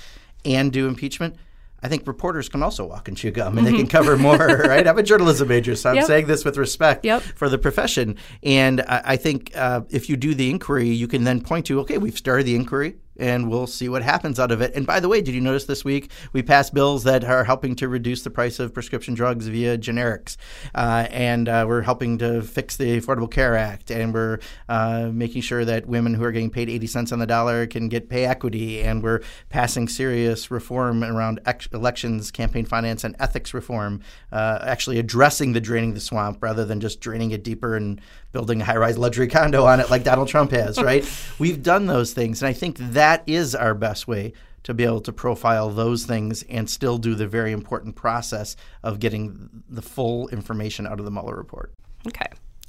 and 0.45 0.73
do 0.73 0.87
impeachment. 0.87 1.37
I 1.83 1.89
think 1.89 2.07
reporters 2.07 2.49
can 2.49 2.63
also 2.63 2.87
walk 2.87 3.09
and 3.09 3.17
chew 3.17 3.31
gum 3.31 3.57
and 3.57 3.67
they 3.67 3.73
can 3.73 3.87
cover 3.87 4.17
more, 4.17 4.37
right? 4.67 4.87
I'm 4.87 4.99
a 4.99 5.03
journalism 5.03 5.49
major, 5.49 5.75
so 5.75 5.91
I'm 5.91 5.97
yep. 5.97 6.05
saying 6.07 6.27
this 6.27 6.45
with 6.45 6.57
respect 6.57 7.05
yep. 7.05 7.23
for 7.23 7.49
the 7.49 7.59
profession. 7.59 8.17
And 8.43 8.83
I, 8.83 9.03
I 9.05 9.17
think 9.17 9.57
uh, 9.57 9.83
if 9.89 10.09
you 10.09 10.17
do 10.17 10.35
the 10.35 10.51
inquiry, 10.51 10.89
you 10.89 11.09
can 11.09 11.25
then 11.25 11.41
point 11.41 11.67
to, 11.67 11.81
okay, 11.81 11.99
we've 11.99 12.19
started 12.19 12.45
the 12.45 12.55
inquiry 12.55 12.97
and 13.21 13.51
we'll 13.51 13.67
see 13.67 13.89
what 13.89 14.03
happens 14.03 14.41
out 14.41 14.51
of 14.51 14.61
it. 14.61 14.75
And 14.75 14.87
by 14.87 14.99
the 14.99 15.09
way, 15.09 15.21
did 15.21 15.35
you 15.35 15.41
notice 15.41 15.67
this 15.67 15.85
week 15.85 16.11
we 16.33 16.43
passed 16.43 16.75
bills 16.75 17.05
that 17.05 17.23
are 17.25 17.45
helping 17.45 17.77
to 17.77 17.89
reduce 17.89 18.23
the 18.23 18.31
price 18.31 18.59
of 18.59 18.75
prescription 18.75 19.15
drugs 19.15 19.47
via 19.47 19.79
generics, 19.79 20.37
uh, 20.75 21.07
and 21.11 21.49
uh, 21.49 21.65
we're 21.69 21.83
helping 21.83 22.19
to 22.19 22.43
fix 22.43 22.77
the 22.77 23.01
Affordable 23.01 23.31
Care 23.31 23.57
Act, 23.57 23.91
and 23.91 24.13
we're 24.15 24.41
uh, 24.69 25.11
making 25.13 25.43
sure 25.43 25.65
that 25.65 25.87
women 25.87 26.15
who 26.15 26.25
are 26.25 26.33
getting 26.33 26.51
paid 26.51 26.69
80 26.71 26.87
cents 26.87 27.13
on 27.13 27.19
the 27.19 27.27
dollar 27.27 27.67
can 27.67 27.89
get 27.89 28.09
pay 28.09 28.25
equity, 28.25 28.83
and 28.83 29.03
we're 29.03 29.21
passing 29.49 29.89
serious 29.89 30.51
reform 30.51 31.05
around 31.05 31.41
ex- 31.45 31.69
elections, 31.73 32.31
campaign 32.31 32.65
finance, 32.65 33.05
and 33.05 33.15
ethics 33.19 33.53
reform, 33.53 34.01
uh, 34.33 34.59
actually 34.63 34.99
addressing 34.99 35.53
the 35.53 35.61
draining 35.61 35.95
the 35.95 36.01
swamp 36.01 36.43
rather 36.43 36.65
than 36.65 36.81
just 36.81 37.01
draining 37.01 37.31
it 37.31 37.45
deeper 37.45 37.77
and 37.77 38.01
building 38.33 38.61
a 38.61 38.65
high-rise 38.65 38.99
luxury 38.99 39.29
condo 39.29 39.65
on 39.65 39.81
it 39.81 39.91
like 39.91 40.05
Donald 40.05 40.29
Trump 40.29 40.51
has, 40.53 40.79
right? 40.83 41.05
We've 41.39 41.63
done 41.63 41.87
those 41.87 42.13
things, 42.13 42.43
and 42.43 42.49
I 42.49 42.53
think 42.53 42.79
that 42.79 43.23
is 43.27 43.55
our 43.55 43.75
best 43.75 44.07
way 44.09 44.33
to 44.63 44.75
be 44.75 44.85
able 44.85 45.01
to 45.01 45.13
profile 45.13 45.71
those 45.71 46.05
things 46.05 46.43
and 46.45 46.69
still 46.69 46.99
do 46.99 47.15
the 47.15 47.27
very 47.27 47.53
important 47.53 47.97
process 47.97 48.57
of 48.83 49.01
getting 49.01 49.49
the 49.69 49.83
full 49.83 50.29
information 50.29 50.87
out 50.87 50.99
of 50.99 51.05
the 51.05 51.11
Mueller 51.11 51.35
report. 51.35 51.73
Okay. 52.07 52.27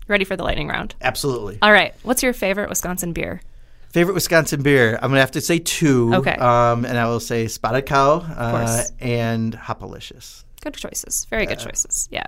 Ready 0.07 0.23
for 0.23 0.35
the 0.35 0.43
lightning 0.43 0.67
round? 0.67 0.95
Absolutely. 1.01 1.57
All 1.61 1.71
right. 1.71 1.93
What's 2.03 2.23
your 2.23 2.33
favorite 2.33 2.69
Wisconsin 2.69 3.13
beer? 3.13 3.41
Favorite 3.89 4.13
Wisconsin 4.13 4.63
beer? 4.63 4.95
I'm 4.95 5.09
gonna 5.09 5.19
have 5.19 5.31
to 5.31 5.41
say 5.41 5.59
two. 5.59 6.13
Okay. 6.15 6.35
Um, 6.35 6.85
and 6.85 6.97
I 6.97 7.07
will 7.07 7.19
say 7.19 7.47
Spotted 7.47 7.85
Cow 7.85 8.19
uh, 8.19 8.83
and 8.99 9.53
Hopalicious. 9.53 10.45
Good 10.61 10.75
choices. 10.75 11.25
Very 11.29 11.45
good 11.45 11.57
uh, 11.57 11.65
choices. 11.65 12.07
Yeah. 12.09 12.25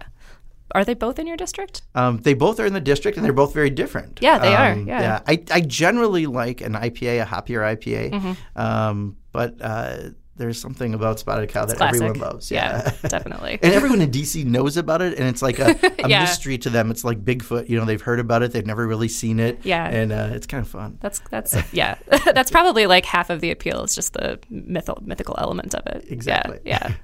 Are 0.73 0.83
they 0.83 0.93
both 0.93 1.19
in 1.19 1.27
your 1.27 1.37
district? 1.37 1.83
Um, 1.95 2.17
they 2.17 2.33
both 2.33 2.59
are 2.59 2.65
in 2.65 2.73
the 2.73 2.81
district, 2.81 3.17
and 3.17 3.25
they're 3.25 3.33
both 3.33 3.53
very 3.53 3.69
different. 3.69 4.19
Yeah, 4.21 4.39
they 4.39 4.55
um, 4.55 4.61
are. 4.61 4.81
Yeah. 4.81 5.01
yeah. 5.01 5.19
I, 5.27 5.43
I 5.51 5.61
generally 5.61 6.25
like 6.25 6.61
an 6.61 6.73
IPA, 6.73 7.23
a 7.23 7.25
hoppier 7.25 7.61
IPA, 7.61 8.11
mm-hmm. 8.11 8.59
um, 8.59 9.17
but 9.31 9.55
uh, 9.61 9.97
there's 10.35 10.59
something 10.59 10.93
about 10.93 11.19
spotted 11.19 11.49
cow 11.49 11.63
it's 11.63 11.73
that 11.73 11.77
classic. 11.77 12.01
everyone 12.01 12.19
loves. 12.19 12.49
Yeah, 12.49 12.81
yeah 12.85 13.07
definitely. 13.09 13.59
and 13.61 13.73
everyone 13.73 14.01
in 14.01 14.09
DC 14.09 14.45
knows 14.45 14.77
about 14.77 15.01
it, 15.01 15.17
and 15.17 15.27
it's 15.27 15.41
like 15.41 15.59
a, 15.59 15.75
a 16.03 16.09
yeah. 16.09 16.21
mystery 16.21 16.57
to 16.59 16.69
them. 16.69 16.89
It's 16.89 17.03
like 17.03 17.23
Bigfoot. 17.23 17.69
You 17.69 17.77
know, 17.77 17.85
they've 17.85 18.01
heard 18.01 18.19
about 18.19 18.41
it, 18.41 18.51
they've 18.51 18.65
never 18.65 18.87
really 18.87 19.07
seen 19.07 19.39
it. 19.39 19.59
Yeah, 19.63 19.87
and 19.87 20.11
uh, 20.11 20.29
it's 20.31 20.47
kind 20.47 20.63
of 20.63 20.69
fun. 20.69 20.97
That's 21.01 21.19
that's 21.29 21.55
yeah. 21.73 21.97
that's 22.33 22.49
probably 22.49 22.87
like 22.87 23.05
half 23.05 23.29
of 23.29 23.41
the 23.41 23.51
appeal. 23.51 23.83
Is 23.83 23.93
just 23.93 24.13
the 24.13 24.39
mythical 24.49 25.03
mythical 25.05 25.35
element 25.37 25.75
of 25.75 25.85
it. 25.87 26.05
Exactly. 26.09 26.59
Yeah. 26.65 26.87
yeah. 26.89 26.95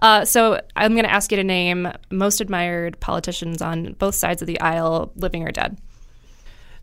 Uh, 0.00 0.24
so 0.24 0.60
I'm 0.76 0.92
going 0.92 1.04
to 1.04 1.12
ask 1.12 1.30
you 1.30 1.36
to 1.36 1.44
name 1.44 1.88
most 2.10 2.40
admired 2.40 2.98
politicians 3.00 3.62
on 3.62 3.94
both 3.94 4.14
sides 4.14 4.42
of 4.42 4.46
the 4.46 4.60
aisle, 4.60 5.12
living 5.16 5.46
or 5.46 5.52
dead. 5.52 5.78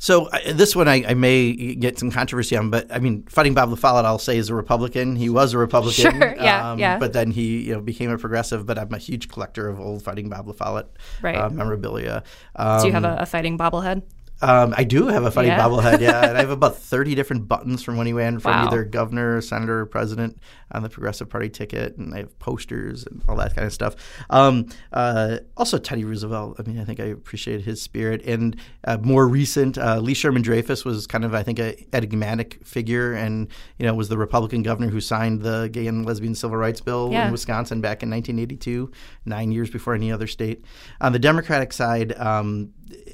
So 0.02 0.26
uh, 0.30 0.54
this 0.54 0.76
one 0.76 0.88
I, 0.88 1.04
I, 1.10 1.14
may 1.14 1.54
get 1.76 2.00
some 2.00 2.10
controversy 2.10 2.58
on, 2.58 2.72
but 2.72 2.92
I 2.92 2.98
mean, 2.98 3.22
fighting 3.30 3.54
Bob 3.54 3.70
La 3.70 3.76
Follette, 3.76 4.04
I'll 4.04 4.18
say 4.18 4.36
is 4.36 4.50
a 4.50 4.56
Republican. 4.56 5.16
He 5.16 5.30
was 5.30 5.54
a 5.54 5.60
Republican, 5.60 6.20
sure, 6.20 6.36
yeah, 6.38 6.72
um, 6.72 6.80
yeah. 6.80 6.98
But 6.98 7.14
then 7.14 7.30
he 7.30 7.68
you 7.68 7.74
know 7.74 7.82
became 7.82 8.10
a 8.10 8.18
progressive. 8.18 8.66
But 8.66 8.80
I'm 8.80 8.92
a 8.96 8.98
huge 8.98 9.28
collector 9.28 9.70
of 9.70 9.80
old 9.80 10.02
fighting 10.02 10.28
Bob 10.28 10.48
La 10.48 10.54
Follette 10.54 10.88
right. 11.22 11.36
uh, 11.36 11.52
memorabilia. 11.52 12.24
Um, 12.56 12.82
Do 12.82 12.88
you 12.88 12.94
have 12.94 13.04
a, 13.04 13.18
a 13.20 13.26
fighting 13.28 13.60
bobblehead? 13.60 14.02
Um, 14.42 14.74
I 14.78 14.84
do 14.84 15.08
have 15.08 15.24
a 15.24 15.32
funny 15.32 15.48
Yeah. 15.50 15.60
bobblehead, 15.60 16.00
yeah. 16.02 16.28
and 16.30 16.38
I 16.38 16.42
have 16.42 16.50
about 16.62 16.78
30 16.78 17.16
different 17.16 17.48
buttons 17.48 17.84
from 17.84 17.98
when 17.98 18.08
he 18.08 18.14
ran 18.14 18.40
from 18.40 18.52
Wow. 18.52 18.68
either 18.68 18.84
governor, 18.84 19.40
senator, 19.42 19.82
or 19.82 19.86
president 19.86 20.38
on 20.72 20.84
the 20.84 20.90
Progressive 20.90 21.30
Party 21.30 21.50
ticket. 21.50 21.98
And 21.98 22.14
I 22.14 22.20
have 22.20 22.40
posters 22.40 23.06
and 23.06 23.22
all 23.28 23.36
that 23.38 23.56
kind 23.56 23.66
of 23.68 23.74
stuff. 23.74 23.96
Um, 24.30 24.68
uh, 24.94 25.38
also, 25.58 25.78
Teddy 25.78 26.04
Roosevelt. 26.06 26.56
I 26.60 26.64
mean, 26.68 26.80
I 26.80 26.86
think 26.86 27.00
I 27.00 27.06
appreciated 27.06 27.66
his 27.66 27.82
spirit. 27.82 28.22
And 28.26 28.56
uh, 28.86 28.98
more 29.02 29.28
recent, 29.28 29.78
uh, 29.78 30.00
Lee 30.00 30.14
Sherman 30.14 30.42
Dreyfus 30.42 30.86
was 30.86 31.08
kind 31.08 31.24
of, 31.26 31.34
I 31.36 31.44
think, 31.44 31.60
a 31.60 31.76
enigmatic 31.94 32.66
figure 32.66 33.14
and, 33.14 33.48
you 33.78 33.86
know, 33.86 33.94
was 33.94 34.10
the 34.10 34.18
Republican 34.18 34.64
governor 34.64 34.90
who 34.90 35.02
signed 35.02 35.42
the 35.42 35.70
gay 35.72 35.88
and 35.88 36.06
lesbian 36.06 36.36
civil 36.36 36.58
rights 36.58 36.82
bill 36.82 37.10
Yeah. 37.12 37.26
in 37.26 37.32
Wisconsin 37.32 37.82
back 37.82 38.02
in 38.02 38.10
1982, 38.10 38.90
nine 39.26 39.52
years 39.52 39.70
before 39.70 39.94
any 39.94 40.12
other 40.12 40.28
state. 40.28 40.64
On 41.02 41.12
the 41.12 41.20
Democratic 41.20 41.74
side, 41.74 42.18
um, 42.18 42.70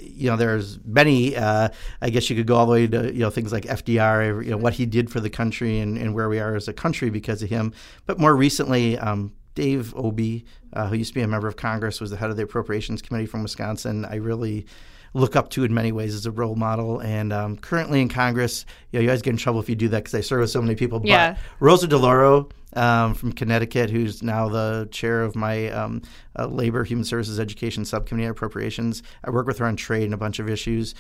you 0.10 0.30
know, 0.30 0.38
there's 0.38 0.80
many. 0.86 1.36
Uh, 1.36 1.70
I 2.02 2.10
guess 2.10 2.30
you 2.30 2.36
could 2.36 2.48
go 2.48 2.56
all 2.56 2.66
the 2.66 2.72
way 2.72 2.88
to 2.88 3.14
you 3.14 3.20
know 3.20 3.30
things 3.30 3.52
like 3.52 3.64
FDR, 3.64 4.44
you 4.44 4.52
know, 4.52 4.58
what 4.58 4.74
he 4.74 4.86
did 4.86 5.10
for 5.10 5.20
the 5.20 5.30
country 5.30 5.80
and, 5.80 5.98
and 5.98 6.14
where 6.14 6.30
we 6.30 6.40
are 6.40 6.56
as 6.56 6.68
a 6.68 6.74
country 6.74 7.10
because 7.10 7.42
of 7.42 7.50
him. 7.50 7.74
But 8.06 8.20
more 8.20 8.36
recently, 8.36 8.98
um, 8.98 9.34
Dave 9.56 9.96
Obey, 9.96 10.46
uh, 10.74 10.88
who 10.88 10.96
used 10.96 11.12
to 11.12 11.16
be 11.16 11.22
a 11.22 11.28
member 11.28 11.48
of 11.48 11.56
Congress, 11.56 12.00
was 12.00 12.12
the 12.12 12.18
head 12.18 12.30
of 12.30 12.38
the 12.38 12.44
Appropriations 12.44 13.02
Committee 13.02 13.26
from 13.26 13.44
Wisconsin. 13.44 14.06
I 14.06 14.16
really 14.16 14.68
look 15.14 15.36
up 15.36 15.50
to 15.52 15.64
in 15.64 15.74
many 15.74 15.92
ways 15.92 16.14
as 16.14 16.26
a 16.26 16.32
role 16.32 16.56
model. 16.56 17.00
And 17.00 17.34
um, 17.34 17.58
currently 17.58 18.02
in 18.02 18.10
Congress, 18.10 18.66
you 18.92 19.00
know, 19.00 19.04
you 19.04 19.10
always 19.10 19.22
get 19.22 19.32
in 19.32 19.38
trouble 19.38 19.60
if 19.60 19.70
you 19.70 19.76
do 19.76 19.88
that 19.90 20.04
because 20.04 20.16
I 20.16 20.22
serve 20.22 20.42
with 20.42 20.52
so 20.52 20.62
many 20.62 20.76
people. 20.76 21.02
Yeah. 21.04 21.34
But 21.34 21.40
Rosa 21.60 21.88
DeLauro 21.88 22.52
um, 22.74 23.14
from 23.14 23.32
Connecticut, 23.32 23.90
who's 23.90 24.22
now 24.22 24.50
the 24.50 24.88
chair 24.92 25.24
of 25.24 25.36
my 25.36 25.70
um, 25.70 26.02
uh, 26.38 26.48
Labor, 26.48 26.84
Human 26.84 27.06
Services, 27.06 27.40
Education 27.40 27.86
Subcommittee 27.86 28.26
on 28.26 28.32
Appropriations. 28.32 29.04
I 29.24 29.32
work 29.32 29.48
with 29.48 29.58
her 29.60 29.66
on 29.66 29.76
trade 29.76 30.04
and 30.04 30.14
a 30.14 30.18
bunch 30.18 30.40
of 30.40 30.50
issues. 30.50 30.94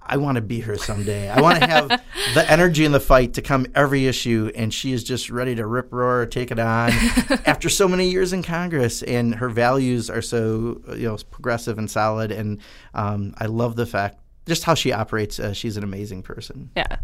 I 0.00 0.16
want 0.16 0.36
to 0.36 0.42
be 0.42 0.60
her 0.60 0.78
someday. 0.78 1.28
I 1.28 1.40
want 1.40 1.60
to 1.60 1.66
have 1.66 1.88
the 2.34 2.50
energy 2.50 2.84
in 2.84 2.92
the 2.92 3.00
fight 3.00 3.34
to 3.34 3.42
come 3.42 3.66
every 3.74 4.06
issue, 4.06 4.50
and 4.54 4.72
she 4.72 4.92
is 4.92 5.04
just 5.04 5.28
ready 5.28 5.54
to 5.56 5.66
rip 5.66 5.92
roar, 5.92 6.24
take 6.24 6.50
it 6.50 6.58
on. 6.58 6.90
after 7.44 7.68
so 7.68 7.86
many 7.86 8.08
years 8.08 8.32
in 8.32 8.42
Congress, 8.42 9.02
and 9.02 9.34
her 9.34 9.50
values 9.50 10.08
are 10.08 10.22
so 10.22 10.80
you 10.88 11.08
know 11.08 11.18
progressive 11.30 11.78
and 11.78 11.90
solid, 11.90 12.32
and 12.32 12.60
um, 12.94 13.34
I 13.38 13.46
love 13.46 13.76
the 13.76 13.86
fact 13.86 14.18
just 14.46 14.64
how 14.64 14.74
she 14.74 14.92
operates. 14.92 15.38
Uh, 15.38 15.52
she's 15.52 15.76
an 15.76 15.84
amazing 15.84 16.22
person. 16.22 16.70
Yeah. 16.76 16.96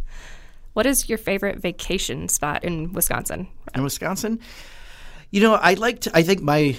What 0.73 0.87
is 0.87 1.09
your 1.09 1.19
favorite 1.19 1.59
vacation 1.59 2.29
spot 2.29 2.65
in 2.65 2.93
Wisconsin? 2.93 3.49
in 3.75 3.83
Wisconsin. 3.83 4.41
You 5.31 5.41
know, 5.41 5.55
I 5.55 5.75
like 5.75 6.01
to. 6.03 6.11
I 6.15 6.23
think 6.23 6.43
my 6.43 6.77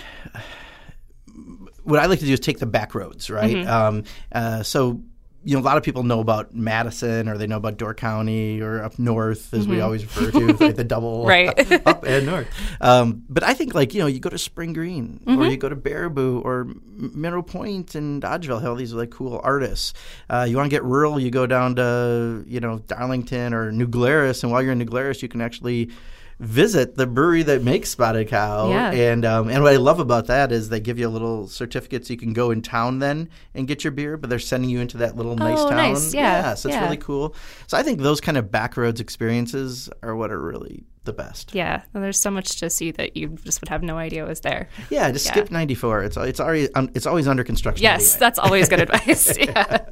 what 1.84 2.00
I 2.00 2.08
like 2.08 2.20
to 2.20 2.26
do 2.26 2.34
is 2.34 2.40
take 2.40 2.60
the 2.60 2.66
back 2.66 2.96
roads, 2.96 3.30
right? 3.30 3.56
Mm-hmm. 3.56 3.70
Um, 3.70 4.04
uh, 4.32 4.64
so. 4.64 5.02
You 5.46 5.56
know, 5.56 5.62
a 5.62 5.64
lot 5.64 5.78
of 5.78 5.84
people 5.84 6.02
know 6.04 6.20
about 6.20 6.56
Madison, 6.56 7.30
or 7.30 7.38
they 7.38 7.46
know 7.46 7.58
about 7.58 7.78
Door 7.78 7.94
County, 7.94 8.60
or 8.62 8.84
up 8.84 8.98
north, 8.98 9.54
as 9.54 9.68
we 9.68 9.80
always 9.80 10.04
refer 10.04 10.32
to, 10.32 10.54
like 10.66 10.76
the 10.76 10.84
double 10.84 11.26
Mm-hmm. 11.26 11.72
Right. 11.72 11.82
up 11.88 12.04
and 12.04 12.26
north. 12.26 12.48
Um, 12.82 13.24
but 13.30 13.44
I 13.44 13.54
think, 13.54 13.76
like 13.76 13.94
you 13.94 14.00
know, 14.02 14.08
you 14.08 14.20
go 14.20 14.30
to 14.30 14.38
Spring 14.40 14.74
Green, 14.74 15.20
Mm-hmm. 15.26 15.40
or 15.40 15.46
you 15.46 15.58
go 15.58 15.70
to 15.70 15.76
Baraboo, 15.76 16.44
or 16.44 16.68
Mineral 16.98 17.44
Point 17.44 17.94
and 17.96 18.22
Dodgeville. 18.24 18.60
Hell, 18.62 18.76
these 18.76 18.92
are 18.94 18.98
like 18.98 19.12
cool 19.12 19.40
artists. 19.44 19.94
Uh, 20.30 20.46
you 20.50 20.58
want 20.58 20.66
to 20.66 20.76
get 20.76 20.84
rural, 20.84 21.20
you 21.20 21.30
go 21.30 21.46
down 21.46 21.76
to 21.76 22.44
you 22.48 22.60
know 22.60 22.80
Darlington 22.80 23.54
or 23.54 23.72
New 23.72 23.88
Glarus, 23.88 24.42
and 24.44 24.52
while 24.52 24.64
you're 24.64 24.72
in 24.72 24.80
New 24.80 24.86
Glarus, 24.86 25.22
you 25.22 25.28
can 25.30 25.42
actually 25.42 25.92
visit 26.40 26.96
the 26.96 27.08
brewery 27.08 27.44
that 27.44 27.64
makes 27.64 27.90
Spotted 27.90 28.28
Cow. 28.28 28.70
Yeah. 28.70 28.92
And 28.92 29.24
um, 29.26 29.50
and 29.50 29.64
what 29.64 29.74
I 29.74 29.78
love 29.78 30.00
about 30.00 30.28
that 30.28 30.52
is 30.52 30.70
they 30.70 30.80
give 30.80 31.00
you 31.00 31.08
a 31.08 31.10
little 31.10 31.48
certificate 31.48 32.06
so 32.06 32.14
you 32.14 32.20
can 32.20 32.34
go 32.34 32.52
in 32.52 32.62
town 32.62 33.00
then 33.00 33.30
and 33.54 33.68
get 33.68 33.84
your 33.84 33.92
beer, 33.92 34.18
but 34.18 34.30
they're 34.30 34.40
sending 34.40 34.70
you 34.70 34.80
into 34.80 34.98
that 34.98 35.16
little 35.16 35.36
nice 35.36 35.60
Oh, 35.60 35.70
town. 35.70 35.78
nice. 35.78 36.14
Yeah. 36.14 36.54
so 36.56 36.70
it's 36.70 36.76
Yeah. 36.76 36.84
really 36.84 36.98
cool. 36.98 37.36
So 37.68 37.78
I 37.78 37.84
think 37.84 38.00
those 38.02 38.20
kind 38.22 38.38
of 38.38 38.46
backroads 38.46 39.00
experiences 39.00 39.90
are 40.04 40.16
what 40.16 40.32
are 40.32 40.40
really 40.40 40.84
the 41.06 41.14
best. 41.14 41.54
Yeah, 41.54 41.84
well, 41.94 42.02
there's 42.02 42.20
so 42.20 42.32
much 42.32 42.58
to 42.62 42.70
see 42.72 42.90
that 42.92 43.16
you 43.16 43.30
just 43.44 43.62
would 43.62 43.70
have 43.70 43.84
no 43.84 43.96
idea 43.98 44.26
was 44.26 44.40
there. 44.42 44.70
Yeah, 44.90 45.12
just 45.12 45.28
Yeah. 45.28 45.34
skip 45.34 45.52
94. 45.52 46.04
It's 46.04 46.18
it's 46.18 46.40
already 46.40 46.74
um, 46.74 46.90
it's 46.96 47.06
always 47.06 47.28
under 47.28 47.44
construction. 47.44 47.84
Yes, 47.84 48.14
anyway. 48.16 48.20
that's 48.22 48.40
always 48.40 48.68
good 48.70 48.80
advice. 48.90 49.38
Yeah. 49.40 49.86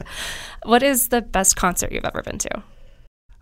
What 0.64 0.82
is 0.82 1.10
the 1.10 1.22
best 1.22 1.56
concert 1.56 1.92
you've 1.92 2.06
ever 2.06 2.22
been 2.24 2.40
to? 2.40 2.64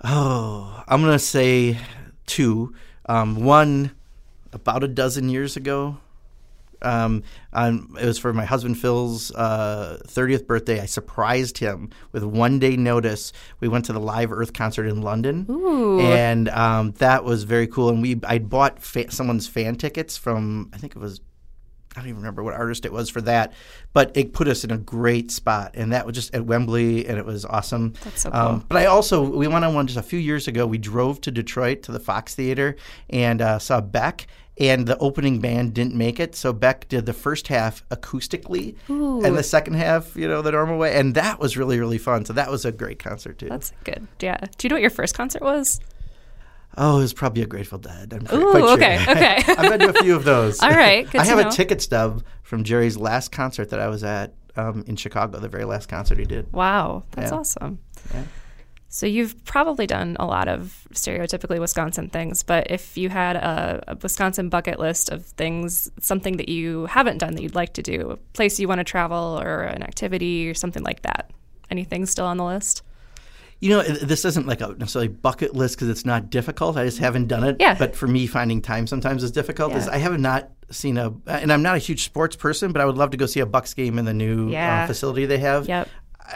Oh, 0.04 0.84
I'm 0.88 1.02
gonna 1.02 1.20
say 1.20 1.78
two. 2.26 2.74
Um, 3.08 3.44
one 3.44 3.92
about 4.54 4.84
a 4.84 4.88
dozen 4.88 5.30
years 5.30 5.58
ago. 5.58 5.98
Um, 6.84 7.24
um, 7.54 7.96
it 8.02 8.06
was 8.06 8.18
for 8.18 8.34
my 8.34 8.46
husband 8.46 8.76
Phil's 8.80 9.32
uh, 9.36 10.00
30th 10.08 10.48
birthday. 10.48 10.80
I 10.80 10.88
surprised 10.88 11.60
him 11.60 11.92
with 12.12 12.24
one 12.24 12.58
day 12.58 12.76
notice. 12.76 13.34
We 13.60 13.68
went 13.68 13.86
to 13.86 13.94
the 13.94 14.00
Live 14.00 14.32
Earth 14.32 14.54
concert 14.54 14.88
in 14.88 15.02
London, 15.04 15.46
Ooh. 15.48 16.00
and 16.00 16.50
um, 16.50 16.92
that 16.94 17.24
was 17.24 17.44
very 17.44 17.68
cool. 17.68 17.90
And 17.90 18.02
we 18.02 18.20
I 18.24 18.40
bought 18.40 18.82
fa- 18.82 19.12
someone's 19.12 19.48
fan 19.48 19.76
tickets 19.76 20.18
from 20.18 20.72
I 20.74 20.78
think 20.78 20.96
it 20.96 21.00
was 21.00 21.22
I 21.96 22.00
don't 22.00 22.08
even 22.08 22.18
remember 22.18 22.42
what 22.42 22.54
artist 22.54 22.86
it 22.86 22.94
was 22.94 23.10
for 23.10 23.20
that, 23.22 23.52
but 23.92 24.16
it 24.16 24.32
put 24.32 24.48
us 24.48 24.64
in 24.64 24.72
a 24.72 24.78
great 24.78 25.30
spot, 25.30 25.72
and 25.74 25.92
that 25.92 26.06
was 26.06 26.16
just 26.16 26.34
at 26.34 26.46
Wembley, 26.46 27.06
and 27.06 27.18
it 27.18 27.26
was 27.26 27.44
awesome. 27.44 27.94
That's 28.04 28.22
so 28.22 28.32
Um, 28.32 28.66
but 28.70 28.78
I 28.78 28.86
also 28.86 29.22
we 29.22 29.48
went 29.48 29.66
on 29.66 29.74
one 29.74 29.88
just 29.88 30.00
a 30.00 30.04
few 30.04 30.20
years 30.20 30.48
ago. 30.48 30.66
We 30.66 30.78
drove 30.78 31.20
to 31.22 31.32
Detroit 31.32 31.84
to 31.84 31.92
the 31.92 32.00
Fox 32.00 32.34
Theater 32.34 32.78
and 33.10 33.42
uh, 33.42 33.60
saw 33.60 33.82
Beck. 33.82 34.28
And 34.60 34.86
the 34.86 34.98
opening 35.00 35.40
band 35.40 35.74
didn't 35.74 35.96
make 35.96 36.20
it, 36.20 36.36
so 36.36 36.54
Beck 36.54 36.88
did 36.88 37.06
the 37.06 37.14
first 37.14 37.48
half 37.48 37.88
acoustically, 37.90 38.76
and 38.90 39.36
the 39.36 39.44
second 39.44 39.74
half, 39.76 40.16
you 40.16 40.28
know, 40.28 40.42
the 40.42 40.52
normal 40.52 40.78
way, 40.78 40.96
and 40.96 41.16
that 41.16 41.40
was 41.40 41.58
really 41.58 41.80
really 41.80 41.98
fun. 41.98 42.26
So 42.26 42.34
that 42.34 42.52
was 42.52 42.64
a 42.66 42.72
great 42.72 43.00
concert 43.00 43.40
too. 43.40 43.48
That's 43.48 43.72
good. 43.86 44.08
Yeah. 44.20 44.38
Do 44.58 44.68
you 44.68 44.70
know 44.70 44.76
what 44.76 44.82
your 44.82 44.92
first 44.92 45.16
concert 45.16 45.42
was? 45.42 45.80
Oh, 46.78 46.98
it 46.98 47.02
was 47.02 47.14
probably 47.14 47.42
a 47.44 47.48
Grateful 47.48 47.78
Dead. 47.80 48.14
I'm 48.14 48.22
Ooh, 48.40 48.52
quite 48.52 48.62
sure. 48.62 48.74
okay, 48.74 48.96
okay. 49.10 49.44
I've 49.58 49.70
been 49.78 49.80
to 49.82 49.90
a 50.00 50.04
few 50.04 50.16
of 50.16 50.24
those. 50.24 50.60
All 50.64 50.70
right, 50.70 51.08
I 51.16 51.24
have 51.26 51.38
know. 51.40 51.48
a 51.48 51.52
ticket 51.52 51.82
stub 51.82 52.24
from 52.44 52.64
Jerry's 52.64 52.98
last 52.98 53.32
concert 53.32 53.70
that 53.72 53.80
I 53.80 53.88
was 53.88 54.04
at 54.04 54.34
um, 54.56 54.84
in 54.88 54.96
Chicago, 54.96 55.40
the 55.40 55.50
very 55.50 55.66
last 55.66 55.90
concert 55.90 56.18
he 56.18 56.26
did. 56.26 56.52
Wow, 56.54 57.04
that's 57.12 57.32
Yeah. 57.32 57.38
awesome. 57.38 57.80
Yeah. 58.14 58.24
So 58.94 59.06
you've 59.06 59.42
probably 59.46 59.88
done 59.88 60.18
a 60.20 60.26
lot 60.26 60.50
of 60.50 60.86
stereotypically 60.94 61.60
Wisconsin 61.62 62.10
things, 62.10 62.44
but 62.44 62.70
if 62.70 62.98
you 62.98 63.08
had 63.08 63.38
a, 63.38 63.82
a 63.88 63.96
Wisconsin 63.96 64.50
bucket 64.50 64.80
list 64.82 65.10
of 65.10 65.26
things, 65.26 65.90
something 66.02 66.36
that 66.36 66.50
you 66.50 66.88
haven't 66.88 67.20
done 67.20 67.34
that 67.36 67.42
you'd 67.42 67.56
like 67.56 67.72
to 67.76 67.82
do, 67.82 68.12
a 68.12 68.18
place 68.34 68.60
you 68.60 68.68
want 68.68 68.80
to 68.80 68.84
travel 68.84 69.40
or 69.42 69.62
an 69.62 69.82
activity 69.82 70.50
or 70.50 70.54
something 70.54 70.84
like 70.84 71.04
that, 71.04 71.32
anything 71.70 72.06
still 72.06 72.26
on 72.26 72.36
the 72.36 72.44
list? 72.44 72.82
You 73.62 73.70
know, 73.70 73.84
this 73.84 74.26
isn't 74.26 74.48
like 74.48 74.60
a 74.62 74.70
necessarily 74.80 75.08
bucket 75.08 75.56
list 75.56 75.76
because 75.76 75.88
it's 75.90 76.04
not 76.06 76.30
difficult. 76.32 76.78
I 76.78 76.86
just 76.86 76.98
haven't 76.98 77.28
done 77.28 77.44
it. 77.44 77.58
Yeah. 77.60 77.76
But 77.78 77.96
for 77.96 78.08
me, 78.08 78.26
finding 78.28 78.62
time 78.62 78.88
sometimes 78.88 79.24
is 79.24 79.32
difficult. 79.32 79.74
Is 79.76 79.86
Yeah. 79.86 79.94
I 79.94 79.98
have 80.00 80.20
not 80.20 80.50
seen 80.72 80.98
a, 80.98 81.14
and 81.28 81.54
I'm 81.54 81.62
not 81.62 81.76
a 81.76 81.80
huge 81.80 82.04
sports 82.04 82.36
person, 82.36 82.72
but 82.72 82.82
I 82.82 82.86
would 82.86 82.98
love 82.98 83.12
to 83.12 83.18
go 83.18 83.28
see 83.28 83.40
a 83.40 83.46
Bucks 83.46 83.74
game 83.76 84.00
in 84.00 84.06
the 84.06 84.14
new 84.16 84.50
Yeah. 84.50 84.84
uh, 84.84 84.88
facility 84.88 85.26
they 85.28 85.38
have. 85.38 85.68
Yep. 85.68 85.88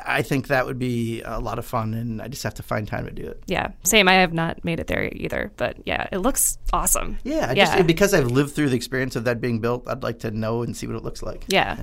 I 0.05 0.23
think 0.23 0.47
that 0.47 0.65
would 0.65 0.77
be 0.77 1.21
a 1.23 1.39
lot 1.39 1.57
of 1.57 1.65
fun, 1.65 1.93
and 1.93 2.21
I 2.21 2.27
just 2.27 2.43
have 2.43 2.53
to 2.55 2.63
find 2.63 2.85
time 2.87 3.05
to 3.05 3.11
do 3.11 3.23
it. 3.23 3.41
Yeah, 3.47 3.69
same. 3.83 4.09
I 4.09 4.15
have 4.15 4.33
not 4.33 4.63
made 4.65 4.79
it 4.81 4.87
there 4.87 5.09
either, 5.13 5.51
but 5.55 5.77
yeah, 5.85 6.07
it 6.11 6.17
looks 6.17 6.57
awesome. 6.73 7.17
Yeah, 7.23 7.47
I 7.49 7.53
Yeah. 7.53 7.65
just 7.77 7.87
because 7.87 8.13
I've 8.13 8.29
lived 8.29 8.53
through 8.53 8.69
the 8.69 8.75
experience 8.75 9.15
of 9.15 9.23
that 9.23 9.39
being 9.39 9.59
built, 9.61 9.87
I'd 9.87 10.03
like 10.03 10.19
to 10.19 10.31
know 10.31 10.63
and 10.63 10.75
see 10.75 10.85
what 10.85 10.97
it 10.97 11.03
looks 11.03 11.23
like. 11.23 11.45
Yeah. 11.47 11.77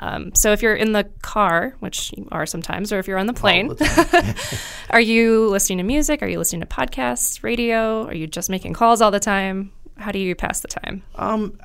Um, 0.00 0.34
so 0.34 0.52
if 0.52 0.62
you're 0.62 0.76
in 0.76 0.92
the 0.92 1.04
car, 1.22 1.74
which 1.80 2.12
you 2.16 2.28
are 2.30 2.46
sometimes, 2.46 2.92
or 2.92 2.98
if 2.98 3.08
you're 3.08 3.18
on 3.18 3.26
the 3.26 3.32
plane, 3.32 3.68
the 3.68 4.60
are 4.90 5.00
you 5.00 5.48
listening 5.48 5.78
to 5.78 5.84
music? 5.84 6.22
Are 6.22 6.28
you 6.28 6.38
listening 6.38 6.60
to 6.60 6.66
podcasts, 6.66 7.42
radio? 7.42 8.06
Are 8.06 8.14
you 8.14 8.26
just 8.26 8.48
making 8.48 8.74
calls 8.74 9.00
all 9.00 9.10
the 9.10 9.20
time? 9.20 9.72
How 9.96 10.12
do 10.12 10.18
you 10.18 10.34
pass 10.34 10.60
the 10.60 10.68
time? 10.68 11.02
Um, 11.16 11.58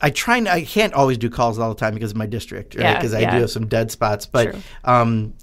I 0.00 0.10
try. 0.10 0.36
And, 0.36 0.48
I 0.48 0.62
can't 0.64 0.94
always 0.94 1.18
do 1.18 1.28
calls 1.30 1.58
all 1.58 1.68
the 1.74 1.78
time 1.80 1.94
because 1.94 2.12
of 2.12 2.16
my 2.16 2.26
district, 2.26 2.74
right? 2.74 2.82
Yeah, 2.82 2.94
Because 2.94 3.14
I 3.14 3.20
yeah. 3.20 3.34
do 3.34 3.40
have 3.40 3.50
some 3.50 3.66
dead 3.66 3.90
spots. 3.90 4.26
But 4.26 4.54
um, 4.84 5.34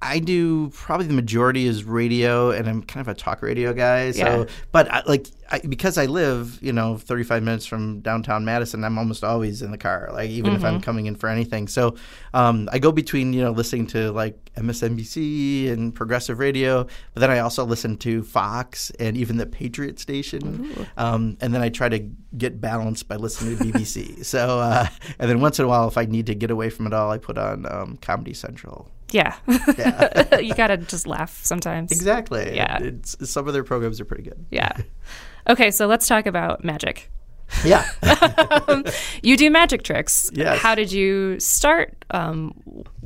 I 0.00 0.20
do 0.20 0.70
probably 0.70 1.06
the 1.08 1.14
majority 1.14 1.66
is 1.66 1.82
radio, 1.82 2.50
and 2.52 2.68
I'm 2.68 2.82
kind 2.84 3.00
of 3.00 3.08
a 3.08 3.14
talk 3.18 3.42
radio 3.42 3.72
guy. 3.72 4.12
So, 4.12 4.18
Yeah. 4.20 4.44
but 4.70 4.88
I, 4.92 5.02
like 5.06 5.26
I, 5.50 5.58
because 5.60 5.98
I 5.98 6.06
live, 6.06 6.58
you 6.62 6.72
know, 6.72 6.96
35 6.98 7.42
minutes 7.42 7.66
from 7.66 8.00
downtown 8.00 8.44
Madison, 8.44 8.84
I'm 8.84 8.96
almost 8.96 9.24
always 9.24 9.60
in 9.60 9.72
the 9.72 9.78
car, 9.78 10.10
like 10.12 10.30
even 10.30 10.52
if 10.52 10.58
Mm-hmm. 10.58 10.66
I'm 10.66 10.80
coming 10.80 11.06
in 11.06 11.16
for 11.16 11.28
anything. 11.28 11.66
So, 11.66 11.96
um, 12.32 12.68
I 12.70 12.78
go 12.78 12.92
between 12.92 13.32
you 13.32 13.42
know 13.42 13.50
listening 13.50 13.88
to 13.88 14.12
like 14.12 14.36
MSNBC 14.56 15.70
and 15.72 15.94
progressive 15.94 16.38
radio, 16.38 16.84
but 17.14 17.20
then 17.20 17.30
I 17.30 17.40
also 17.40 17.64
listen 17.64 17.96
to 17.98 18.22
Fox 18.22 18.90
and 19.00 19.16
even 19.16 19.36
the 19.36 19.46
Patriot 19.46 19.98
station, 19.98 20.86
um, 20.96 21.36
and 21.40 21.52
then 21.52 21.60
I 21.62 21.68
try 21.70 21.88
to 21.88 21.98
get 22.36 22.60
balanced 22.60 23.08
by 23.08 23.16
listening 23.16 23.58
to 23.58 23.64
BBC. 23.64 24.24
so, 24.32 24.60
uh, 24.60 24.86
and 25.18 25.28
then 25.30 25.40
once 25.40 25.58
in 25.58 25.64
a 25.64 25.68
while, 25.68 25.88
if 25.88 25.98
I 25.98 26.04
need 26.04 26.26
to 26.26 26.34
get 26.34 26.50
away 26.50 26.70
from 26.70 26.86
it 26.86 26.92
all, 26.92 27.10
I 27.10 27.18
put 27.18 27.36
on 27.38 27.66
um, 27.66 27.96
Comedy 28.00 28.34
Central. 28.34 28.88
Yeah, 29.10 29.36
Yeah. 29.78 30.38
you 30.40 30.54
gotta 30.54 30.76
just 30.76 31.06
laugh 31.06 31.40
sometimes. 31.42 31.90
Exactly. 31.92 32.54
Yeah. 32.54 32.78
It's, 32.82 33.16
some 33.30 33.46
of 33.48 33.54
their 33.54 33.64
programs 33.64 34.00
are 34.00 34.04
pretty 34.04 34.22
good. 34.24 34.44
Yeah. 34.50 34.72
Okay, 35.48 35.70
so 35.70 35.86
let's 35.86 36.06
talk 36.06 36.26
about 36.26 36.64
magic. 36.64 37.10
Yeah. 37.64 37.88
You 39.22 39.36
do 39.36 39.50
magic 39.50 39.82
tricks. 39.82 40.30
Yes. 40.32 40.58
How 40.60 40.74
did 40.74 40.92
you 40.92 41.40
start? 41.40 42.04
Um, 42.10 42.54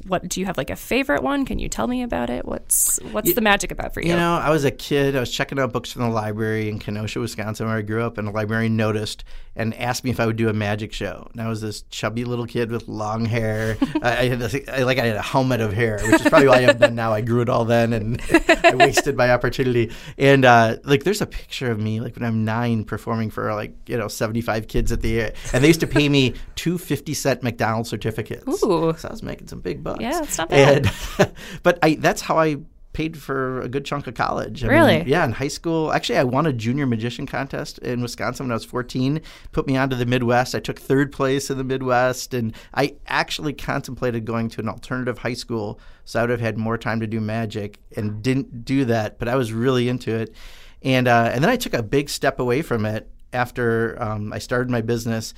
what 0.07 0.29
do 0.29 0.41
you 0.41 0.47
have 0.47 0.57
like 0.57 0.71
a 0.71 0.77
favorite 0.77 1.23
one? 1.23 1.45
Can 1.45 1.59
you 1.59 1.69
tell 1.69 1.87
me 1.87 2.03
about 2.03 2.31
it? 2.31 2.45
What's 2.45 2.99
what's 3.13 3.35
the 3.35 3.41
magic 3.41 3.71
about 3.71 3.95
for 3.95 4.01
you? 4.01 4.11
You 4.11 4.17
know, 4.17 4.35
I 4.35 4.51
was 4.51 4.65
a 4.65 4.71
kid. 4.71 5.17
I 5.17 5.21
was 5.21 5.31
checking 5.31 5.59
out 5.59 5.73
books 5.73 5.93
from 5.93 6.03
the 6.03 6.09
library 6.09 6.69
in 6.69 6.79
Kenosha, 6.79 7.21
Wisconsin, 7.21 7.67
where 7.67 7.77
I 7.77 7.83
grew 7.83 8.03
up, 8.03 8.19
and 8.19 8.29
a 8.29 8.31
librarian 8.31 8.77
noticed 8.77 9.25
and 9.55 9.75
asked 9.75 10.03
me 10.03 10.11
if 10.11 10.19
I 10.19 10.27
would 10.27 10.37
do 10.37 10.49
a 10.49 10.53
magic 10.53 10.93
show. 10.93 11.29
And 11.33 11.41
I 11.41 11.49
was 11.49 11.61
this 11.61 11.83
chubby 11.91 12.25
little 12.25 12.47
kid 12.47 12.71
with 12.71 12.89
long 12.89 13.27
hair. 13.27 13.77
I, 14.03 14.19
I 14.19 14.29
had 14.29 14.39
this, 14.39 14.57
I, 14.69 14.83
like 14.85 14.99
I 14.99 15.07
had 15.07 15.17
a 15.17 15.23
helmet 15.23 15.61
of 15.61 15.73
hair, 15.73 16.01
which 16.03 16.23
is 16.23 16.29
probably 16.29 16.49
why 16.49 16.57
I 16.57 16.61
have 16.61 16.79
done 16.79 16.95
now. 16.95 17.13
I 17.13 17.21
grew 17.21 17.43
it 17.43 17.49
all 17.49 17.65
then, 17.65 17.93
and 17.93 18.21
I 18.49 18.75
wasted 18.75 19.17
my 19.17 19.31
opportunity. 19.31 19.93
And 20.17 20.45
uh, 20.45 20.77
like, 20.85 21.05
there's 21.05 21.21
a 21.21 21.27
picture 21.27 21.71
of 21.71 21.79
me 21.79 22.01
like 22.01 22.17
when 22.17 22.25
I'm 22.25 22.45
nine 22.45 22.85
performing 22.85 23.31
for 23.31 23.53
like 23.55 23.75
you 23.87 23.97
know 23.97 24.09
75 24.09 24.69
kids 24.69 24.91
at 24.91 25.03
the 25.03 25.33
and 25.53 25.63
they 25.63 25.69
used 25.69 25.81
to 25.81 25.87
pay 25.87 26.09
me 26.09 26.35
two 26.55 26.79
50 26.79 27.15
cent 27.15 27.43
McDonald's 27.43 27.91
certificates. 27.91 28.49
Ooh. 28.65 28.95
So 28.97 29.09
I 29.09 29.11
was 29.11 29.23
making 29.23 29.49
some 29.49 29.61
big 29.61 29.83
bucks. 29.83 29.92
Yeah, 30.01 30.21
that's 30.21 30.39
not 30.39 30.49
bad. 30.49 30.91
And, 31.19 31.33
but 31.63 31.79
I 31.83 31.95
that's 31.95 32.23
how 32.23 32.39
I 32.39 32.57
paid 32.93 33.17
for 33.17 33.61
a 33.63 33.69
good 33.69 33.85
chunk 33.85 34.07
of 34.07 34.15
college. 34.15 34.63
I 34.63 34.69
mean, 34.69 34.77
Really? 34.77 35.03
yeah, 35.11 35.25
in 35.25 35.33
high 35.33 35.49
school. 35.49 35.93
Actually, 35.93 36.19
I 36.19 36.25
won 36.25 36.45
a 36.45 36.53
junior 36.53 36.87
magician 36.87 37.27
contest 37.27 37.79
in 37.79 38.03
Wisconsin 38.03 38.47
when 38.47 38.51
I 38.51 38.55
was 38.55 38.67
14. 38.67 39.21
Put 39.53 39.67
me 39.67 39.77
onto 39.79 39.97
the 39.97 40.05
Midwest. 40.05 40.55
I 40.55 40.61
took 40.61 40.79
third 40.79 41.11
place 41.11 41.51
in 41.51 41.57
the 41.59 41.65
Midwest, 41.65 42.35
and 42.35 42.55
I 42.75 42.97
actually 43.07 43.55
contemplated 43.55 44.25
going 44.25 44.51
to 44.51 44.61
an 44.61 44.69
alternative 44.69 45.19
high 45.19 45.33
school, 45.35 45.81
so 46.05 46.21
I 46.21 46.23
would 46.25 46.31
have 46.31 46.41
had 46.41 46.59
more 46.59 46.77
time 46.77 47.01
to 47.01 47.07
do 47.07 47.21
magic, 47.21 47.81
and 47.97 48.23
didn't 48.23 48.65
do 48.65 48.85
that. 48.87 49.19
But 49.19 49.29
I 49.29 49.37
was 49.37 49.53
really 49.53 49.89
into 49.89 50.15
it, 50.15 50.35
and 50.83 51.09
uh, 51.09 51.31
and 51.33 51.43
then 51.43 51.51
I 51.51 51.57
took 51.57 51.75
a 51.75 51.83
big 51.83 52.11
step 52.11 52.39
away 52.41 52.61
from 52.61 52.85
it 52.85 53.09
after 53.33 53.97
um, 54.03 54.33
I 54.33 54.39
started 54.39 54.71
my 54.71 54.83
business. 54.83 55.33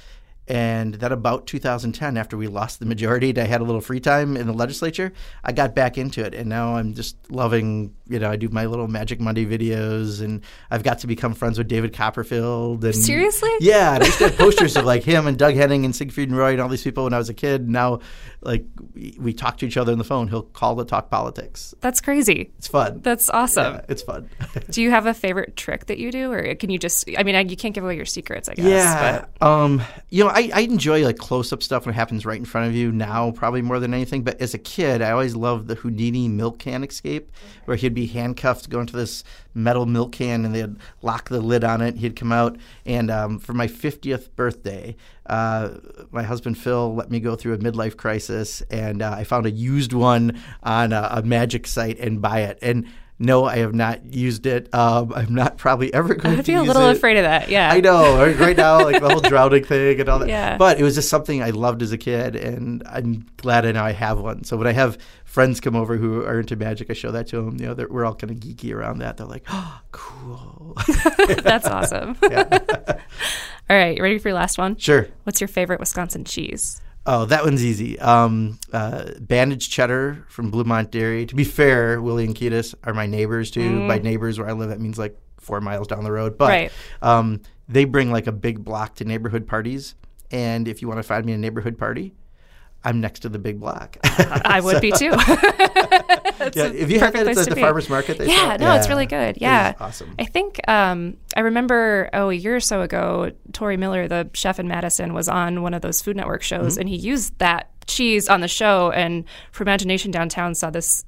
And 0.47 0.95
then 0.95 1.11
about 1.11 1.47
2010, 1.47 2.17
after 2.19 2.37
we 2.37 2.49
lost 2.49 2.79
the 2.79 2.87
majority 2.87 3.31
and 3.31 3.39
I 3.39 3.45
had 3.45 3.61
a 3.63 3.65
little 3.65 3.81
free 3.81 4.01
time 4.01 4.37
in 4.37 4.47
the 4.47 4.53
legislature, 4.53 5.13
I 5.43 5.53
got 5.53 5.75
back 5.75 5.97
into 5.97 6.23
it. 6.25 6.35
And 6.35 6.49
now 6.51 6.77
I'm 6.77 6.93
just 6.93 7.17
loving, 7.31 7.95
you 8.07 8.19
know, 8.19 8.31
I 8.31 8.37
do 8.37 8.51
my 8.51 8.67
little 8.67 8.87
Magic 8.87 9.21
Monday 9.21 9.47
videos 9.47 10.23
and 10.23 10.43
I've 10.71 10.83
got 10.83 10.99
to 10.99 11.07
become 11.07 11.33
friends 11.33 11.57
with 11.57 11.67
David 11.69 11.95
Copperfield. 11.95 12.85
And 12.85 12.95
Seriously? 12.95 13.51
Yeah. 13.61 13.99
I 14.01 14.05
used 14.05 14.19
to 14.19 14.25
have 14.29 14.37
posters 14.37 14.77
of 14.77 14.85
like 14.85 15.03
him 15.03 15.27
and 15.27 15.39
Doug 15.39 15.55
Henning 15.55 15.87
and 15.87 15.97
Siegfried 15.97 16.29
and 16.29 16.37
Roy 16.37 16.53
and 16.53 16.61
all 16.61 16.69
these 16.69 16.83
people 16.85 17.05
when 17.05 17.15
I 17.15 17.19
was 17.19 17.31
a 17.31 17.35
kid. 17.35 17.63
And 17.63 17.71
now, 17.71 18.01
like, 18.43 18.67
we, 18.95 19.17
we 19.19 19.33
talk 19.33 19.57
to 19.59 19.67
each 19.67 19.79
other 19.79 19.93
on 19.93 19.99
the 19.99 20.05
phone. 20.05 20.29
He'll 20.29 20.43
call 20.43 20.77
to 20.77 20.85
talk 20.85 21.11
politics. 21.11 21.75
That's 21.81 22.03
crazy. 22.03 22.53
It's 22.59 22.69
fun. 22.69 23.01
That's 23.03 23.31
awesome. 23.31 23.75
yeah, 23.75 23.81
it's 23.89 24.03
fun. 24.03 24.29
Do 24.71 24.83
you 24.83 24.91
have 24.91 25.07
a 25.07 25.15
favorite 25.15 25.57
trick 25.57 25.87
that 25.87 25.99
you 25.99 26.13
do, 26.13 26.31
or 26.33 26.55
can 26.57 26.69
you 26.69 26.79
just? 26.79 27.09
I 27.17 27.23
mean, 27.23 27.49
you 27.49 27.57
can't 27.57 27.75
give 27.75 27.85
away 27.85 27.97
your 27.97 28.05
secrets, 28.05 28.49
I 28.49 28.55
guess. 28.55 28.67
Yeah. 28.67 29.25
But 29.41 29.47
Um, 29.47 29.83
you 30.11 30.25
know, 30.25 30.34
I, 30.35 30.51
I 30.53 30.61
enjoy 30.63 31.05
like 31.05 31.17
close 31.17 31.53
up 31.53 31.63
stuff 31.63 31.87
when 31.87 31.95
it 31.95 31.97
happens 31.97 32.27
right 32.27 32.39
in 32.39 32.45
front 32.45 32.67
of 32.67 32.75
you 32.75 32.91
now, 32.91 33.31
probably 33.31 33.63
more 33.63 33.79
than 33.79 33.95
anything. 33.95 34.25
But 34.25 34.41
as 34.41 34.53
a 34.53 34.59
kid, 34.59 35.01
I 35.01 35.13
always 35.13 35.37
loved 35.37 35.69
the 35.69 35.77
Houdini 35.77 36.27
milk 36.27 36.59
can 36.59 36.83
escape, 36.83 37.31
where 37.67 37.77
he'd 37.77 37.95
be 37.95 38.07
handcuffed, 38.07 38.69
go 38.69 38.81
into 38.81 38.97
this 38.97 39.23
metal 39.55 39.87
milk 39.87 40.11
can, 40.11 40.45
and 40.45 40.53
they'd 40.53 40.75
lock 41.03 41.29
the 41.29 41.41
lid 41.41 41.63
on 41.63 41.81
it. 41.81 41.99
He'd 41.99 42.17
come 42.17 42.33
out. 42.33 42.57
And 42.85 43.13
um, 43.13 43.39
for 43.39 43.55
my 43.55 43.69
50th 43.69 44.35
birthday, 44.35 44.97
uh, 45.27 45.71
my 46.11 46.25
husband 46.25 46.59
Phil 46.59 46.93
let 46.93 47.13
me 47.13 47.21
go 47.21 47.37
through 47.37 47.55
a 47.55 47.59
midlife 47.59 47.97
crisis, 47.97 48.61
and 48.71 49.03
uh, 49.03 49.13
I 49.13 49.23
found 49.23 49.47
a 49.47 49.53
used 49.53 49.93
one 49.93 50.43
on 50.65 50.93
a, 50.93 51.11
a 51.13 51.23
magic 51.23 51.69
site 51.69 52.01
and 52.01 52.21
buy 52.21 52.41
it. 52.41 52.59
And 52.61 52.89
no, 53.19 53.45
I 53.45 53.59
have 53.59 53.75
not 53.75 54.13
used 54.13 54.45
it. 54.47 54.75
Um, 54.75 55.13
I'm 55.15 55.35
not 55.35 55.57
probably 55.57 55.93
ever 55.95 56.15
going 56.15 56.35
I'd 56.35 56.45
to 56.45 56.53
be 56.53 56.55
a 56.55 56.63
little 56.63 56.89
it. 56.89 56.97
afraid 56.97 57.17
of 57.17 57.23
that. 57.23 57.49
Yeah. 57.49 57.71
I 57.71 57.81
know 57.81 58.17
right, 58.35 58.57
now, 58.57 58.83
like 58.83 59.01
the 59.01 59.09
whole 59.09 59.21
drowning 59.31 59.65
thing 59.65 60.01
and 60.01 60.09
all 60.09 60.19
that. 60.19 60.29
Yeah. 60.29 60.57
But 60.57 60.81
it 60.81 60.83
was 60.83 60.97
just 60.97 61.09
something 61.09 61.43
I 61.43 61.51
loved 61.51 61.83
as 61.83 61.93
a 61.93 61.99
kid, 61.99 62.35
and 62.35 62.83
I'm 62.87 63.27
glad 63.37 63.67
I 63.67 63.73
now 63.73 63.85
I 63.85 63.93
have 63.93 64.19
one. 64.19 64.43
So 64.43 64.57
when 64.57 64.67
I 64.67 64.73
have 64.73 64.99
friends 65.25 65.61
come 65.61 65.77
over 65.77 65.97
who 65.97 66.25
are 66.25 66.41
into 66.41 66.57
magic, 66.57 66.91
I 66.91 66.95
show 66.95 67.13
that 67.13 67.29
to 67.29 67.37
them. 67.37 67.59
You 67.61 67.75
know, 67.75 67.87
we're 67.89 68.05
all 68.05 68.15
kind 68.17 68.33
of 68.33 68.39
geeky 68.39 68.75
around 68.75 68.99
that. 68.99 69.17
They're 69.17 69.27
like, 69.27 69.45
"Oh, 69.49 69.81
cool." 69.93 70.77
That's 71.43 71.67
awesome. 71.69 72.17
All 72.23 73.77
right, 73.77 73.99
ready 74.01 74.19
for 74.19 74.29
your 74.29 74.37
last 74.37 74.59
one? 74.59 74.77
sure. 74.77 75.09
What's 75.23 75.41
your 75.41 75.49
favorite 75.49 75.81
Wisconsin 75.81 76.25
cheese? 76.25 76.81
Oh, 77.07 77.27
that 77.27 77.45
one's 77.45 77.63
easy. 77.65 77.99
Um, 77.99 78.59
uh, 78.73 79.11
Bandage 79.21 79.69
cheddar 79.69 80.25
from 80.29 80.51
Bleu 80.51 80.65
Mont 80.65 80.91
Dairy. 80.91 81.27
To 81.27 81.35
be 81.35 81.45
fair, 81.45 82.01
Willie 82.01 82.25
and 82.25 82.35
Ketis 82.35 82.75
are 82.83 82.95
my 82.95 83.07
neighbors 83.07 83.51
too. 83.51 83.87
By 83.87 83.99
neighbors, 83.99 84.39
where 84.39 84.49
I 84.49 84.53
live, 84.53 84.71
that 84.71 84.81
means 84.81 84.99
like 84.99 85.15
four 85.39 85.61
miles 85.61 85.87
down 85.87 86.03
the 86.05 86.13
road. 86.13 86.39
But 86.39 86.49
Right. 86.49 86.73
um, 87.03 87.41
they 87.69 87.85
bring 87.85 88.11
like 88.11 88.27
a 88.27 88.33
big 88.33 88.65
block 88.65 88.95
to 88.97 89.05
neighborhood 89.05 89.47
parties. 89.47 89.95
And 90.31 90.67
if 90.67 90.81
you 90.81 90.89
want 90.89 90.99
to 90.99 91.03
find 91.03 91.27
me 91.27 91.33
a 91.35 91.39
neighborhood 91.39 91.77
party, 91.79 92.15
I'm 92.83 93.01
next 93.01 93.21
to 93.21 93.29
the 93.29 93.39
big 93.39 93.61
block. 93.61 93.99
I 94.03 94.61
would 94.63 94.81
be 94.81 94.91
too. 94.97 95.13
Yeah, 96.55 96.65
if 96.67 96.91
you 96.91 97.01
have 97.01 97.13
that 97.15 97.27
at 97.27 97.37
to 97.37 97.55
the 97.55 97.61
farmers 97.61 97.89
market, 97.89 98.19
they 98.19 98.27
Yeah, 98.29 98.57
no, 98.59 98.75
it's 98.75 98.89
really 98.89 99.07
good. 99.07 99.39
Yeah, 99.41 99.75
awesome. 99.81 100.15
I 100.19 100.25
think 100.25 100.61
um, 100.69 101.17
I 101.37 101.41
remember 101.41 102.11
oh 102.13 102.31
a 102.31 102.35
year 102.35 102.57
or 102.57 102.61
so 102.61 102.83
ago, 102.83 103.33
Tory 103.53 103.77
Miller, 103.77 104.09
the 104.09 104.29
chef 104.35 104.59
in 104.61 104.69
Madison, 104.69 105.15
was 105.15 105.29
on 105.29 105.63
one 105.63 105.75
of 105.75 105.83
those 105.83 106.01
Food 106.03 106.17
Network 106.17 106.43
shows, 106.43 106.73
Mm-hmm. 106.75 106.81
and 106.81 106.89
he 106.89 106.97
used 106.97 107.39
that 107.39 107.71
cheese 107.87 108.29
on 108.29 108.41
the 108.41 108.49
show. 108.49 108.91
And 108.91 109.25
Fromagination 109.53 110.11
Downtown, 110.13 110.55
saw 110.55 110.71
this 110.71 111.05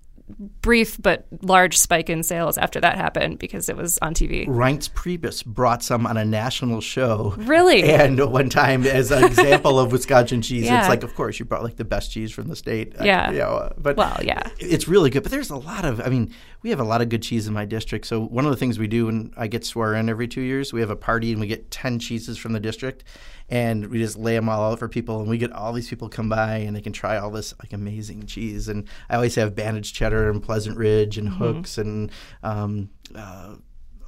brief 0.61 1.01
but 1.01 1.27
large 1.43 1.79
spike 1.79 2.11
in 2.11 2.22
sales 2.22 2.59
after 2.59 2.81
that 2.81 2.97
happened 2.97 3.39
because 3.39 3.68
it 3.68 3.77
was 3.77 3.99
on 4.03 4.12
TV. 4.14 4.47
Reince 4.47 4.91
Priebus 4.91 5.45
brought 5.45 5.83
some 5.83 6.07
on 6.07 6.16
a 6.16 6.24
national 6.24 6.81
show. 6.81 7.35
Really? 7.39 7.83
And 7.85 8.18
one 8.33 8.49
time, 8.51 8.85
as 8.85 9.11
an 9.11 9.24
example 9.24 9.79
of 9.79 9.93
Wisconsin 9.93 10.43
cheese, 10.43 10.64
Yeah. 10.64 10.81
it's 10.81 10.89
like, 10.89 11.03
of 11.03 11.14
course, 11.14 11.39
you 11.39 11.45
brought 11.45 11.62
like 11.62 11.77
the 11.77 11.85
best 11.85 12.11
cheese 12.12 12.33
from 12.33 12.49
the 12.49 12.57
state. 12.57 12.93
Yeah. 12.97 13.05
Yeah. 13.05 13.31
you 13.31 13.39
know, 13.39 13.72
but 13.79 13.97
Well, 13.97 14.18
yeah. 14.22 14.51
it's 14.59 14.87
really 14.89 15.11
good. 15.11 15.22
But 15.22 15.33
there's 15.33 15.51
a 15.51 15.57
lot 15.57 15.85
of, 15.85 16.01
I 16.01 16.09
mean, 16.09 16.33
we 16.63 16.71
have 16.71 16.81
a 16.81 16.85
lot 16.85 17.03
of 17.03 17.09
good 17.09 17.23
cheese 17.23 17.47
in 17.47 17.55
my 17.55 17.65
district. 17.65 18.07
So 18.07 18.21
one 18.21 18.45
of 18.45 18.51
the 18.51 18.57
things 18.57 18.79
we 18.79 18.87
do 18.87 19.07
when 19.07 19.33
I 19.37 19.47
get 19.47 19.65
sworn 19.65 19.97
in 19.97 20.09
every 20.09 20.29
two 20.29 20.41
years, 20.41 20.73
we 20.73 20.81
have 20.81 20.91
a 20.91 20.97
party 20.97 21.33
and 21.33 21.41
we 21.41 21.47
get 21.47 21.71
10 21.71 21.99
cheeses 21.99 22.39
from 22.39 22.53
the 22.53 22.61
district. 22.61 23.05
And 23.49 23.87
we 23.87 23.99
just 23.99 24.19
lay 24.19 24.35
them 24.35 24.49
all 24.49 24.73
out 24.73 24.81
for 24.81 24.89
people, 24.89 25.21
and 25.21 25.31
we 25.31 25.39
get 25.39 25.53
all 25.53 25.73
these 25.73 25.89
people 25.89 26.09
come 26.09 26.29
by, 26.29 26.57
and 26.57 26.75
they 26.75 26.81
can 26.81 26.93
try 26.93 27.17
all 27.17 27.31
this 27.31 27.55
like 27.61 27.73
amazing 27.73 28.27
cheese. 28.27 28.67
And 28.67 28.89
I 29.09 29.15
always 29.15 29.37
have 29.37 29.55
Bandage 29.55 29.93
cheddar 29.93 30.31
and 30.31 30.43
Pleasant 30.43 30.77
Ridge 30.77 31.17
and 31.17 31.29
Hooks 31.29 31.79
and 31.79 32.11
um, 32.43 32.91
uh, 33.15 33.55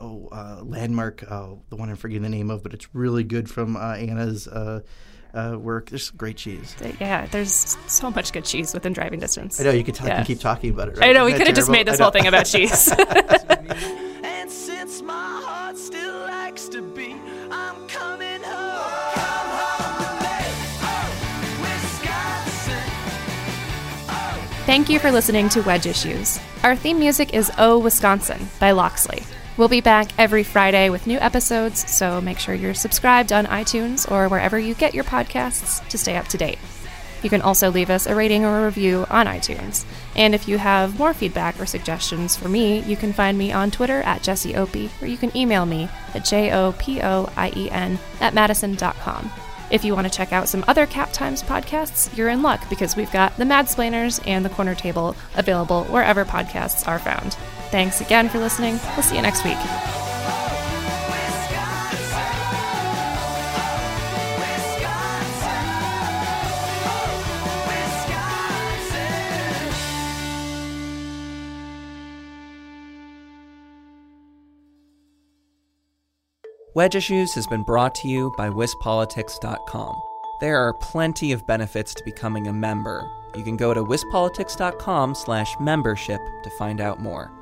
oh 0.00 0.28
uh, 0.32 0.62
landmark 0.64 1.24
uh, 1.30 1.50
the 1.70 1.76
one 1.76 1.88
i'm 1.88 1.96
forgetting 1.96 2.22
the 2.22 2.28
name 2.28 2.50
of 2.50 2.62
but 2.62 2.72
it's 2.72 2.94
really 2.94 3.24
good 3.24 3.50
from 3.50 3.76
uh, 3.76 3.94
anna's 3.94 4.48
uh, 5.34 5.56
work 5.58 5.90
there's 5.90 6.10
great 6.10 6.36
cheese 6.36 6.74
Yeah, 7.00 7.26
there's 7.26 7.76
so 7.86 8.10
much 8.10 8.32
good 8.32 8.44
cheese 8.44 8.72
within 8.74 8.92
driving 8.92 9.20
distance. 9.20 9.60
i 9.60 9.64
know 9.64 9.70
you 9.70 9.84
could 9.84 9.94
talk 9.94 10.08
Yeah. 10.08 10.18
and 10.18 10.26
keep 10.26 10.40
talking 10.40 10.70
about 10.70 10.88
it 10.88 10.98
right? 10.98 11.10
I 11.10 11.12
know 11.12 11.24
we 11.24 11.32
Isn't 11.32 11.38
could 11.38 11.46
have 11.48 11.56
just 11.56 11.70
made 11.70 11.86
this 11.86 11.98
whole 12.00 12.10
thing 12.10 12.26
about 12.26 12.46
cheese. 12.46 12.92
And 14.22 14.50
since 14.50 15.02
my 15.02 15.40
heart 15.44 15.76
still 15.76 16.18
likes 16.20 16.68
to 16.68 16.80
be, 16.82 17.14
I'm 17.50 17.86
coming 17.88 18.42
home. 18.42 19.14
Come 19.14 19.50
home 19.60 20.18
me, 20.22 20.38
oh, 20.82 21.08
Wisconsin. 21.62 22.90
Thank 24.66 24.88
you 24.88 24.98
for 24.98 25.10
listening 25.10 25.48
to 25.50 25.62
Wedge 25.62 25.86
Issues. 25.86 26.38
Our 26.62 26.74
theme 26.76 26.98
music 26.98 27.34
is 27.34 27.50
Oh 27.58 27.78
Wisconsin 27.78 28.48
by 28.60 28.70
Loxley. 28.72 29.22
We'll 29.58 29.66
be 29.66 29.80
back 29.80 30.16
every 30.16 30.44
Friday 30.44 30.88
with 30.88 31.08
new 31.08 31.18
episodes, 31.18 31.90
so 31.90 32.20
make 32.20 32.38
sure 32.38 32.54
you're 32.54 32.74
subscribed 32.74 33.32
on 33.32 33.46
iTunes 33.46 34.08
or 34.08 34.28
wherever 34.28 34.56
you 34.56 34.72
get 34.72 34.94
your 34.94 35.02
podcasts 35.02 35.86
to 35.88 35.98
stay 35.98 36.16
up 36.16 36.28
to 36.28 36.38
date. 36.38 36.60
You 37.24 37.28
can 37.28 37.42
also 37.42 37.68
leave 37.68 37.90
us 37.90 38.06
a 38.06 38.14
rating 38.14 38.44
or 38.44 38.60
a 38.60 38.66
review 38.66 39.04
on 39.10 39.26
iTunes. 39.26 39.84
And 40.14 40.32
if 40.32 40.46
you 40.46 40.58
have 40.58 40.96
more 40.96 41.12
feedback 41.12 41.60
or 41.60 41.66
suggestions 41.66 42.36
for 42.36 42.48
me, 42.48 42.78
you 42.82 42.96
can 42.96 43.12
find 43.12 43.36
me 43.36 43.50
on 43.50 43.72
Twitter 43.72 44.00
at 44.02 44.22
Jesse 44.22 44.54
Opie, 44.54 44.92
or 45.02 45.08
you 45.08 45.16
can 45.16 45.36
email 45.36 45.66
me 45.66 45.88
at 46.14 46.24
J-O-P-O-I-E-N 46.24 47.98
at 48.20 48.34
madison.com. 48.34 49.30
If 49.72 49.84
you 49.84 49.92
want 49.92 50.06
to 50.06 50.16
check 50.16 50.32
out 50.32 50.48
some 50.48 50.64
other 50.68 50.86
Cap 50.86 51.12
Times 51.12 51.42
podcasts, 51.42 52.16
you're 52.16 52.28
in 52.28 52.42
luck 52.42 52.70
because 52.70 52.94
we've 52.94 53.10
got 53.10 53.36
The 53.36 53.44
Madsplainers 53.44 54.24
and 54.24 54.44
The 54.44 54.50
Corner 54.50 54.76
Table 54.76 55.16
available 55.34 55.82
wherever 55.86 56.24
podcasts 56.24 56.86
are 56.86 57.00
found. 57.00 57.36
Thanks 57.70 58.00
again 58.00 58.28
for 58.28 58.38
listening. 58.38 58.80
We'll 58.94 59.02
see 59.02 59.16
you 59.16 59.22
next 59.22 59.44
week. 59.44 59.58
Wedge 76.74 76.94
Issues 76.94 77.34
has 77.34 77.46
been 77.48 77.64
brought 77.64 77.92
to 77.96 78.08
you 78.08 78.32
by 78.36 78.48
WisPolitics.com. 78.50 80.00
There 80.40 80.56
are 80.58 80.72
plenty 80.74 81.32
of 81.32 81.44
benefits 81.44 81.92
to 81.94 82.04
becoming 82.04 82.46
a 82.46 82.52
member. 82.52 83.10
You 83.34 83.42
can 83.42 83.56
go 83.56 83.74
to 83.74 83.82
WisPolitics.com 83.82 85.16
slash 85.16 85.58
membership 85.58 86.20
to 86.44 86.50
find 86.50 86.80
out 86.80 87.00
more. 87.00 87.37